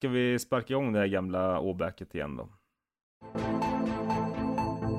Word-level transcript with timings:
ska 0.00 0.08
vi 0.08 0.38
sparka 0.38 0.72
igång 0.72 0.92
det 0.92 0.98
här 0.98 1.06
gamla 1.06 1.60
åbäket 1.60 2.14
igen 2.14 2.36
då? 2.36 2.48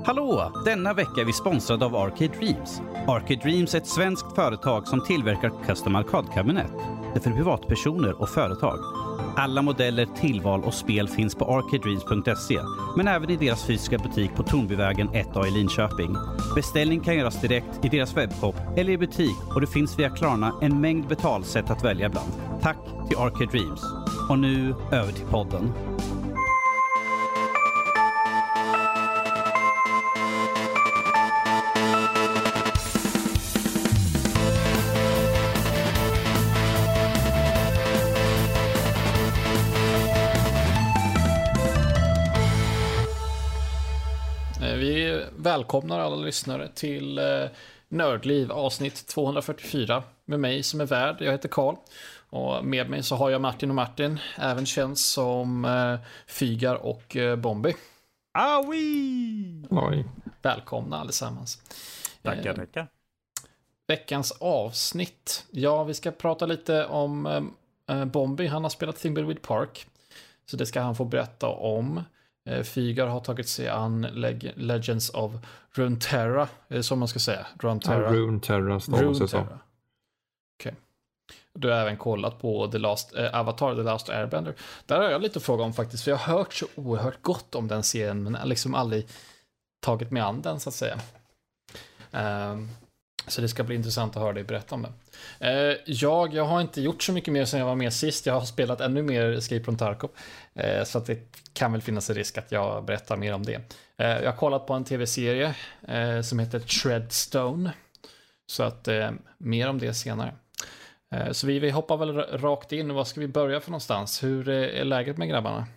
Hallå! 0.06 0.52
Denna 0.66 0.94
vecka 0.94 1.22
är 1.22 1.26
vi 1.26 1.34
sponsrade 1.34 1.86
av 1.86 1.96
Arcade 1.96 2.34
Dreams. 2.40 2.82
Arcade 3.08 3.40
Dreams 3.44 3.76
är 3.76 3.78
ett 3.78 3.88
svenskt 3.88 4.36
företag 4.36 4.88
som 4.88 5.06
tillverkar 5.06 5.52
custom 5.66 5.96
arkadkabinett. 5.96 6.72
Det 7.14 7.20
är 7.20 7.24
för 7.24 7.32
privatpersoner 7.32 8.22
och 8.22 8.30
företag. 8.30 8.80
Alla 9.36 9.62
modeller, 9.62 10.06
tillval 10.06 10.64
och 10.64 10.74
spel 10.74 11.08
finns 11.08 11.36
på 11.36 11.46
arcadedreams.se, 11.46 12.60
men 12.98 13.08
även 13.08 13.30
i 13.30 13.38
deras 13.38 13.68
fysiska 13.68 13.98
butik 13.98 14.36
på 14.36 14.44
Tornbyvägen 14.44 15.10
1A 15.10 15.48
i 15.48 15.52
Linköping. 15.52 16.16
Beställning 16.56 17.00
kan 17.00 17.16
göras 17.16 17.42
direkt 17.42 17.86
i 17.86 17.90
deras 17.90 18.18
webbshop 18.18 18.56
eller 18.78 18.94
i 18.94 18.98
butik 18.98 19.56
och 19.56 19.62
det 19.62 19.68
finns 19.68 20.00
via 20.00 20.10
Klarna 20.10 20.54
en 20.62 20.82
mängd 20.82 21.08
betalsätt 21.08 21.70
att 21.70 21.86
välja 21.86 22.10
bland. 22.10 22.32
Tack 22.62 22.80
till 23.08 23.18
Arcade 23.18 23.52
Dreams. 23.52 24.01
Och 24.30 24.40
nu 24.40 24.76
över 24.92 25.12
till 25.12 25.26
podden. 25.26 25.74
Eh, 44.62 44.76
vi 44.76 45.26
välkomnar 45.38 46.00
alla 46.00 46.16
lyssnare 46.16 46.68
till 46.76 47.18
eh, 47.18 47.24
Nördliv 47.90 48.52
avsnitt 48.52 49.08
244 49.08 50.04
med 50.26 50.40
mig 50.40 50.64
som 50.64 50.82
är 50.82 50.86
värd. 50.86 51.16
Jag 51.20 51.32
heter 51.32 51.50
Karl 51.50 51.76
och 52.32 52.66
med 52.66 52.90
mig 52.90 53.04
så 53.04 53.16
har 53.16 53.30
jag 53.30 53.42
Martin 53.42 53.70
och 53.70 53.76
Martin, 53.76 54.20
även 54.38 54.66
känd 54.66 54.98
som 54.98 55.66
eh, 55.66 56.00
Fygar 56.28 56.76
och 56.76 57.16
eh, 57.16 57.36
Bombi. 57.36 57.74
Aui! 58.34 59.66
Oj. 59.70 60.06
Välkomna 60.42 60.98
allesammans. 61.00 61.62
Tackar, 62.24 62.50
Eh, 62.50 62.56
tackar. 62.56 62.88
Veckans 63.88 64.32
avsnitt. 64.40 65.46
Ja, 65.52 65.84
vi 65.84 65.94
ska 65.94 66.12
prata 66.12 66.46
lite 66.46 66.86
om 66.86 67.26
eh, 67.88 67.98
eh, 67.98 68.06
Bombi. 68.06 68.48
Han 68.48 68.64
har 68.64 68.70
spelat 68.70 68.96
Thimbleweed 68.96 69.42
Park. 69.42 69.88
Så 70.46 70.58
det 70.58 70.66
ska 70.66 70.82
han 70.82 70.96
få 70.96 71.06
berätta 71.06 71.48
om. 71.48 72.04
Eh, 72.50 72.64
Fygar 72.64 73.08
har 73.08 73.20
tagit 73.20 73.48
sig 73.50 73.68
an 73.70 74.06
Leg- 74.06 74.52
Legends 74.56 75.10
of 75.10 75.32
Runeterra, 75.74 76.48
är 76.68 76.76
det 76.76 76.84
så 76.84 76.96
man 76.96 77.08
ska 77.08 77.20
säga? 77.20 77.48
Runeterra. 77.60 78.04
Ja, 78.04 78.12
Rune 78.12 78.40
Terra 78.40 78.80
stavas 78.80 79.20
det 79.20 79.28
så. 79.28 79.48
Du 81.54 81.70
har 81.70 81.78
även 81.78 81.98
kollat 81.98 82.40
på 82.40 82.68
The 82.68 82.78
Last, 82.78 83.16
eh, 83.16 83.40
Avatar, 83.40 83.76
The 83.76 83.82
Last 83.82 84.10
Airbender. 84.10 84.54
Där 84.86 85.00
har 85.00 85.10
jag 85.10 85.22
lite 85.22 85.40
att 85.40 85.44
fråga 85.44 85.64
om 85.64 85.74
faktiskt, 85.74 86.04
för 86.04 86.12
jag 86.12 86.18
har 86.18 86.38
hört 86.38 86.54
så 86.54 86.66
oerhört 86.76 87.22
gott 87.22 87.56
om 87.56 87.68
den 87.68 87.84
serien, 87.84 88.24
men 88.24 88.50
liksom 88.50 88.76
aldrig 88.76 89.08
tagit 89.82 90.12
mig 90.12 90.22
an 90.22 90.42
den 90.42 90.60
så 90.60 90.70
att 90.70 90.76
säga. 90.76 91.00
Um, 92.12 92.70
så 93.28 93.42
det 93.42 93.48
ska 93.48 93.64
bli 93.64 93.76
intressant 93.76 94.16
att 94.16 94.22
höra 94.22 94.34
dig 94.34 94.44
berätta 94.44 94.76
om 94.76 94.82
det. 94.82 94.90
Uh, 95.48 95.72
eh, 95.72 95.78
jag, 95.86 96.34
jag 96.34 96.46
har 96.46 96.62
inte 96.62 96.82
gjort 96.82 97.04
så 97.04 97.14
mycket 97.14 97.34
mer 97.34 97.46
sen 97.46 97.60
jag 97.60 97.68
var 97.68 97.76
med 97.76 97.94
sist. 97.94 98.26
Jag 98.26 98.34
har 98.34 98.46
spelat 98.46 98.82
ännu 98.82 99.02
mer 99.02 99.32
Escape 99.32 99.64
from 99.64 99.78
Tarkov. 99.78 100.10
Uh, 100.64 100.84
så 100.84 100.98
att 100.98 101.06
det 101.06 101.20
kan 101.54 101.72
väl 101.72 101.82
finnas 101.82 102.10
en 102.10 102.16
risk 102.16 102.38
att 102.38 102.52
jag 102.52 102.86
berättar 102.86 103.18
mer 103.18 103.34
om 103.34 103.46
det. 103.46 103.56
Uh, 103.56 104.08
jag 104.24 104.32
har 104.32 104.38
kollat 104.38 104.68
på 104.68 104.74
en 104.74 104.84
tv-serie 104.84 105.56
som 106.24 106.40
heter 106.40 106.60
Treadstone. 106.60 107.72
Så 108.52 108.64
att 108.64 108.88
mer 109.38 109.70
om 109.70 109.80
det 109.80 109.94
senare. 109.94 110.34
Eh, 111.16 111.32
så 111.32 111.48
vi, 111.48 111.60
vi 111.60 111.70
hoppar 111.70 111.98
väl 111.98 112.18
rakt 112.18 112.72
in. 112.72 112.94
Var 112.94 113.04
ska 113.04 113.20
vi 113.20 113.28
börja 113.28 113.60
för 113.60 113.72
någonstans? 113.72 114.24
Hur 114.24 114.50
är 114.50 114.86
läget 114.86 115.18
med 115.18 115.30
grabbarna? 115.30 115.68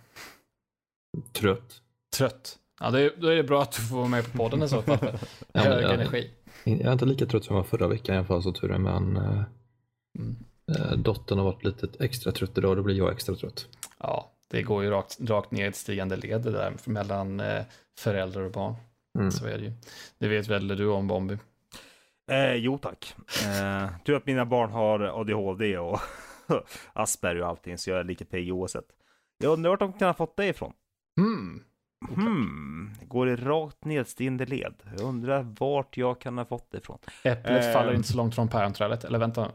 Trött. 1.33 1.81
Trött? 2.17 2.57
Ja, 2.79 2.91
det 2.91 3.13
då 3.17 3.27
är 3.27 3.35
det 3.35 3.43
bra 3.43 3.61
att 3.61 3.71
du 3.71 3.81
får 3.81 3.95
vara 3.97 4.07
med 4.07 4.31
på 4.31 4.37
podden 4.37 4.63
i 4.63 4.69
så 4.69 4.81
fall. 4.81 4.97
Ja, 5.53 5.61
Hög 5.61 5.83
jag- 5.83 5.93
energi. 5.93 6.29
Jag 6.63 6.81
är 6.81 6.91
inte 6.93 7.05
lika 7.05 7.25
trött 7.25 7.45
som 7.45 7.55
jag 7.55 7.63
var 7.63 7.69
förra 7.69 7.87
veckan 7.87 8.15
i 8.15 8.17
alla 8.17 8.27
fall 8.27 8.43
så 8.43 8.51
tur 8.51 8.71
är, 8.71 8.77
men 8.77 9.17
eh, 9.17 9.41
Mm. 10.19 10.35
eh, 10.77 10.91
dottern 10.97 11.37
har 11.37 11.45
varit 11.45 11.63
lite 11.63 11.87
extra 12.03 12.31
trött 12.31 12.57
idag 12.57 12.69
och 12.71 12.75
då 12.77 12.83
blir 12.83 12.95
jag 12.95 13.11
extra 13.11 13.35
trött. 13.35 13.67
Ja, 13.99 14.31
det 14.51 14.61
går 14.63 14.83
ju 14.83 14.89
rakt, 14.89 15.17
rakt 15.21 15.51
ner 15.51 15.65
i 15.65 15.67
ett 15.67 15.75
stigande 15.75 16.15
led 16.15 16.41
det 16.41 16.51
där 16.51 16.73
mellan 16.85 17.39
eh, 17.39 17.63
föräldrar 17.99 18.41
och 18.41 18.51
barn. 18.51 18.75
Mm. 19.19 19.31
Så 19.31 19.45
är 19.45 19.57
det 19.57 19.63
ju. 19.63 19.71
Det 20.17 20.27
vet 20.27 20.47
väl 20.47 20.67
du 20.67 20.87
om 20.87 21.07
Bombi? 21.07 21.37
Eh, 22.27 22.53
jo 22.55 22.77
tack. 22.77 23.15
Eh, 23.45 23.89
tur 24.05 24.15
att 24.15 24.25
mina 24.25 24.45
barn 24.45 24.71
har 24.71 24.99
ADHD 24.99 25.77
och 25.77 25.99
Asperger 26.93 27.41
och 27.41 27.47
allting, 27.47 27.77
så 27.77 27.89
jag 27.89 27.99
är 27.99 28.03
lika 28.03 28.25
pigg 28.25 28.53
oavsett. 28.53 28.85
Jag 29.37 29.53
undrar 29.53 29.69
vart 29.69 29.79
de 29.79 29.93
kan 29.93 30.07
ha 30.07 30.13
fått 30.13 30.37
det 30.37 30.47
ifrån. 30.47 30.73
Hmm. 31.19 31.63
Hmm, 32.15 32.93
går 33.07 33.29
i 33.29 33.35
rakt 33.35 33.85
nedstigande 33.85 34.45
led. 34.45 34.73
Jag 34.97 35.01
undrar 35.07 35.55
vart 35.59 35.97
jag 35.97 36.19
kan 36.21 36.37
ha 36.37 36.45
fått 36.45 36.71
det 36.71 36.77
ifrån. 36.77 36.97
Äpplet 37.23 37.65
Eh. 37.65 37.73
faller 37.73 37.93
inte 37.93 38.07
så 38.07 38.17
långt 38.17 38.35
från 38.35 38.47
päronträdet. 38.47 39.03
Eller 39.03 39.19
vänta, 39.19 39.51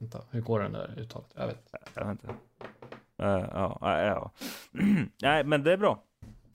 vänta, 0.00 0.20
hur 0.30 0.40
går 0.40 0.60
den 0.60 0.72
där 0.72 0.94
uttalet? 0.98 1.32
Jag 1.36 1.46
vet. 1.46 1.70
Jag 1.94 2.04
vet 2.04 2.10
inte. 2.12 2.28
Eh, 3.22 3.48
ja, 3.52 3.78
ja, 3.80 4.00
ja. 4.00 4.30
Nej, 5.22 5.44
men 5.44 5.62
det 5.62 5.72
är 5.72 5.76
bra. 5.76 6.02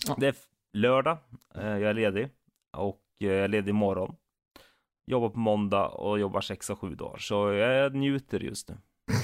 Ja. 0.07 0.15
Det 0.19 0.27
är 0.27 0.35
lördag. 0.73 1.17
Eh, 1.55 1.67
jag 1.67 1.81
är 1.89 1.93
ledig. 1.93 2.29
Och 2.77 3.01
eh, 3.21 3.27
jag 3.27 3.43
är 3.43 3.47
ledig 3.47 3.69
imorgon. 3.69 4.15
Jobbar 5.09 5.29
på 5.29 5.39
måndag 5.39 5.87
och 5.87 6.19
jobbar 6.19 6.41
sex 6.41 6.69
och 6.69 6.79
sju 6.79 6.95
dagar. 6.95 7.17
Så 7.17 7.53
jag 7.53 7.95
njuter 7.95 8.39
just 8.39 8.69
nu. 8.69 8.75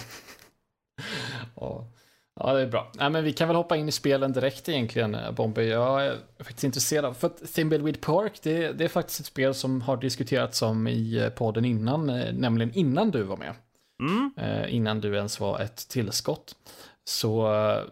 Ja. 1.56 1.88
ja, 2.35 2.53
det 2.53 2.62
är 2.62 2.68
bra. 2.68 2.91
Nej, 2.94 3.09
men 3.09 3.23
vi 3.23 3.34
kan 3.34 3.47
väl 3.47 3.57
hoppa 3.57 3.78
in 3.78 3.88
i 3.88 3.91
spelen 3.91 4.34
direkt 4.34 4.69
egentligen, 4.69 5.16
eh, 5.16 5.31
Bombi. 5.31 5.69
Jag 5.69 6.06
är 6.06 6.18
faktiskt 6.38 6.63
intresserad 6.63 7.18
för 7.18 7.28
att 7.28 7.53
Thimbleweed 7.53 8.01
Park, 8.01 8.40
det, 8.44 8.72
det 8.72 8.84
är 8.84 8.88
faktiskt 8.88 9.19
ett 9.19 9.25
spel 9.25 9.53
som 9.53 9.81
har 9.81 9.97
diskuterats 9.97 10.62
om 10.62 10.88
i 10.88 11.18
eh, 11.18 11.29
podden 11.29 11.66
innan, 11.66 12.09
eh, 12.09 12.34
nämligen 12.34 12.74
innan 12.74 13.12
du 13.12 13.24
var 13.24 13.38
med. 13.38 13.53
Mm. 14.00 14.31
innan 14.69 15.01
du 15.01 15.16
ens 15.16 15.40
var 15.40 15.59
ett 15.59 15.90
tillskott. 15.90 16.56
Så 17.03 17.47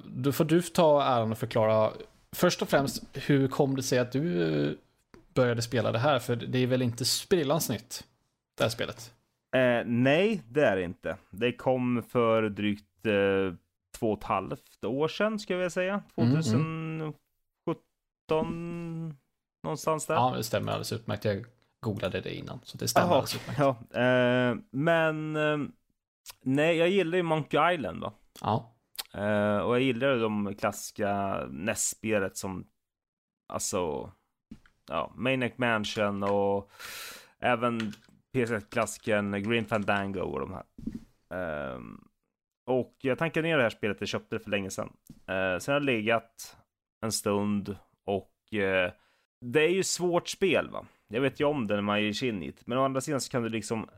då 0.06 0.32
får 0.32 0.46
du 0.46 0.62
ta 0.62 1.04
äran 1.04 1.32
och 1.32 1.38
förklara 1.38 1.92
först 2.36 2.62
och 2.62 2.70
främst 2.70 3.04
hur 3.14 3.48
kom 3.48 3.76
det 3.76 3.84
sig 3.84 4.00
att 4.00 4.12
du 4.12 4.78
började 5.34 5.62
spela 5.62 5.92
det 5.92 6.00
här? 6.00 6.20
För 6.20 6.36
det 6.36 6.60
är 6.60 6.68
väl 6.68 6.82
inte 6.82 7.06
sprillans 7.06 7.70
nytt, 7.70 8.04
det 8.58 8.64
här 8.64 8.70
spelet? 8.70 9.14
Eh, 9.56 9.82
nej, 9.86 10.42
det 10.50 10.66
är 10.66 10.76
det 10.76 10.84
inte. 10.84 11.18
Det 11.30 11.54
kom 11.54 12.04
för 12.10 12.50
drygt 12.50 13.06
eh, 13.06 13.54
två 13.98 14.12
och 14.12 14.18
ett 14.18 14.24
halvt 14.24 14.84
år 14.86 15.08
sedan, 15.08 15.40
skulle 15.40 15.56
jag 15.56 15.60
vilja 15.60 15.70
säga. 15.70 16.04
Mm, 16.18 17.14
2017, 17.66 19.18
någonstans 19.64 20.06
där. 20.06 20.16
Ja, 20.16 20.34
det 20.38 20.44
stämmer 20.44 20.72
alldeles 20.72 20.94
utmärkt. 20.94 21.26
Jag 21.26 21.46
googlade 21.80 22.22
det 22.22 22.36
innan, 22.36 22.60
så 22.64 22.78
det 22.78 22.88
stämmer 22.88 23.08
Jaha, 23.08 23.16
alldeles 23.16 23.36
utmärkt. 23.36 23.60
ja, 23.60 23.78
eh, 24.02 24.56
men 24.72 25.36
eh, 25.36 25.58
nej, 26.42 26.78
jag 26.78 26.90
gillar 26.90 27.18
ju 27.18 27.24
Monkey 27.24 27.74
Island 27.74 28.02
då. 28.02 28.14
Ja, 28.42 28.70
Eh, 29.14 29.58
och 29.58 29.76
jag 29.76 29.82
gillar 29.82 30.14
ju 30.14 30.20
de 30.20 30.56
klassiska 30.56 31.40
NES-spelet 31.52 32.38
som 32.38 32.68
alltså 33.48 34.12
ja, 34.90 35.14
Maniac 35.16 35.54
Mansion 35.58 36.24
och 36.24 36.72
även 37.40 37.94
PS1-klassikern 38.34 39.44
Green 39.44 39.66
Fandango 39.66 40.22
och 40.22 40.40
de 40.40 40.54
här. 40.54 40.64
Um, 41.76 42.08
och 42.66 42.96
jag 43.02 43.18
tankade 43.18 43.48
ner 43.48 43.58
det 43.58 43.64
här 43.64 43.70
spelet, 43.70 43.98
jag 44.00 44.10
köpte 44.10 44.36
det 44.36 44.40
för 44.40 44.52
länge 44.52 44.70
sedan. 44.70 44.94
Uh, 45.10 45.60
sen 45.60 45.74
har 45.74 45.80
det 45.80 45.86
legat 45.86 46.58
en 47.02 47.12
stund 47.12 47.78
och 48.06 48.34
uh, 48.54 48.92
det 49.42 49.62
är 49.62 49.70
ju 49.70 49.84
svårt 49.84 50.30
spel 50.30 50.70
va. 50.70 50.86
Jag 51.08 51.22
vet 51.22 51.40
ju 51.40 51.46
om 51.46 51.68
det 51.68 51.76
när 51.76 51.82
man 51.82 52.04
ger 52.04 52.14
sig 52.14 52.30
in 52.30 52.44
i 52.44 52.52
det. 52.52 52.68
Men 52.68 52.78
å 52.78 52.84
andra 52.86 53.02
sidan 53.02 53.22
så 53.22 53.32
kan 53.32 53.44
du 53.44 53.50
liksom, 53.50 53.90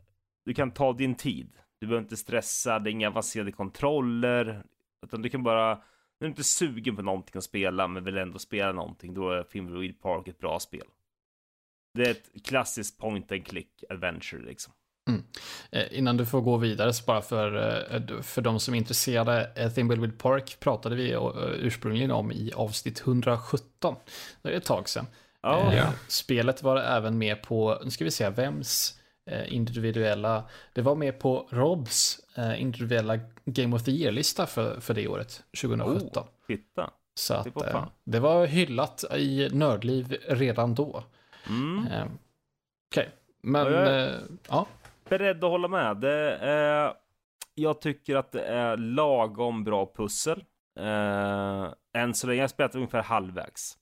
du 0.44 0.54
kan 0.54 0.70
ta 0.70 0.92
din 0.92 1.14
tid. 1.14 1.48
Du 1.78 1.86
behöver 1.86 2.02
inte 2.02 2.16
stressa, 2.16 2.78
det 2.78 2.90
är 2.90 2.92
inga 2.92 3.08
avancerade 3.08 3.52
kontroller. 3.52 4.62
Utan 5.06 5.22
du 5.22 5.28
kan 5.28 5.42
bara, 5.42 5.82
när 6.20 6.26
du 6.26 6.30
inte 6.30 6.40
är 6.40 6.44
sugen 6.44 6.96
på 6.96 7.02
någonting 7.02 7.38
att 7.38 7.44
spela 7.44 7.88
men 7.88 8.04
vill 8.04 8.18
ändå 8.18 8.38
spela 8.38 8.72
någonting, 8.72 9.14
då 9.14 9.30
är 9.30 9.42
Thimbleweed 9.42 10.00
Park 10.00 10.28
ett 10.28 10.38
bra 10.38 10.60
spel. 10.60 10.86
Det 11.94 12.02
är 12.06 12.10
ett 12.10 12.46
klassiskt 12.46 12.98
point 12.98 13.32
and 13.32 13.46
click 13.46 13.84
adventure 13.88 14.42
liksom. 14.42 14.72
Eh, 15.72 15.98
Innan 15.98 16.16
du 16.16 16.26
får 16.26 16.40
gå 16.40 16.56
vidare, 16.56 16.92
så 16.92 17.04
bara 17.04 17.22
för, 17.22 17.56
eh, 18.16 18.22
för 18.22 18.42
de 18.42 18.60
som 18.60 18.74
är 18.74 18.78
intresserade, 18.78 19.50
eh, 19.56 19.70
Thimbleweed 19.72 20.18
Park 20.18 20.56
pratade 20.60 20.96
vi 20.96 21.12
eh, 21.12 21.30
ursprungligen 21.56 22.10
om 22.10 22.32
i 22.32 22.52
avsnitt 22.54 23.00
117. 23.00 23.96
Det 24.42 24.48
är 24.48 24.52
ett 24.56 24.64
tag 24.64 24.88
sedan. 24.88 25.06
Ja, 25.42 25.72
Eh, 25.72 25.78
Ja. 25.78 25.92
Spelet 26.08 26.62
var 26.62 26.76
även 26.76 27.18
med 27.18 27.42
på, 27.42 27.80
nu 27.84 27.90
ska 27.90 28.04
vi 28.04 28.10
se, 28.10 28.30
vems 28.30 29.00
individuella, 29.48 30.44
det 30.72 30.82
var 30.82 30.94
med 30.94 31.18
på 31.18 31.48
Robs 31.50 32.20
eh, 32.38 32.62
individuella 32.62 33.18
Game 33.44 33.76
of 33.76 33.84
the 33.84 33.90
Year-lista 33.90 34.46
för, 34.46 34.80
för 34.80 34.94
det 34.94 35.08
året, 35.08 35.44
2017. 35.62 36.24
titta. 36.46 36.90
Så 37.14 37.32
det 37.34 37.40
att, 37.40 37.54
var 37.54 37.66
eh, 37.66 37.72
fan. 37.72 37.88
det 38.04 38.20
var 38.20 38.46
hyllat 38.46 39.04
i 39.16 39.48
nördliv 39.52 40.16
redan 40.28 40.74
då. 40.74 41.04
Mm. 41.48 41.86
Eh, 41.86 42.04
Okej, 42.90 43.10
men 43.42 43.66
Ja, 43.66 43.70
jag- 43.72 44.08
eh, 44.08 44.14
ja. 44.48 44.66
Beredd 45.08 45.44
att 45.44 45.50
hålla 45.50 45.68
med. 45.68 45.96
Det 45.96 46.36
är, 46.36 46.92
jag 47.54 47.80
tycker 47.80 48.16
att 48.16 48.32
det 48.32 48.44
är 48.44 48.76
lagom 48.76 49.64
bra 49.64 49.92
pussel. 49.96 50.44
Än 51.94 52.14
så 52.14 52.26
länge 52.26 52.38
har 52.40 52.42
jag 52.42 52.50
spelat 52.50 52.74
ungefär 52.74 53.02
halvvägs. 53.02 53.78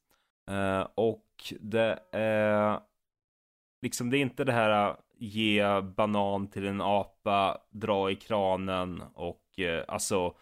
Och 0.95 1.25
det 1.61 1.99
är 2.13 2.81
liksom, 3.83 4.11
det 4.11 4.19
är 4.19 4.21
inte 4.21 4.45
det 4.45 4.53
här 4.53 4.97
ge 5.25 5.81
banan 5.81 6.51
till 6.51 6.67
en 6.67 6.81
apa, 6.81 7.59
dra 7.71 8.11
i 8.11 8.17
kranen 8.17 9.03
och 9.15 9.59
eh, 9.59 9.85
alltså 9.89 10.35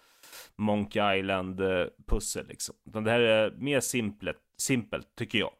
Monkey 0.56 1.18
Island 1.18 1.60
eh, 1.60 1.86
pussel 2.06 2.46
liksom. 2.46 2.74
Utan 2.88 3.04
det 3.04 3.10
här 3.10 3.20
är 3.20 3.50
mer 3.50 3.80
simpelt, 3.80 4.38
simpelt 4.56 5.14
tycker 5.16 5.38
jag. 5.38 5.52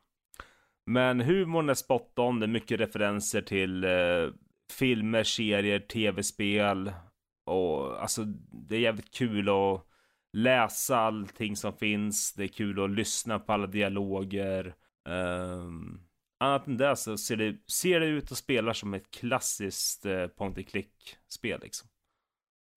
Men 0.87 1.21
humorn 1.21 1.69
är 1.69 1.75
spot 1.75 2.19
on, 2.19 2.41
det 2.41 2.47
är 2.47 2.49
mycket 2.49 2.81
referenser 2.81 3.43
till 3.43 3.85
eh, 3.85 4.29
filmer, 4.79 5.25
serier, 5.25 5.79
tv-spel 5.79 6.93
och 7.47 8.03
alltså 8.03 8.25
det 8.69 8.77
är 8.77 8.81
jävligt 8.81 9.15
kul 9.15 9.49
att 9.49 9.87
läsa 10.33 10.97
allting 10.97 11.57
som 11.57 11.73
finns. 11.73 12.33
Det 12.33 12.45
är 12.45 12.49
kul 12.49 12.85
att 12.85 12.91
lyssna 12.91 13.39
på 13.39 13.53
alla 13.53 13.67
dialoger. 13.67 14.75
Um, 15.09 16.01
annat 16.43 16.67
än 16.67 16.77
det 16.77 16.97
så 16.97 17.19
ser 17.19 17.37
det, 17.37 17.57
ser 17.67 18.01
det 18.01 18.07
ut 18.07 18.31
och 18.31 18.39
spelar 18.39 18.73
som 18.73 18.95
ett 18.95 19.11
klassiskt 19.11 20.07
uh, 20.07 20.27
point 20.27 20.57
and 20.57 20.69
click 20.69 21.17
spel 21.29 21.61
liksom. 21.63 21.89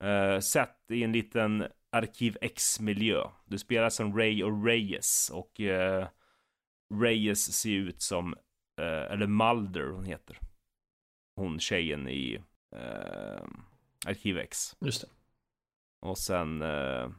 Uh, 0.04 0.40
sett 0.40 0.92
i 0.92 1.04
en 1.04 1.12
liten 1.12 1.68
Arkiv 1.92 2.38
X-miljö. 2.42 3.30
Du 3.46 3.58
spelar 3.58 3.90
som 3.90 4.18
Ray 4.18 4.44
och 4.44 4.66
Reyes 4.66 5.30
och 5.34 5.60
uh, 5.60 6.08
Reyes 7.02 7.60
ser 7.60 7.70
ut 7.70 8.02
som, 8.02 8.34
uh, 8.82 9.12
eller 9.12 9.28
Mulder 9.28 9.88
hon 9.88 10.06
heter. 10.06 10.40
Hon 11.36 11.60
tjejen 11.60 12.08
i 12.08 12.38
uh, 12.76 13.48
Arkiv 14.06 14.38
X. 14.38 14.76
Just 14.80 15.02
det. 15.02 15.08
Och 16.02 16.18
sen 16.18 16.62
uh, 16.62 17.12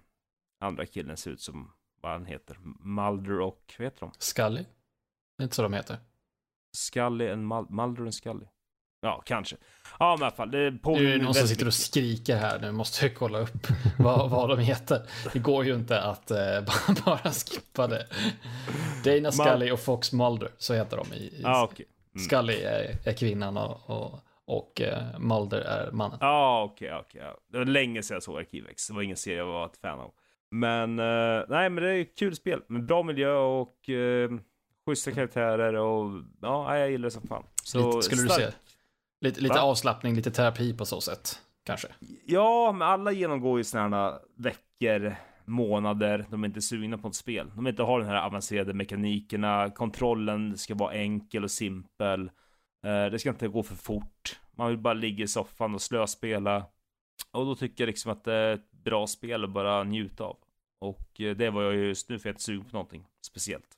andra 0.60 0.86
killen 0.86 1.16
ser 1.16 1.30
ut 1.30 1.40
som 1.40 1.72
vad 2.00 2.12
han 2.12 2.26
heter. 2.26 2.58
Mulder 2.80 3.40
och, 3.40 3.74
vad 3.78 3.84
heter 3.84 4.00
de? 4.00 4.12
Scully? 4.18 4.64
Det 5.36 5.42
är 5.42 5.44
inte 5.44 5.56
så 5.56 5.62
de 5.62 5.72
heter. 5.72 5.98
Scully 6.76 7.28
and 7.28 7.48
Mul 7.48 7.66
Mulder 7.70 8.06
och 8.06 8.14
Scully. 8.14 8.46
Ja, 9.00 9.22
kanske. 9.26 9.56
Ja, 9.98 10.16
men 10.16 10.22
i 10.22 10.24
alla 10.24 10.36
fall. 10.36 10.50
Det, 10.50 10.58
är 10.58 10.70
det 10.70 11.12
är 11.14 11.18
någon 11.18 11.34
som 11.34 11.48
sitter 11.48 11.66
och 11.66 11.74
skriker 11.74 12.36
här 12.36 12.58
nu. 12.58 12.72
Måste 12.72 13.06
jag 13.06 13.14
kolla 13.14 13.38
upp 13.38 13.66
vad, 13.98 14.30
vad 14.30 14.48
de 14.48 14.58
heter. 14.58 15.02
Det 15.32 15.38
går 15.38 15.64
ju 15.64 15.74
inte 15.74 16.00
att 16.02 16.30
uh, 16.30 17.04
bara 17.04 17.32
skippa 17.32 17.86
det. 17.86 18.06
Dana 19.04 19.32
Scully 19.32 19.70
och 19.70 19.80
Fox 19.80 20.12
Mulder, 20.12 20.50
så 20.58 20.74
heter 20.74 20.96
de 20.96 21.12
i, 21.12 21.40
i 21.40 21.42
ah, 21.44 21.64
okay. 21.64 21.86
mm. 22.14 22.24
Scully 22.24 22.54
är, 22.54 22.98
är 23.04 23.12
kvinnan 23.12 23.56
och, 23.56 23.90
och 23.90 24.20
och 24.46 24.80
eh, 24.80 25.18
Mulder 25.18 25.60
är 25.60 25.92
mannen. 25.92 26.18
Ja, 26.20 26.26
ah, 26.26 26.64
okej, 26.64 26.94
okay. 26.94 27.00
Okay. 27.00 27.32
Det 27.52 27.58
var 27.58 27.64
länge 27.64 28.02
sedan 28.02 28.14
jag 28.14 28.22
såg 28.22 28.38
Arkivex. 28.38 28.88
Det 28.88 28.94
var 28.94 29.02
ingen 29.02 29.16
serie 29.16 29.38
jag 29.38 29.46
var 29.46 29.66
ett 29.66 29.76
fan 29.76 30.00
av. 30.00 30.12
Men 30.50 30.98
uh, 30.98 31.44
nej, 31.48 31.70
men 31.70 31.84
det 31.84 31.90
är 31.90 32.00
ett 32.00 32.18
kul 32.18 32.36
spel 32.36 32.62
med 32.68 32.86
bra 32.86 33.02
miljö 33.02 33.32
och 33.32 33.88
uh, 33.88 34.30
schyssta 34.86 35.12
karaktärer 35.12 35.74
och 35.74 36.22
ja, 36.40 36.78
jag 36.78 36.90
gillar 36.90 37.04
det 37.04 37.10
som 37.10 37.22
fan. 37.22 37.44
Så 37.62 37.86
lite, 37.86 38.02
skulle 38.02 38.22
stark. 38.22 38.38
du 38.38 38.42
säga? 38.44 38.52
Lite, 39.20 39.40
lite 39.40 39.60
avslappning, 39.60 40.14
lite 40.14 40.30
terapi 40.30 40.74
på 40.74 40.86
så 40.86 41.00
sätt, 41.00 41.42
kanske? 41.64 41.88
Ja, 42.26 42.72
men 42.72 42.88
alla 42.88 43.12
genomgår 43.12 43.58
ju 43.58 43.64
sådana 43.64 44.18
veckor, 44.36 45.16
månader, 45.44 46.26
de 46.30 46.44
är 46.44 46.48
inte 46.48 46.62
sugna 46.62 46.98
på 46.98 47.08
ett 47.08 47.14
spel. 47.14 47.50
De 47.54 47.66
inte 47.66 47.82
har 47.82 48.00
den 48.00 48.08
här 48.08 48.26
avancerade 48.26 48.74
mekanikerna, 48.74 49.70
kontrollen 49.70 50.58
ska 50.58 50.74
vara 50.74 50.92
enkel 50.92 51.44
och 51.44 51.50
simpel. 51.50 52.30
Uh, 52.86 53.06
det 53.10 53.18
ska 53.18 53.28
inte 53.28 53.48
gå 53.48 53.62
för 53.62 53.74
fort. 53.74 54.40
Man 54.56 54.68
vill 54.68 54.78
bara 54.78 54.94
ligga 54.94 55.24
i 55.24 55.28
soffan 55.28 55.74
och 55.74 55.82
slöspela. 55.82 56.66
Och 57.30 57.46
då 57.46 57.54
tycker 57.54 57.84
jag 57.84 57.88
liksom 57.88 58.12
att 58.12 58.24
det 58.24 58.32
är 58.32 58.54
ett 58.54 58.70
bra 58.70 59.06
spel 59.06 59.44
att 59.44 59.50
bara 59.50 59.84
njuta 59.84 60.24
av. 60.24 60.36
Och 60.78 61.20
eh, 61.20 61.36
det 61.36 61.50
var 61.50 61.62
jag 61.62 61.74
just 61.74 62.08
nu 62.08 62.18
för 62.18 62.28
jag 62.28 62.30
är 62.30 62.34
inte 62.34 62.42
sugen 62.42 62.64
på 62.64 62.72
någonting 62.72 63.04
speciellt. 63.26 63.75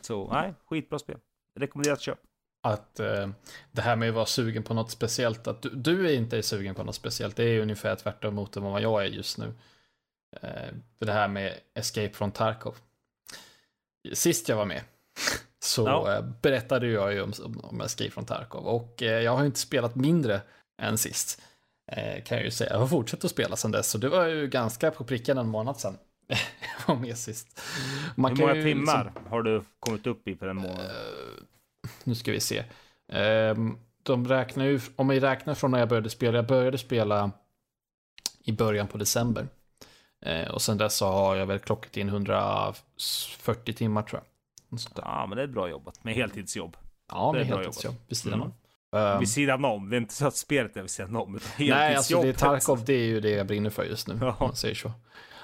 Så 0.00 0.32
nej, 0.32 0.54
skitbra 0.66 0.98
spel. 0.98 1.18
Rekommenderat 1.60 2.00
köp. 2.00 2.18
Att 2.62 3.00
eh, 3.00 3.28
det 3.72 3.82
här 3.82 3.96
med 3.96 4.08
att 4.08 4.14
vara 4.14 4.26
sugen 4.26 4.62
på 4.62 4.74
något 4.74 4.90
speciellt, 4.90 5.46
att 5.46 5.62
du, 5.62 5.70
du 5.70 6.10
är 6.10 6.14
inte 6.14 6.42
sugen 6.42 6.74
på 6.74 6.84
något 6.84 6.94
speciellt, 6.94 7.36
det 7.36 7.44
är 7.44 7.60
ungefär 7.60 7.96
tvärtom 7.96 8.34
mot 8.34 8.56
vad 8.56 8.82
jag 8.82 9.04
är 9.04 9.08
just 9.08 9.38
nu. 9.38 9.54
Eh, 10.40 10.74
det 10.98 11.12
här 11.12 11.28
med 11.28 11.60
Escape 11.74 12.12
från 12.12 12.32
Tarkov. 12.32 12.76
Sist 14.12 14.48
jag 14.48 14.56
var 14.56 14.64
med 14.64 14.82
så 15.62 15.82
ja. 15.82 16.16
eh, 16.16 16.24
berättade 16.42 16.86
jag 16.86 17.12
ju 17.12 17.22
om, 17.22 17.32
om 17.62 17.80
Escape 17.80 18.10
från 18.10 18.24
Tarkov 18.24 18.66
och 18.66 19.02
eh, 19.02 19.20
jag 19.22 19.36
har 19.36 19.44
inte 19.44 19.60
spelat 19.60 19.94
mindre 19.94 20.40
än 20.82 20.98
sist. 20.98 21.42
Eh, 21.92 22.22
kan 22.24 22.36
jag 22.36 22.44
ju 22.44 22.50
säga. 22.50 22.70
Jag 22.70 22.78
har 22.78 22.86
fortsatt 22.86 23.24
att 23.24 23.30
spela 23.30 23.56
sedan 23.56 23.70
dess, 23.70 23.90
så 23.90 23.98
det 23.98 24.08
var 24.08 24.26
ju 24.26 24.48
ganska 24.48 24.90
på 24.90 25.04
pricken 25.04 25.38
en 25.38 25.48
månad 25.48 25.80
sedan. 25.80 25.98
var 26.86 26.96
med 26.96 27.18
sist. 27.18 27.60
Man 28.14 28.36
Hur 28.36 28.46
många 28.46 28.62
timmar 28.62 29.04
liksom... 29.04 29.26
har 29.30 29.42
du 29.42 29.62
kommit 29.80 30.06
upp 30.06 30.28
i 30.28 30.36
för 30.36 30.48
en 30.48 30.56
månad? 30.56 30.80
Uh, 30.80 31.44
nu 32.04 32.14
ska 32.14 32.32
vi 32.32 32.40
se. 32.40 32.64
Uh, 33.12 33.72
de 34.02 34.28
räknar 34.28 34.64
ju, 34.64 34.80
om 34.96 35.08
vi 35.08 35.20
räknar 35.20 35.54
från 35.54 35.70
när 35.70 35.78
jag 35.78 35.88
började 35.88 36.10
spela, 36.10 36.38
jag 36.38 36.46
började 36.46 36.78
spela 36.78 37.30
i 38.44 38.52
början 38.52 38.86
på 38.86 38.98
december. 38.98 39.48
Uh, 40.26 40.50
och 40.50 40.62
sen 40.62 40.78
dess 40.78 40.96
så 40.96 41.06
har 41.06 41.36
jag 41.36 41.46
väl 41.46 41.58
klockat 41.58 41.96
in 41.96 42.08
140 42.08 43.72
timmar 43.72 44.02
tror 44.02 44.20
jag. 44.20 44.28
Ja, 44.96 45.26
men 45.26 45.36
det 45.36 45.42
är 45.42 45.46
bra 45.46 45.68
jobbat 45.68 46.04
med 46.04 46.14
heltidsjobb. 46.14 46.76
Ja, 47.08 47.32
med 47.32 47.46
heltidsjobb 47.46 47.94
vid 48.08 48.18
sidan 48.18 48.40
mm. 48.40 48.52
Um, 48.96 49.18
vid 49.18 49.28
sidan 49.28 49.64
om, 49.64 49.90
det 49.90 49.96
är 49.96 50.00
inte 50.00 50.14
så 50.14 50.26
att 50.26 50.36
spelet 50.36 50.76
är 50.76 50.80
vid 50.80 50.90
sidan 50.90 51.16
om. 51.16 51.40
Nej, 51.58 51.96
alltså 51.96 52.22
det 52.22 52.28
är 52.28 52.32
Tarkov, 52.32 52.84
det 52.84 52.94
är 52.94 53.06
ju 53.06 53.20
det 53.20 53.30
jag 53.30 53.46
brinner 53.46 53.70
för 53.70 53.84
just 53.84 54.08
nu. 54.08 54.18
Ja. 54.20 54.36
Om 54.38 54.46
man 54.46 54.56
säger 54.56 54.74
så. 54.74 54.92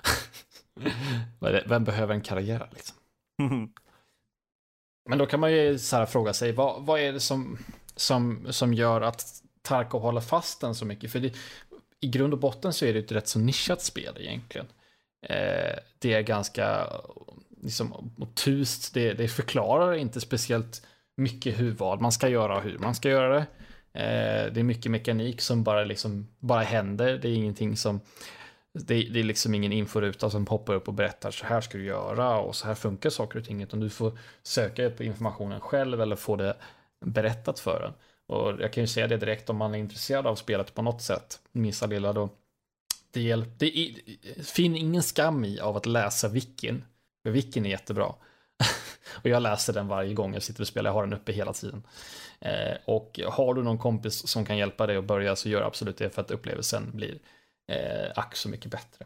Vem 1.66 1.84
behöver 1.84 2.14
en 2.14 2.20
karriär 2.20 2.68
liksom? 2.72 2.96
Men 5.08 5.18
då 5.18 5.26
kan 5.26 5.40
man 5.40 5.52
ju 5.52 5.78
så 5.78 5.96
här 5.96 6.06
fråga 6.06 6.32
sig, 6.32 6.52
vad, 6.52 6.82
vad 6.82 7.00
är 7.00 7.12
det 7.12 7.20
som, 7.20 7.58
som, 7.96 8.46
som 8.50 8.74
gör 8.74 9.00
att 9.00 9.42
Tarkov 9.62 10.02
håller 10.02 10.20
fast 10.20 10.60
den 10.60 10.74
så 10.74 10.84
mycket? 10.84 11.12
För 11.12 11.20
det, 11.20 11.34
i 12.00 12.08
grund 12.08 12.32
och 12.32 12.40
botten 12.40 12.72
så 12.72 12.84
är 12.84 12.92
det 12.92 12.98
ett 12.98 13.12
rätt 13.12 13.28
så 13.28 13.38
nischat 13.38 13.82
spel 13.82 14.16
egentligen. 14.18 14.66
Eh, 15.22 15.78
det 15.98 16.12
är 16.12 16.22
ganska 16.22 16.86
liksom, 17.62 18.12
obtust, 18.18 18.94
det, 18.94 19.12
det 19.12 19.28
förklarar 19.28 19.94
inte 19.94 20.20
speciellt 20.20 20.86
mycket 21.16 21.60
hur 21.60 21.70
vad 21.70 22.00
man 22.00 22.12
ska 22.12 22.28
göra 22.28 22.56
och 22.56 22.62
hur 22.62 22.78
man 22.78 22.94
ska 22.94 23.08
göra 23.08 23.34
det. 23.34 23.46
Eh, 23.92 24.52
det 24.52 24.60
är 24.60 24.64
mycket 24.64 24.92
mekanik 24.92 25.40
som 25.40 25.64
bara 25.64 25.84
liksom 25.84 26.28
bara 26.38 26.62
händer. 26.62 27.18
Det 27.18 27.28
är 27.28 27.34
ingenting 27.34 27.76
som 27.76 28.00
det, 28.74 29.02
det 29.02 29.20
är 29.20 29.24
liksom 29.24 29.54
ingen 29.54 29.72
inforuta 29.72 30.30
som 30.30 30.46
poppar 30.46 30.74
upp 30.74 30.88
och 30.88 30.94
berättar 30.94 31.30
så 31.30 31.46
här 31.46 31.60
ska 31.60 31.78
du 31.78 31.84
göra 31.84 32.38
och 32.38 32.56
så 32.56 32.66
här 32.66 32.74
funkar 32.74 33.10
saker 33.10 33.38
och 33.38 33.44
ting. 33.44 33.62
Utan 33.62 33.80
du 33.80 33.90
får 33.90 34.18
söka 34.42 34.90
på 34.90 35.04
informationen 35.04 35.60
själv 35.60 36.00
eller 36.00 36.16
få 36.16 36.36
det 36.36 36.56
berättat 37.06 37.60
för 37.60 37.82
en. 37.82 37.92
Och 38.26 38.60
jag 38.60 38.72
kan 38.72 38.82
ju 38.82 38.88
säga 38.88 39.06
det 39.06 39.16
direkt 39.16 39.50
om 39.50 39.56
man 39.56 39.74
är 39.74 39.78
intresserad 39.78 40.26
av 40.26 40.34
spelet 40.34 40.74
på 40.74 40.82
något 40.82 41.02
sätt. 41.02 41.40
Minsta 41.52 41.86
lilla 41.86 42.12
då. 42.12 42.28
Det, 43.10 43.20
hjälp, 43.20 43.48
det 43.58 43.78
är, 43.78 44.60
ingen 44.60 45.02
skam 45.02 45.44
i 45.44 45.60
av 45.60 45.76
att 45.76 45.86
läsa 45.86 46.28
wikin. 46.28 46.84
För 47.22 47.30
wikin 47.30 47.66
är 47.66 47.70
jättebra. 47.70 48.04
och 49.22 49.26
jag 49.26 49.42
läser 49.42 49.72
den 49.72 49.88
varje 49.88 50.14
gång 50.14 50.34
jag 50.34 50.42
sitter 50.42 50.60
och 50.60 50.68
spelar, 50.68 50.90
jag 50.90 50.94
har 50.94 51.06
den 51.06 51.12
uppe 51.12 51.32
hela 51.32 51.52
tiden. 51.52 51.82
Eh, 52.40 52.76
och 52.84 53.20
har 53.26 53.54
du 53.54 53.62
någon 53.62 53.78
kompis 53.78 54.28
som 54.28 54.44
kan 54.44 54.56
hjälpa 54.56 54.86
dig 54.86 54.96
att 54.96 55.04
börja 55.04 55.36
så 55.36 55.48
gör 55.48 55.62
absolut 55.62 55.96
det 55.96 56.10
för 56.10 56.22
att 56.22 56.30
upplevelsen 56.30 56.90
blir 56.92 57.18
eh, 57.68 58.12
ack 58.14 58.36
så 58.36 58.48
mycket 58.48 58.70
bättre. 58.70 59.04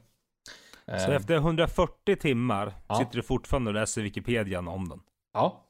Så 0.87 1.11
eh, 1.11 1.17
efter 1.17 1.35
140 1.35 2.17
timmar 2.17 2.75
ja. 2.89 2.95
sitter 2.95 3.17
du 3.17 3.23
fortfarande 3.23 3.71
och 3.71 3.75
läser 3.75 4.03
Wikipedian 4.03 4.69
om 4.69 4.89
den? 4.89 5.01
Ja. 5.33 5.69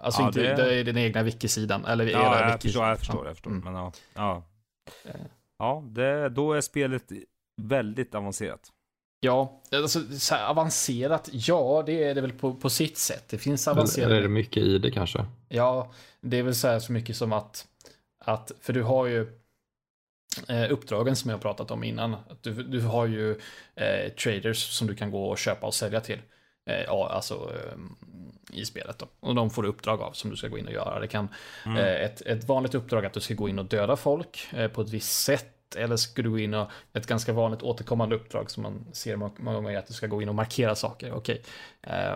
Alltså 0.00 0.22
ja, 0.22 0.26
inte 0.26 0.42
det... 0.42 0.54
det 0.54 0.74
är 0.74 0.84
den 0.84 0.96
egna 0.96 1.22
wiki-sidan, 1.22 1.84
eller 1.84 2.06
ja, 2.06 2.36
era 2.36 2.40
jag 2.40 2.52
wiki 2.52 2.68
förstår, 2.68 2.86
jag 2.86 2.98
förstår, 2.98 3.26
jag 3.26 3.34
förstår. 3.34 3.50
Mm. 3.50 3.64
Men 3.64 3.74
ja, 3.74 3.92
ja. 4.14 4.42
Eh. 5.04 5.20
ja 5.58 5.84
det, 5.86 6.28
då 6.28 6.52
är 6.52 6.60
spelet 6.60 7.12
väldigt 7.62 8.14
avancerat. 8.14 8.72
Ja, 9.20 9.62
alltså 9.72 10.00
avancerat, 10.34 11.28
ja 11.32 11.82
det 11.86 12.04
är 12.04 12.14
det 12.14 12.20
väl 12.20 12.32
på, 12.32 12.54
på 12.54 12.70
sitt 12.70 12.98
sätt. 12.98 13.28
Det 13.28 13.38
finns 13.38 13.68
avancerat. 13.68 14.06
Eller 14.06 14.16
är 14.16 14.22
det 14.22 14.28
mycket 14.28 14.62
i 14.62 14.78
det 14.78 14.90
kanske? 14.90 15.26
Ja, 15.48 15.92
det 16.20 16.36
är 16.38 16.42
väl 16.42 16.54
så 16.54 16.68
här 16.68 16.78
så 16.78 16.92
mycket 16.92 17.16
som 17.16 17.32
att, 17.32 17.66
att 18.24 18.52
för 18.60 18.72
du 18.72 18.82
har 18.82 19.06
ju 19.06 19.41
eh, 20.48 20.72
uppdragen 20.72 21.16
som 21.16 21.30
jag 21.30 21.40
pratat 21.40 21.70
om 21.70 21.84
innan. 21.84 22.14
Att 22.14 22.42
du, 22.42 22.52
du 22.52 22.80
har 22.80 23.06
ju 23.06 23.30
eh, 23.74 24.12
traders 24.12 24.58
som 24.58 24.86
du 24.86 24.94
kan 24.94 25.10
gå 25.10 25.26
och 25.26 25.38
köpa 25.38 25.66
och 25.66 25.74
sälja 25.74 26.00
till. 26.00 26.18
Eh, 26.66 26.82
ja, 26.82 27.08
alltså 27.08 27.34
eh, 27.34 27.78
i 28.52 28.64
spelet 28.64 28.98
då. 28.98 29.06
Och 29.20 29.34
de 29.34 29.50
får 29.50 29.62
du 29.62 29.68
uppdrag 29.68 30.02
av 30.02 30.12
som 30.12 30.30
du 30.30 30.36
ska 30.36 30.48
gå 30.48 30.58
in 30.58 30.66
och 30.66 30.72
göra. 30.72 31.00
Det 31.00 31.08
kan 31.08 31.28
mm. 31.66 31.78
Ett, 31.78 32.20
ett 32.20 32.44
vanligt 32.44 32.74
uppdrag 32.74 33.06
att 33.06 33.12
du 33.12 33.20
ska 33.20 33.34
gå 33.34 33.48
in 33.48 33.58
och 33.58 33.64
döda 33.64 33.96
folk 33.96 34.48
på 34.72 34.82
ett 34.82 34.90
visst 34.90 35.22
sätt 35.22 35.76
eller 35.76 35.96
ska 35.96 36.22
du 36.22 36.30
gå 36.30 36.38
in 36.38 36.54
och 36.54 36.70
ett 36.92 37.06
ganska 37.06 37.32
vanligt 37.32 37.62
återkommande 37.62 38.16
uppdrag 38.16 38.50
som 38.50 38.62
man 38.62 38.86
ser 38.92 39.16
många 39.16 39.54
gånger 39.54 39.70
är 39.70 39.78
att 39.78 39.86
du 39.86 39.92
ska 39.92 40.06
gå 40.06 40.22
in 40.22 40.28
och 40.28 40.34
markera 40.34 40.74
saker. 40.74 41.12
Okej, 41.12 41.42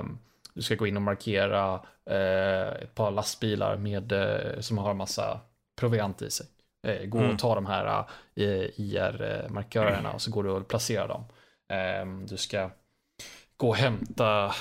um, 0.00 0.18
du 0.54 0.62
ska 0.62 0.74
gå 0.74 0.86
in 0.86 0.96
och 0.96 1.02
markera 1.02 1.74
uh, 2.10 2.82
ett 2.82 2.94
par 2.94 3.10
lastbilar 3.10 3.76
med, 3.76 4.12
uh, 4.12 4.60
som 4.60 4.78
har 4.78 4.94
massa 4.94 5.40
proviant 5.80 6.22
i 6.22 6.30
sig. 6.30 6.46
Uh, 6.86 7.06
gå 7.06 7.18
mm. 7.18 7.30
och 7.30 7.38
ta 7.38 7.54
de 7.54 7.66
här 7.66 8.04
IR-markörerna 8.34 10.12
och 10.12 10.22
så 10.22 10.30
går 10.30 10.44
du 10.44 10.50
och 10.50 10.68
placerar 10.68 11.08
dem. 11.08 11.24
Um, 12.02 12.26
du 12.26 12.36
ska 12.36 12.70
gå 13.56 13.68
och 13.68 13.76
hämta 13.76 14.54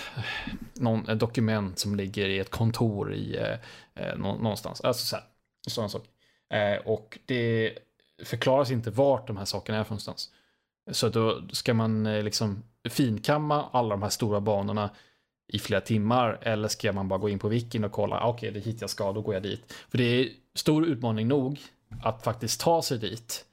någon, 0.74 1.10
ett 1.10 1.20
dokument 1.20 1.80
som 1.80 1.96
ligger 1.96 2.30
i 2.30 2.40
ett 2.40 2.50
kontor 2.50 3.14
i 3.14 3.38
eh, 3.38 3.58
eh 3.96 4.18
nå, 4.18 4.38
någonstans. 4.38 4.82
Alltså 4.82 5.06
så 5.06 5.16
här, 5.16 5.26
sådana 5.68 5.90
saker. 5.90 6.10
Eh, 6.54 6.78
och 6.88 7.20
det 7.26 7.78
förklaras 8.24 8.72
inte 8.72 8.92
vart 8.92 9.28
de 9.28 9.38
här 9.38 9.46
sakerna 9.46 9.78
är 9.78 9.84
för 9.84 9.92
någonstans. 9.92 10.30
Så 10.92 11.10
då 11.10 11.42
ska 11.52 11.74
man 11.74 12.06
eh, 12.06 12.24
liksom 12.24 12.64
finkamma 12.90 13.70
alla 13.72 13.90
de 13.90 14.04
här 14.04 14.10
stora 14.10 14.42
banorna 14.42 14.90
i 15.48 15.60
flera 15.60 15.82
timmar 15.82 16.40
eller 16.42 16.68
ska 16.68 16.94
man 16.94 17.08
bara 17.08 17.20
gå 17.20 17.30
in 17.30 17.40
på 17.40 17.48
wikin 17.48 17.84
och 17.84 17.92
kolla, 17.92 18.20
ah, 18.20 18.30
okej 18.30 18.50
okay, 18.50 18.52
det 18.52 18.68
är 18.68 18.72
hit 18.72 18.82
jag 18.82 18.90
ska, 18.90 19.14
då 19.14 19.22
går 19.22 19.34
jag 19.34 19.44
dit. 19.44 19.74
För 19.90 19.98
det 19.98 20.04
är 20.04 20.30
stor 20.56 20.86
utmaning 20.86 21.28
nog 21.28 21.60
att 22.04 22.24
faktiskt 22.24 22.62
ta 22.62 22.82
sig 22.82 23.00
dit 23.00 23.46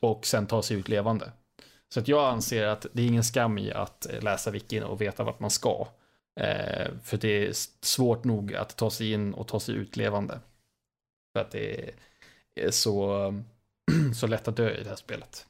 och 0.00 0.26
sen 0.26 0.46
ta 0.46 0.62
sig 0.62 0.76
ut 0.76 0.88
levande. 0.88 1.32
Så 1.88 2.00
att 2.00 2.08
jag 2.08 2.28
anser 2.28 2.66
att 2.66 2.86
det 2.92 3.02
är 3.02 3.06
ingen 3.06 3.24
skam 3.24 3.58
i 3.58 3.72
att 3.72 4.06
läsa 4.20 4.50
wikin 4.50 4.82
och 4.82 5.00
veta 5.00 5.24
vart 5.24 5.40
man 5.40 5.50
ska. 5.50 5.88
Eh, 6.40 6.92
för 7.02 7.16
det 7.16 7.46
är 7.46 7.52
svårt 7.80 8.24
nog 8.24 8.54
att 8.54 8.76
ta 8.76 8.90
sig 8.90 9.12
in 9.12 9.34
och 9.34 9.48
ta 9.48 9.60
sig 9.60 9.74
ut 9.74 9.96
levande. 9.96 10.40
För 11.32 11.40
att 11.40 11.50
det 11.50 11.90
är 12.54 12.70
så, 12.70 13.34
så 14.14 14.26
lätt 14.26 14.48
att 14.48 14.56
dö 14.56 14.70
i 14.70 14.82
det 14.82 14.88
här 14.88 14.96
spelet. 14.96 15.46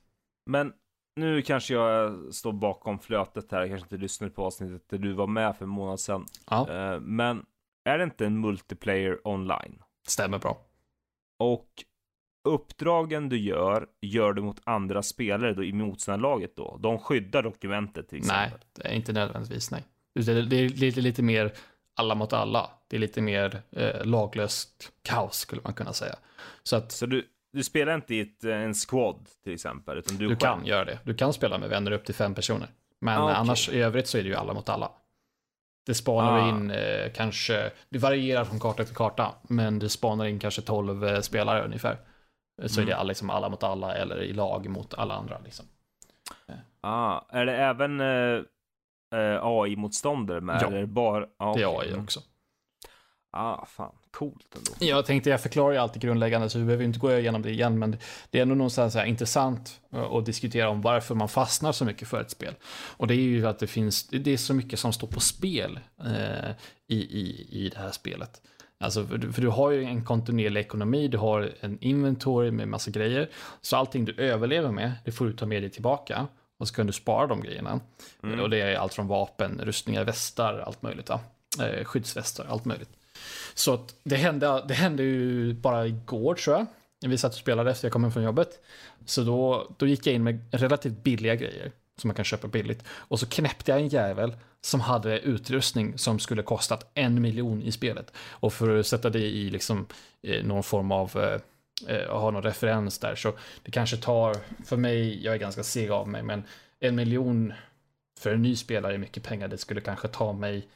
Men 0.47 0.73
nu 1.17 1.43
kanske 1.43 1.75
jag 1.75 2.19
står 2.35 2.53
bakom 2.53 2.99
flötet 2.99 3.53
här, 3.53 3.61
jag 3.61 3.69
kanske 3.69 3.85
inte 3.85 4.03
lyssnade 4.03 4.33
på 4.33 4.45
avsnittet 4.45 4.89
där 4.89 4.99
du 4.99 5.13
var 5.13 5.27
med 5.27 5.57
för 5.57 5.65
en 5.65 5.71
månad 5.71 6.01
sedan. 6.01 6.27
Ja. 6.51 6.71
Eh, 6.71 7.01
men 7.01 7.47
är 7.85 7.99
det 7.99 8.05
inte 8.05 8.27
en 8.27 8.41
multiplayer 8.41 9.29
online? 9.29 9.83
Stämmer 10.07 10.39
bra. 10.39 10.59
Och 11.39 11.69
uppdragen 12.49 13.29
du 13.29 13.39
gör, 13.39 13.87
gör 14.01 14.33
du 14.33 14.43
mot 14.43 14.61
andra 14.65 15.03
spelare 15.03 15.55
då, 15.55 15.65
i 15.65 15.73
motståndarlaget 15.73 16.57
då? 16.57 16.79
De 16.81 16.99
skyddar 16.99 17.43
dokumentet 17.43 18.09
till 18.09 18.19
exempel? 18.19 18.51
Nej, 18.51 18.61
det 18.73 18.89
är 18.89 18.93
inte 18.93 19.13
nödvändigtvis 19.13 19.71
nej. 19.71 19.85
Det 20.15 20.33
är, 20.33 20.43
det 20.43 20.57
är 20.57 20.69
lite, 20.69 21.01
lite 21.01 21.23
mer 21.23 21.53
alla 21.97 22.15
mot 22.15 22.33
alla. 22.33 22.71
Det 22.89 22.97
är 22.97 23.01
lite 23.01 23.21
mer 23.21 23.63
eh, 23.71 24.05
laglöst 24.05 24.93
kaos 25.03 25.39
skulle 25.39 25.63
man 25.65 25.75
kunna 25.75 25.93
säga. 25.93 26.17
Så 26.63 26.77
att... 26.77 26.93
Så 26.93 27.07
du, 27.07 27.29
du 27.53 27.65
spelar 27.65 27.95
inte 27.95 28.15
i 28.15 28.21
ett, 28.21 28.45
en 28.45 28.75
squad 28.75 29.29
till 29.45 29.55
exempel? 29.55 29.99
Utan 29.99 30.17
du 30.17 30.29
du 30.29 30.37
kan 30.37 30.67
göra 30.67 30.85
det. 30.85 30.99
Du 31.05 31.15
kan 31.15 31.33
spela 31.33 31.59
med 31.59 31.69
vänner 31.69 31.91
upp 31.91 32.05
till 32.05 32.15
fem 32.15 32.35
personer. 32.35 32.69
Men 33.01 33.19
ah, 33.19 33.25
okay. 33.25 33.37
annars 33.37 33.69
i 33.69 33.81
övrigt 33.81 34.07
så 34.09 34.19
är 34.19 34.23
det 34.23 34.29
ju 34.29 34.35
alla 34.35 34.55
mot 34.55 34.69
alla. 34.69 34.91
Det 35.87 35.95
spanar 35.95 36.39
ah. 36.39 36.49
in 36.49 36.71
eh, 36.71 37.13
kanske, 37.15 37.71
det 37.89 37.99
varierar 37.99 38.45
från 38.45 38.61
karta 38.61 38.85
till 38.85 38.95
karta, 38.95 39.35
men 39.43 39.79
det 39.79 39.89
spanar 39.89 40.27
in 40.27 40.39
kanske 40.39 40.63
12 40.63 41.05
eh, 41.05 41.21
spelare 41.21 41.65
ungefär. 41.65 41.99
Så 42.67 42.81
mm. 42.81 42.93
är 42.93 42.99
det 42.99 43.05
liksom 43.05 43.31
alla 43.31 43.49
mot 43.49 43.63
alla 43.63 43.95
eller 43.95 44.23
i 44.23 44.33
lag 44.33 44.69
mot 44.69 44.95
alla 44.95 45.15
andra. 45.15 45.39
Liksom. 45.45 45.67
Ah, 46.81 47.21
är 47.29 47.47
det 47.47 47.57
även 47.57 48.01
eh, 48.01 48.43
eh 49.15 49.39
AI-motståndare 49.43 50.41
med? 50.41 50.63
Ja, 50.63 50.67
eller 50.67 50.87
bara, 50.87 51.27
ah, 51.37 51.55
det 51.55 51.63
är 51.63 51.81
AI 51.81 51.95
också. 51.95 52.21
Ah, 53.31 53.67
fan, 53.67 53.93
coolt 54.11 54.57
ändå. 54.57 54.93
Jag 54.93 55.07
tänkte, 55.07 55.31
jag 55.31 55.41
förklarar 55.41 55.73
ju 55.73 55.79
alltid 55.79 56.03
grundläggande, 56.03 56.51
så 56.51 56.59
vi 56.59 56.65
behöver 56.65 56.85
inte 56.85 56.99
gå 56.99 57.13
igenom 57.13 57.43
det 57.43 57.51
igen, 57.51 57.79
men 57.79 57.97
det 58.31 58.39
är 58.39 58.43
ändå 58.43 58.55
någonstans 58.55 58.93
så 58.93 58.99
här 58.99 59.07
intressant 59.07 59.81
att 59.91 60.27
diskutera 60.27 60.69
om 60.69 60.81
varför 60.81 61.15
man 61.15 61.29
fastnar 61.29 61.73
så 61.73 61.85
mycket 61.85 62.09
för 62.09 62.21
ett 62.21 62.31
spel. 62.31 62.55
Och 62.97 63.07
det 63.07 63.15
är 63.15 63.17
ju 63.17 63.47
att 63.47 63.59
det 63.59 63.67
finns, 63.67 64.09
det 64.09 64.33
är 64.33 64.37
så 64.37 64.55
mycket 64.55 64.79
som 64.79 64.93
står 64.93 65.09
på 65.09 65.21
spel 65.21 65.81
eh, 66.05 66.51
i, 66.87 66.97
i, 66.97 67.49
i 67.51 67.69
det 67.69 67.79
här 67.79 67.91
spelet. 67.91 68.43
Alltså, 68.81 69.07
för, 69.07 69.33
för, 69.33 69.43
du 69.43 69.49
har 69.49 69.71
ju 69.71 69.85
en 69.85 70.05
kontinuerlig 70.05 70.61
ekonomi, 70.61 71.09
du 71.09 71.19
har 71.19 71.53
en 71.61 71.79
inventory 71.81 72.51
med 72.51 72.69
massa 72.69 72.91
grejer. 72.91 73.29
Så 73.61 73.77
allting 73.77 74.05
du 74.05 74.15
överlever 74.15 74.71
med, 74.71 74.93
det 75.05 75.13
får 75.13 75.27
du 75.27 75.33
ta 75.33 75.47
med 75.47 75.63
dig 75.63 75.71
tillbaka. 75.71 76.27
Och 76.59 76.69
så 76.69 76.75
kan 76.75 76.87
du 76.87 76.93
spara 76.93 77.27
de 77.27 77.41
grejerna. 77.41 77.81
Mm. 78.23 78.41
Och 78.41 78.51
det 78.51 78.61
är 78.61 78.77
allt 78.77 78.95
från 78.95 79.07
vapen, 79.07 79.61
rustningar, 79.65 80.05
västar, 80.05 80.59
allt 80.59 80.83
möjligt. 80.83 81.09
Ja. 81.09 81.21
Eh, 81.65 81.85
skyddsvästar, 81.85 82.47
allt 82.49 82.65
möjligt. 82.65 82.91
Så 83.55 83.75
att 83.75 83.95
det, 84.03 84.17
hände, 84.17 84.65
det 84.69 84.75
hände 84.75 85.03
ju 85.03 85.55
bara 85.55 85.87
igår 85.87 86.35
tror 86.35 86.57
jag. 86.57 86.67
Vi 87.11 87.19
satt 87.19 87.33
och 87.33 87.39
spelade 87.39 87.71
efter 87.71 87.87
jag 87.87 87.93
kom 87.93 88.03
hem 88.03 88.13
från 88.13 88.23
jobbet. 88.23 88.63
Så 89.05 89.23
då, 89.23 89.71
då 89.77 89.87
gick 89.87 90.07
jag 90.07 90.15
in 90.15 90.25
med 90.25 90.49
relativt 90.51 91.03
billiga 91.03 91.35
grejer. 91.35 91.73
Som 91.99 92.09
man 92.09 92.15
kan 92.15 92.25
köpa 92.25 92.49
billigt. 92.49 92.85
Och 92.89 93.21
så 93.21 93.27
knäppte 93.27 93.71
jag 93.71 93.81
en 93.81 93.89
jävel 93.89 94.37
som 94.61 94.81
hade 94.81 95.21
utrustning 95.21 95.99
som 95.99 96.19
skulle 96.19 96.43
kostat 96.43 96.91
en 96.95 97.23
miljon 97.23 97.63
i 97.63 97.73
spelet. 97.73 98.13
Och 98.31 98.53
för 98.53 98.79
att 98.79 98.87
sätta 98.87 99.11
det 99.11 99.19
i 99.19 99.51
liksom 99.51 99.87
eh, 100.23 100.45
någon 100.45 100.63
form 100.63 100.93
av 100.93 101.17
eh, 101.17 101.97
eh, 101.97 102.21
ha 102.21 102.31
någon 102.31 102.43
referens 102.43 102.99
där 102.99 103.15
så 103.15 103.33
det 103.63 103.71
kanske 103.71 103.97
tar, 103.97 104.37
för 104.65 104.77
mig, 104.77 105.25
jag 105.25 105.35
är 105.35 105.39
ganska 105.39 105.63
seg 105.63 105.91
av 105.91 106.09
mig, 106.09 106.23
men 106.23 106.45
en 106.81 106.95
miljon 106.95 107.53
för 108.19 108.35
en 108.35 108.43
ny 108.43 108.57
spelare 108.57 108.95
är 108.95 108.99
mycket 108.99 109.23
pengar. 109.23 109.49
Det 109.49 109.59
skulle 109.59 109.81
kanske 109.81 110.09
ta 110.09 110.33
mig 110.33 110.69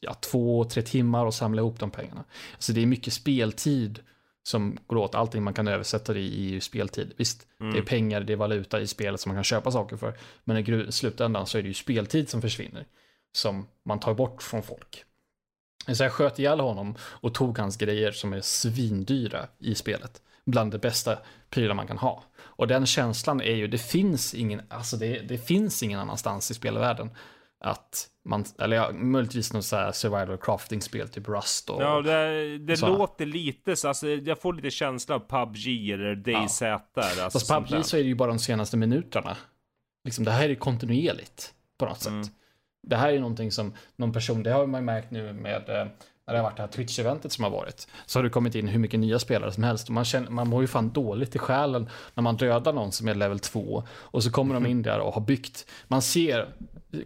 ja, 0.00 0.14
två, 0.14 0.64
tre 0.64 0.82
timmar 0.82 1.26
och 1.26 1.34
samla 1.34 1.62
ihop 1.62 1.78
de 1.78 1.90
pengarna. 1.90 2.24
Så 2.58 2.72
det 2.72 2.82
är 2.82 2.86
mycket 2.86 3.12
speltid 3.12 4.00
som 4.48 4.78
går 4.86 4.96
åt. 4.96 5.14
Allting 5.14 5.42
man 5.42 5.54
kan 5.54 5.68
översätta 5.68 6.12
det 6.12 6.20
i 6.20 6.56
är 6.56 6.60
speltid. 6.60 7.12
Visst, 7.16 7.46
mm. 7.60 7.72
det 7.72 7.78
är 7.78 7.82
pengar, 7.82 8.20
det 8.20 8.32
är 8.32 8.36
valuta 8.36 8.80
i 8.80 8.86
spelet 8.86 9.20
som 9.20 9.30
man 9.30 9.36
kan 9.36 9.44
köpa 9.44 9.70
saker 9.70 9.96
för. 9.96 10.18
Men 10.44 10.56
i 10.56 10.92
slutändan 10.92 11.46
så 11.46 11.58
är 11.58 11.62
det 11.62 11.68
ju 11.68 11.74
speltid 11.74 12.28
som 12.28 12.42
försvinner. 12.42 12.86
Som 13.32 13.68
man 13.84 14.00
tar 14.00 14.14
bort 14.14 14.42
från 14.42 14.62
folk. 14.62 15.04
Så 15.92 16.02
jag 16.02 16.12
sköt 16.12 16.38
ihjäl 16.38 16.60
honom 16.60 16.94
och 17.00 17.34
tog 17.34 17.58
hans 17.58 17.76
grejer 17.76 18.12
som 18.12 18.32
är 18.32 18.40
svindyra 18.40 19.48
i 19.58 19.74
spelet. 19.74 20.22
Bland 20.44 20.72
det 20.72 20.78
bästa 20.78 21.18
prylar 21.50 21.74
man 21.74 21.86
kan 21.86 21.98
ha. 21.98 22.24
Och 22.38 22.68
den 22.68 22.86
känslan 22.86 23.40
är 23.40 23.54
ju, 23.54 23.66
det 23.66 23.78
finns 23.78 24.34
ingen, 24.34 24.62
alltså 24.68 24.96
det, 24.96 25.20
det 25.20 25.38
finns 25.38 25.82
ingen 25.82 26.00
annanstans 26.00 26.50
i 26.50 26.54
spelvärlden 26.54 27.10
att 27.60 28.08
man, 28.24 28.44
eller 28.58 28.76
ja, 28.76 28.92
möjligtvis 28.92 29.52
något 29.52 29.64
så 29.64 29.76
här 29.76 29.92
survival 29.92 30.38
crafting-spel, 30.38 31.08
typ 31.08 31.28
Rust 31.28 31.70
och... 31.70 31.82
Ja, 31.82 32.02
det, 32.02 32.58
det 32.58 32.80
låter 32.80 33.26
lite 33.26 33.76
så, 33.76 33.88
alltså 33.88 34.08
jag 34.08 34.40
får 34.40 34.52
lite 34.52 34.70
känsla 34.70 35.14
av 35.14 35.20
PubG 35.20 35.90
eller 35.90 36.14
DayZ 36.14 36.60
ja. 36.60 36.82
där. 36.94 37.22
Alltså, 37.22 37.38
Fast 37.38 37.70
PubG 37.70 37.84
så 37.84 37.96
är 37.96 38.02
det 38.02 38.08
ju 38.08 38.14
bara 38.14 38.28
de 38.28 38.38
senaste 38.38 38.76
minuterna. 38.76 39.36
Liksom, 40.04 40.24
det 40.24 40.30
här 40.30 40.48
är 40.48 40.54
kontinuerligt 40.54 41.54
på 41.78 41.84
något 41.84 42.06
mm. 42.06 42.24
sätt. 42.24 42.32
Det 42.82 42.96
här 42.96 43.12
är 43.12 43.18
någonting 43.18 43.52
som 43.52 43.74
någon 43.96 44.12
person, 44.12 44.42
det 44.42 44.50
har 44.50 44.66
man 44.66 44.84
märkt 44.84 45.10
nu 45.10 45.32
med 45.32 45.68
eh, 45.68 45.86
när 46.28 46.34
det 46.34 46.40
har 46.40 46.44
varit 46.44 46.56
det 46.56 46.62
här 46.62 46.68
Twitch-eventet 46.68 47.32
som 47.32 47.44
har 47.44 47.50
varit, 47.50 47.88
så 48.06 48.18
har 48.18 48.24
det 48.24 48.30
kommit 48.30 48.54
in 48.54 48.68
hur 48.68 48.78
mycket 48.78 49.00
nya 49.00 49.18
spelare 49.18 49.52
som 49.52 49.64
helst. 49.64 49.88
Och 49.88 49.94
man, 49.94 50.04
känner, 50.04 50.30
man 50.30 50.48
mår 50.48 50.60
ju 50.62 50.66
fan 50.66 50.90
dåligt 50.90 51.34
i 51.34 51.38
själen 51.38 51.88
när 52.14 52.22
man 52.22 52.36
dödar 52.36 52.72
någon 52.72 52.92
som 52.92 53.08
är 53.08 53.14
level 53.14 53.38
2 53.38 53.82
och 53.90 54.22
så 54.22 54.30
kommer 54.30 54.54
de 54.54 54.66
in 54.66 54.82
där 54.82 55.00
och 55.00 55.14
har 55.14 55.20
byggt. 55.20 55.66
Man 55.86 56.02
ser 56.02 56.48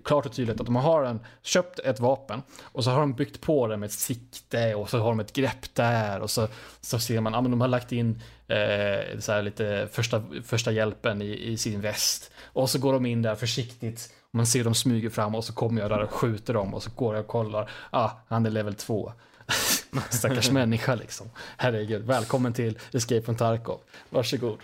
klart 0.05 0.27
och 0.27 0.33
tydligt 0.33 0.61
att 0.61 0.67
de 0.67 0.77
har 0.77 1.05
en, 1.05 1.21
köpt 1.43 1.79
ett 1.79 2.01
vapen 2.01 2.43
och 2.63 2.85
så 2.85 2.91
har 2.91 3.01
de 3.01 3.13
byggt 3.15 3.41
på 3.41 3.67
det 3.67 3.77
med 3.77 3.87
ett 3.87 3.93
sikte 3.93 4.75
och 4.75 4.91
så 4.91 4.99
har 4.99 5.09
de 5.09 5.21
ett 5.21 5.33
grepp 5.33 5.75
där 5.75 6.21
och 6.21 6.31
så, 6.31 6.49
så 6.81 6.99
ser 6.99 7.21
man 7.21 7.35
att 7.35 7.45
ja, 7.45 7.51
de 7.51 7.61
har 7.61 7.69
lagt 7.69 7.93
in 7.93 8.23
eh, 8.49 9.19
så 9.19 9.33
här 9.33 9.43
lite 9.43 9.89
första, 9.93 10.23
första 10.45 10.73
hjälpen 10.73 11.23
i, 11.23 11.53
i 11.53 11.57
sin 11.57 11.81
väst 11.81 12.31
och 12.45 12.71
så 12.71 12.79
går 12.79 12.93
de 12.93 13.07
in 13.07 13.23
där 13.23 13.35
försiktigt 13.35 14.15
man 14.33 14.47
ser 14.47 14.65
dem 14.65 14.75
smyger 14.75 15.11
fram 15.11 15.35
och 15.35 15.45
så 15.45 15.53
kommer 15.53 15.81
jag 15.81 15.91
där 15.91 16.03
och 16.03 16.11
skjuter 16.11 16.55
dem 16.55 16.75
och 16.75 16.83
så 16.83 16.91
går 16.91 17.15
jag 17.15 17.23
och 17.23 17.29
kollar. 17.31 17.71
Ah, 17.91 18.11
han 18.29 18.47
är 18.47 18.51
level 18.51 18.75
2. 18.75 19.13
Stackars 20.11 20.51
människa 20.51 20.95
liksom. 20.95 21.31
Herregud, 21.57 22.03
välkommen 22.03 22.53
till 22.53 22.79
Escape 22.93 23.23
from 23.23 23.37
Tarkov. 23.37 23.81
Varsågod. 24.11 24.59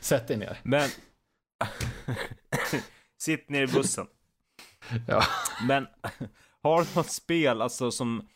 Sätt 0.00 0.28
dig 0.28 0.36
ner. 0.36 0.60
Men... 0.62 0.88
Sitt 3.18 3.48
ner 3.48 3.62
i 3.62 3.66
bussen. 3.66 4.06
ja. 5.06 5.22
Men 5.68 5.86
har 6.62 6.82
du 6.82 6.86
något 6.94 7.10
spel, 7.10 7.62
alltså 7.62 7.90
som... 7.90 8.28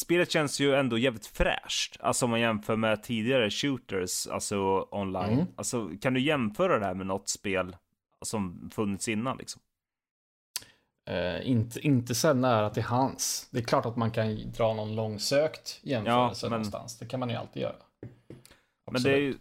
Spelet 0.00 0.30
känns 0.30 0.60
ju 0.60 0.74
ändå 0.74 0.98
jävligt 0.98 1.26
fräscht. 1.26 1.96
Alltså 2.00 2.24
om 2.24 2.30
man 2.30 2.40
jämför 2.40 2.76
med 2.76 3.02
tidigare 3.02 3.50
shooters, 3.50 4.26
alltså 4.26 4.88
online. 4.90 5.32
Mm. 5.32 5.46
Alltså 5.56 5.90
kan 6.00 6.14
du 6.14 6.20
jämföra 6.20 6.78
det 6.78 6.84
här 6.84 6.94
med 6.94 7.06
något 7.06 7.28
spel 7.28 7.76
som 8.22 8.70
funnits 8.74 9.08
innan 9.08 9.36
liksom? 9.36 9.62
Uh, 11.10 11.48
inte, 11.48 11.80
inte 11.80 12.14
så 12.14 12.32
nära 12.32 12.70
till 12.70 12.82
hans. 12.82 13.48
Det 13.50 13.58
är 13.58 13.62
klart 13.62 13.86
att 13.86 13.96
man 13.96 14.10
kan 14.10 14.52
dra 14.52 14.74
någon 14.74 14.94
långsökt 14.94 15.80
jämförelse 15.82 16.46
ja, 16.46 16.50
men... 16.50 16.58
någonstans. 16.58 16.98
Det 16.98 17.06
kan 17.06 17.20
man 17.20 17.30
ju 17.30 17.36
alltid 17.36 17.62
göra. 17.62 17.76
Absolut. 18.86 18.92
Men 18.92 19.02
det 19.02 19.12
är 19.12 19.20
ju, 19.20 19.34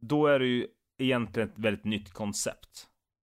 då 0.00 0.26
är 0.26 0.38
det 0.38 0.46
ju 0.46 0.66
egentligen 0.98 1.48
ett 1.48 1.58
väldigt 1.58 1.84
nytt 1.84 2.12
koncept. 2.12 2.86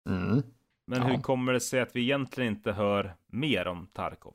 Mm. 0.10 0.44
Men 0.88 1.02
ja. 1.02 1.08
hur 1.08 1.18
kommer 1.18 1.54
det 1.54 1.60
sig 1.60 1.80
att 1.80 1.96
vi 1.96 2.02
egentligen 2.02 2.54
inte 2.54 2.72
hör 2.72 3.16
mer 3.28 3.68
om 3.68 3.88
Tarkov? 3.94 4.34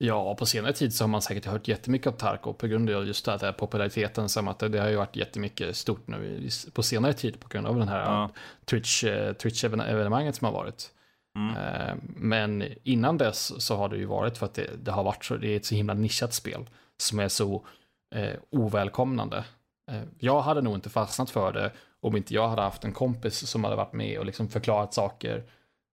Ja, 0.00 0.34
på 0.34 0.46
senare 0.46 0.72
tid 0.72 0.94
så 0.94 1.04
har 1.04 1.08
man 1.08 1.22
säkert 1.22 1.44
hört 1.44 1.68
jättemycket 1.68 2.06
om 2.06 2.12
Tarkov 2.12 2.52
på 2.52 2.66
grund 2.66 2.90
av 2.90 3.06
just 3.06 3.24
det 3.24 3.38
här 3.42 3.52
populariteten 3.52 4.28
som 4.28 4.48
att 4.48 4.58
det 4.58 4.78
har 4.78 4.88
ju 4.88 4.96
varit 4.96 5.16
jättemycket 5.16 5.76
stort 5.76 6.08
nu 6.08 6.48
på 6.72 6.82
senare 6.82 7.12
tid 7.12 7.40
på 7.40 7.48
grund 7.48 7.66
av 7.66 7.78
den 7.78 7.88
här 7.88 8.00
ja. 8.00 8.30
Twitch, 8.64 9.04
eh, 9.04 9.32
Twitch-evenemanget 9.34 10.32
som 10.32 10.44
har 10.44 10.52
varit. 10.52 10.92
Mm. 11.36 11.56
Eh, 11.56 11.94
men 12.16 12.64
innan 12.82 13.18
dess 13.18 13.64
så 13.66 13.76
har 13.76 13.88
det 13.88 13.96
ju 13.96 14.04
varit 14.04 14.38
för 14.38 14.46
att 14.46 14.54
det, 14.54 14.70
det, 14.84 14.90
har 14.90 15.04
varit 15.04 15.24
så, 15.24 15.36
det 15.36 15.48
är 15.48 15.56
ett 15.56 15.66
så 15.66 15.74
himla 15.74 15.94
nischat 15.94 16.34
spel 16.34 16.68
som 16.96 17.18
är 17.18 17.28
så 17.28 17.66
eh, 18.14 18.34
ovälkomnande. 18.50 19.44
Eh, 19.90 20.02
jag 20.18 20.40
hade 20.40 20.60
nog 20.60 20.74
inte 20.74 20.90
fastnat 20.90 21.30
för 21.30 21.52
det 21.52 21.72
om 22.00 22.16
inte 22.16 22.34
jag 22.34 22.48
hade 22.48 22.62
haft 22.62 22.84
en 22.84 22.92
kompis 22.92 23.46
som 23.46 23.64
hade 23.64 23.76
varit 23.76 23.92
med 23.92 24.18
och 24.18 24.26
liksom 24.26 24.48
förklarat 24.48 24.94
saker 24.94 25.44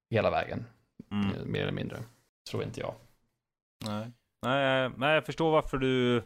hela 0.09 0.29
vägen. 0.29 0.65
Mm. 1.11 1.35
eh, 1.35 1.45
Mer 1.45 1.61
eller 1.61 1.71
mindre. 1.71 1.97
Tror 2.49 2.63
inte 2.63 2.79
jag. 2.79 2.93
Nej. 3.85 4.11
Nej, 4.41 4.89
nej, 4.97 5.13
jag 5.13 5.25
förstår 5.25 5.51
varför 5.51 5.77
du 5.77 6.23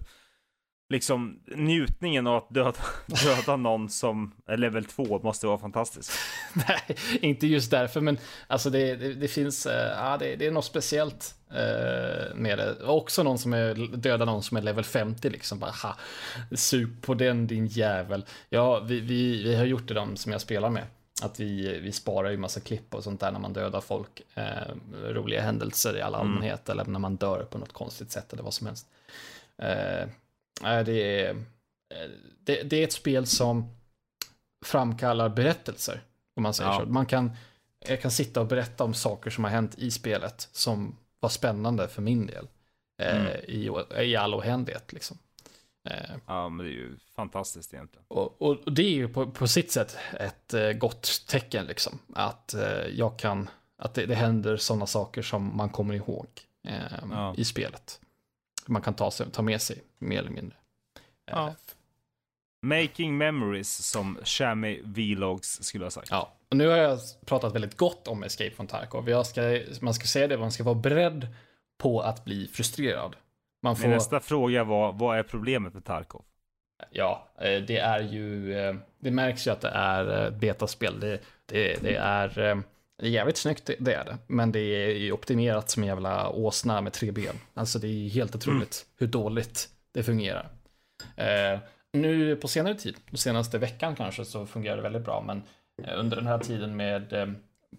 liksom 0.89 1.39
njutningen 1.45 2.27
av 2.27 2.35
att 2.35 2.49
döda, 2.49 2.73
döda 3.23 3.55
någon 3.55 3.89
som 3.89 4.31
är 4.45 4.57
level 4.57 4.85
2 4.85 5.19
måste 5.23 5.47
vara 5.47 5.57
fantastisk. 5.57 6.11
Nej, 6.53 6.97
inte 7.21 7.47
just 7.47 7.71
därför, 7.71 8.01
men 8.01 8.17
alltså 8.47 8.69
det, 8.69 8.95
det, 8.95 9.13
det 9.13 9.27
finns, 9.27 9.65
eh, 9.65 9.91
ja, 9.97 10.17
det, 10.17 10.35
det 10.35 10.47
är 10.47 10.51
något 10.51 10.65
speciellt 10.65 11.35
eh, 11.49 12.35
med 12.35 12.57
det. 12.57 12.83
Också 12.83 13.23
någon 13.23 13.37
som 13.37 13.53
är, 13.53 13.97
dödar 13.97 14.25
någon 14.25 14.43
som 14.43 14.57
är 14.57 14.61
level 14.61 14.83
50 14.83 15.29
liksom, 15.29 15.59
bara 15.59 15.71
ha, 15.71 15.97
sug 16.55 17.01
på 17.01 17.13
den 17.13 17.47
din 17.47 17.67
jävel. 17.67 18.25
Ja, 18.49 18.79
vi, 18.79 18.99
vi, 18.99 19.43
vi 19.43 19.55
har 19.55 19.65
gjort 19.65 19.87
det 19.87 19.93
de 19.93 20.17
som 20.17 20.31
jag 20.31 20.41
spelar 20.41 20.69
med. 20.69 20.83
Att 21.21 21.39
vi, 21.39 21.79
vi 21.79 21.91
sparar 21.91 22.29
ju 22.29 22.37
massa 22.37 22.59
klipp 22.59 22.95
och 22.95 23.03
sånt 23.03 23.19
där 23.19 23.31
när 23.31 23.39
man 23.39 23.53
dödar 23.53 23.81
folk. 23.81 24.21
Eh, 24.35 24.73
roliga 25.03 25.41
händelser 25.41 25.97
i 25.97 26.01
all 26.01 26.15
allmänhet 26.15 26.69
eller 26.69 26.85
när 26.85 26.99
man 26.99 27.15
dör 27.15 27.43
på 27.43 27.57
något 27.57 27.73
konstigt 27.73 28.11
sätt 28.11 28.33
eller 28.33 28.43
vad 28.43 28.53
som 28.53 28.67
helst. 28.67 28.87
Eh, 30.63 30.83
det, 30.85 31.21
är, 31.21 31.29
eh, 31.29 32.09
det, 32.43 32.63
det 32.63 32.75
är 32.77 32.83
ett 32.83 32.93
spel 32.93 33.25
som 33.25 33.75
framkallar 34.65 35.29
berättelser. 35.29 36.01
Om 36.35 36.43
man 36.43 36.53
säger 36.53 36.69
Ja. 36.71 36.79
så. 36.79 36.85
Man 36.85 37.05
kan, 37.05 37.31
jag 37.87 38.01
kan 38.01 38.11
sitta 38.11 38.41
och 38.41 38.47
berätta 38.47 38.83
om 38.83 38.93
saker 38.93 39.29
som 39.29 39.43
har 39.43 39.51
hänt 39.51 39.75
i 39.77 39.91
spelet 39.91 40.49
som 40.51 40.95
var 41.19 41.29
spännande 41.29 41.87
för 41.87 42.01
min 42.01 42.25
del. 42.25 42.47
Eh, 43.01 43.19
Mm. 43.21 43.27
i, 43.47 43.69
I 44.03 44.15
all 44.15 44.33
oändlighet 44.35 44.93
liksom. 44.93 45.17
Eh, 45.89 46.15
Ja, 46.27 46.49
men 46.49 46.65
det 46.65 46.71
är 46.71 46.75
ju 46.75 46.97
fantastiskt 47.15 47.73
egentligen. 47.73 48.05
och, 48.07 48.41
och 48.41 48.73
det 48.73 48.81
är 48.81 48.89
ju 48.93 49.07
på, 49.09 49.31
på 49.31 49.47
sitt 49.47 49.71
sätt 49.71 49.97
ett 50.19 50.53
eh, 50.53 50.71
gott 50.71 51.23
tecken 51.27 51.65
liksom. 51.65 51.99
Att 52.13 52.53
eh, 52.53 52.85
jag 52.93 53.19
kan, 53.19 53.49
att 53.77 53.93
det, 53.93 54.05
det 54.05 54.15
händer 54.15 54.57
sådana 54.57 54.87
saker 54.87 55.21
som 55.21 55.57
man 55.57 55.69
kommer 55.69 55.93
ihåg 55.93 56.27
eh, 56.67 56.73
Ja. 57.11 57.33
i 57.37 57.45
spelet. 57.45 57.99
Man 58.69 58.81
kan 58.81 58.93
ta, 58.93 59.11
sig, 59.11 59.31
ta 59.31 59.41
med 59.41 59.61
sig 59.61 59.77
mer 59.99 60.19
eller 60.19 60.31
mindre. 60.31 60.57
Eh, 61.31 61.33
Ja. 61.35 61.55
Making 62.61 63.17
memories 63.17 63.89
som 63.91 64.17
Shammy 64.23 64.81
Vlogs 64.83 65.63
skulle 65.63 65.85
ha 65.85 65.89
sagt. 65.91 66.07
Ja, 66.11 66.33
och 66.49 66.57
nu 66.57 66.67
har 66.67 66.77
jag 66.77 66.99
pratat 67.25 67.55
väldigt 67.55 67.77
gott 67.77 68.07
om 68.07 68.23
Escape 68.23 68.51
from 68.51 68.67
Tarkov. 68.67 69.09
Jag 69.09 69.25
ska, 69.25 69.59
man 69.81 69.93
ska 69.93 70.05
säga 70.07 70.27
det, 70.27 70.37
man 70.37 70.51
ska 70.51 70.63
vara 70.63 70.75
beredd 70.75 71.27
på 71.77 72.01
att 72.01 72.25
bli 72.25 72.47
frustrerad. 72.47 73.15
Man 73.63 73.75
får, 73.75 73.83
Min 73.83 73.91
nästa 73.91 74.19
fråga 74.19 74.63
var, 74.63 74.93
vad 74.93 75.17
är 75.19 75.23
problemet 75.23 75.73
med 75.73 75.85
Tarkov? 75.85 76.21
ja, 76.91 77.27
eh, 77.41 77.61
det 77.61 77.77
är 77.77 77.99
ju, 77.99 78.53
eh, 78.59 78.75
det 78.99 79.11
märks 79.11 79.47
ju 79.47 79.51
att 79.51 79.61
det 79.61 79.69
är 79.69 80.25
eh, 80.25 80.31
betaspel. 80.31 80.99
Det, 80.99 81.21
det, 81.45 81.83
det 81.83 81.95
är, 81.95 82.39
eh, 82.39 82.57
det 82.99 83.05
är 83.05 83.09
jävligt 83.09 83.37
snyggt, 83.37 83.69
det- 83.79 83.93
är 83.93 84.05
det. 84.05 84.17
Men 84.27 84.51
det 84.51 84.59
är 84.59 84.95
ju 84.97 85.11
optimerat 85.11 85.69
som 85.69 85.83
en 85.83 85.87
jävla 85.89 86.29
åsna 86.29 86.81
med 86.81 86.93
tre 86.93 87.11
ben. 87.11 87.35
Alltså 87.53 87.79
det 87.79 87.87
är 87.87 88.09
helt 88.09 88.35
otroligt 88.35 88.85
hur 88.97 89.07
dåligt 89.07 89.69
det 89.91 90.03
fungerar. 90.03 90.49
Eh, 91.15 91.59
nu 91.93 92.35
på 92.35 92.47
senare 92.47 92.75
tid, 92.75 92.95
senaste 93.13 93.57
veckan 93.57 93.95
kanske, 93.95 94.25
så 94.25 94.45
fungerar 94.45 94.75
det 94.75 94.81
väldigt 94.81 95.05
bra. 95.05 95.23
Men 95.27 95.43
eh, 95.83 95.99
under 95.99 96.17
den 96.17 96.27
här 96.27 96.39
tiden 96.39 96.75
med 96.77 97.13
eh, 97.13 97.27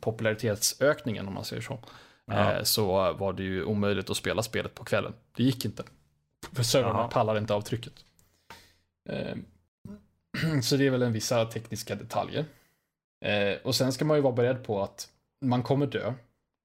popularitetsökningen, 0.00 1.28
om 1.28 1.34
man 1.34 1.44
säger 1.44 1.62
så, 1.62 1.78
Ja. 2.26 2.52
eh, 2.52 2.62
så 2.62 3.12
var 3.12 3.32
det 3.32 3.42
ju 3.42 3.64
omöjligt 3.64 4.10
att 4.10 4.16
spela 4.16 4.42
spelet 4.42 4.74
på 4.74 4.84
kvällen. 4.84 5.12
Det 5.36 5.42
gick 5.42 5.64
inte. 5.64 5.82
För 6.52 6.62
servrarna 6.62 6.98
Jaha. 6.98 7.08
pallade 7.08 7.38
inte 7.38 7.54
av 7.54 7.60
trycket. 7.60 7.92
Eh, 9.08 9.34
så 10.62 10.76
det 10.76 10.86
är 10.86 10.90
väl 10.90 11.02
en 11.02 11.12
vissa 11.12 11.44
tekniska 11.44 11.94
detaljer. 11.94 12.44
Eh, 13.24 13.58
och 13.62 13.74
sen 13.74 13.92
ska 13.92 14.04
man 14.04 14.16
ju 14.16 14.22
vara 14.22 14.34
beredd 14.34 14.64
på 14.64 14.82
att 14.82 15.08
man 15.44 15.62
kommer 15.62 15.86
dö. 15.86 16.14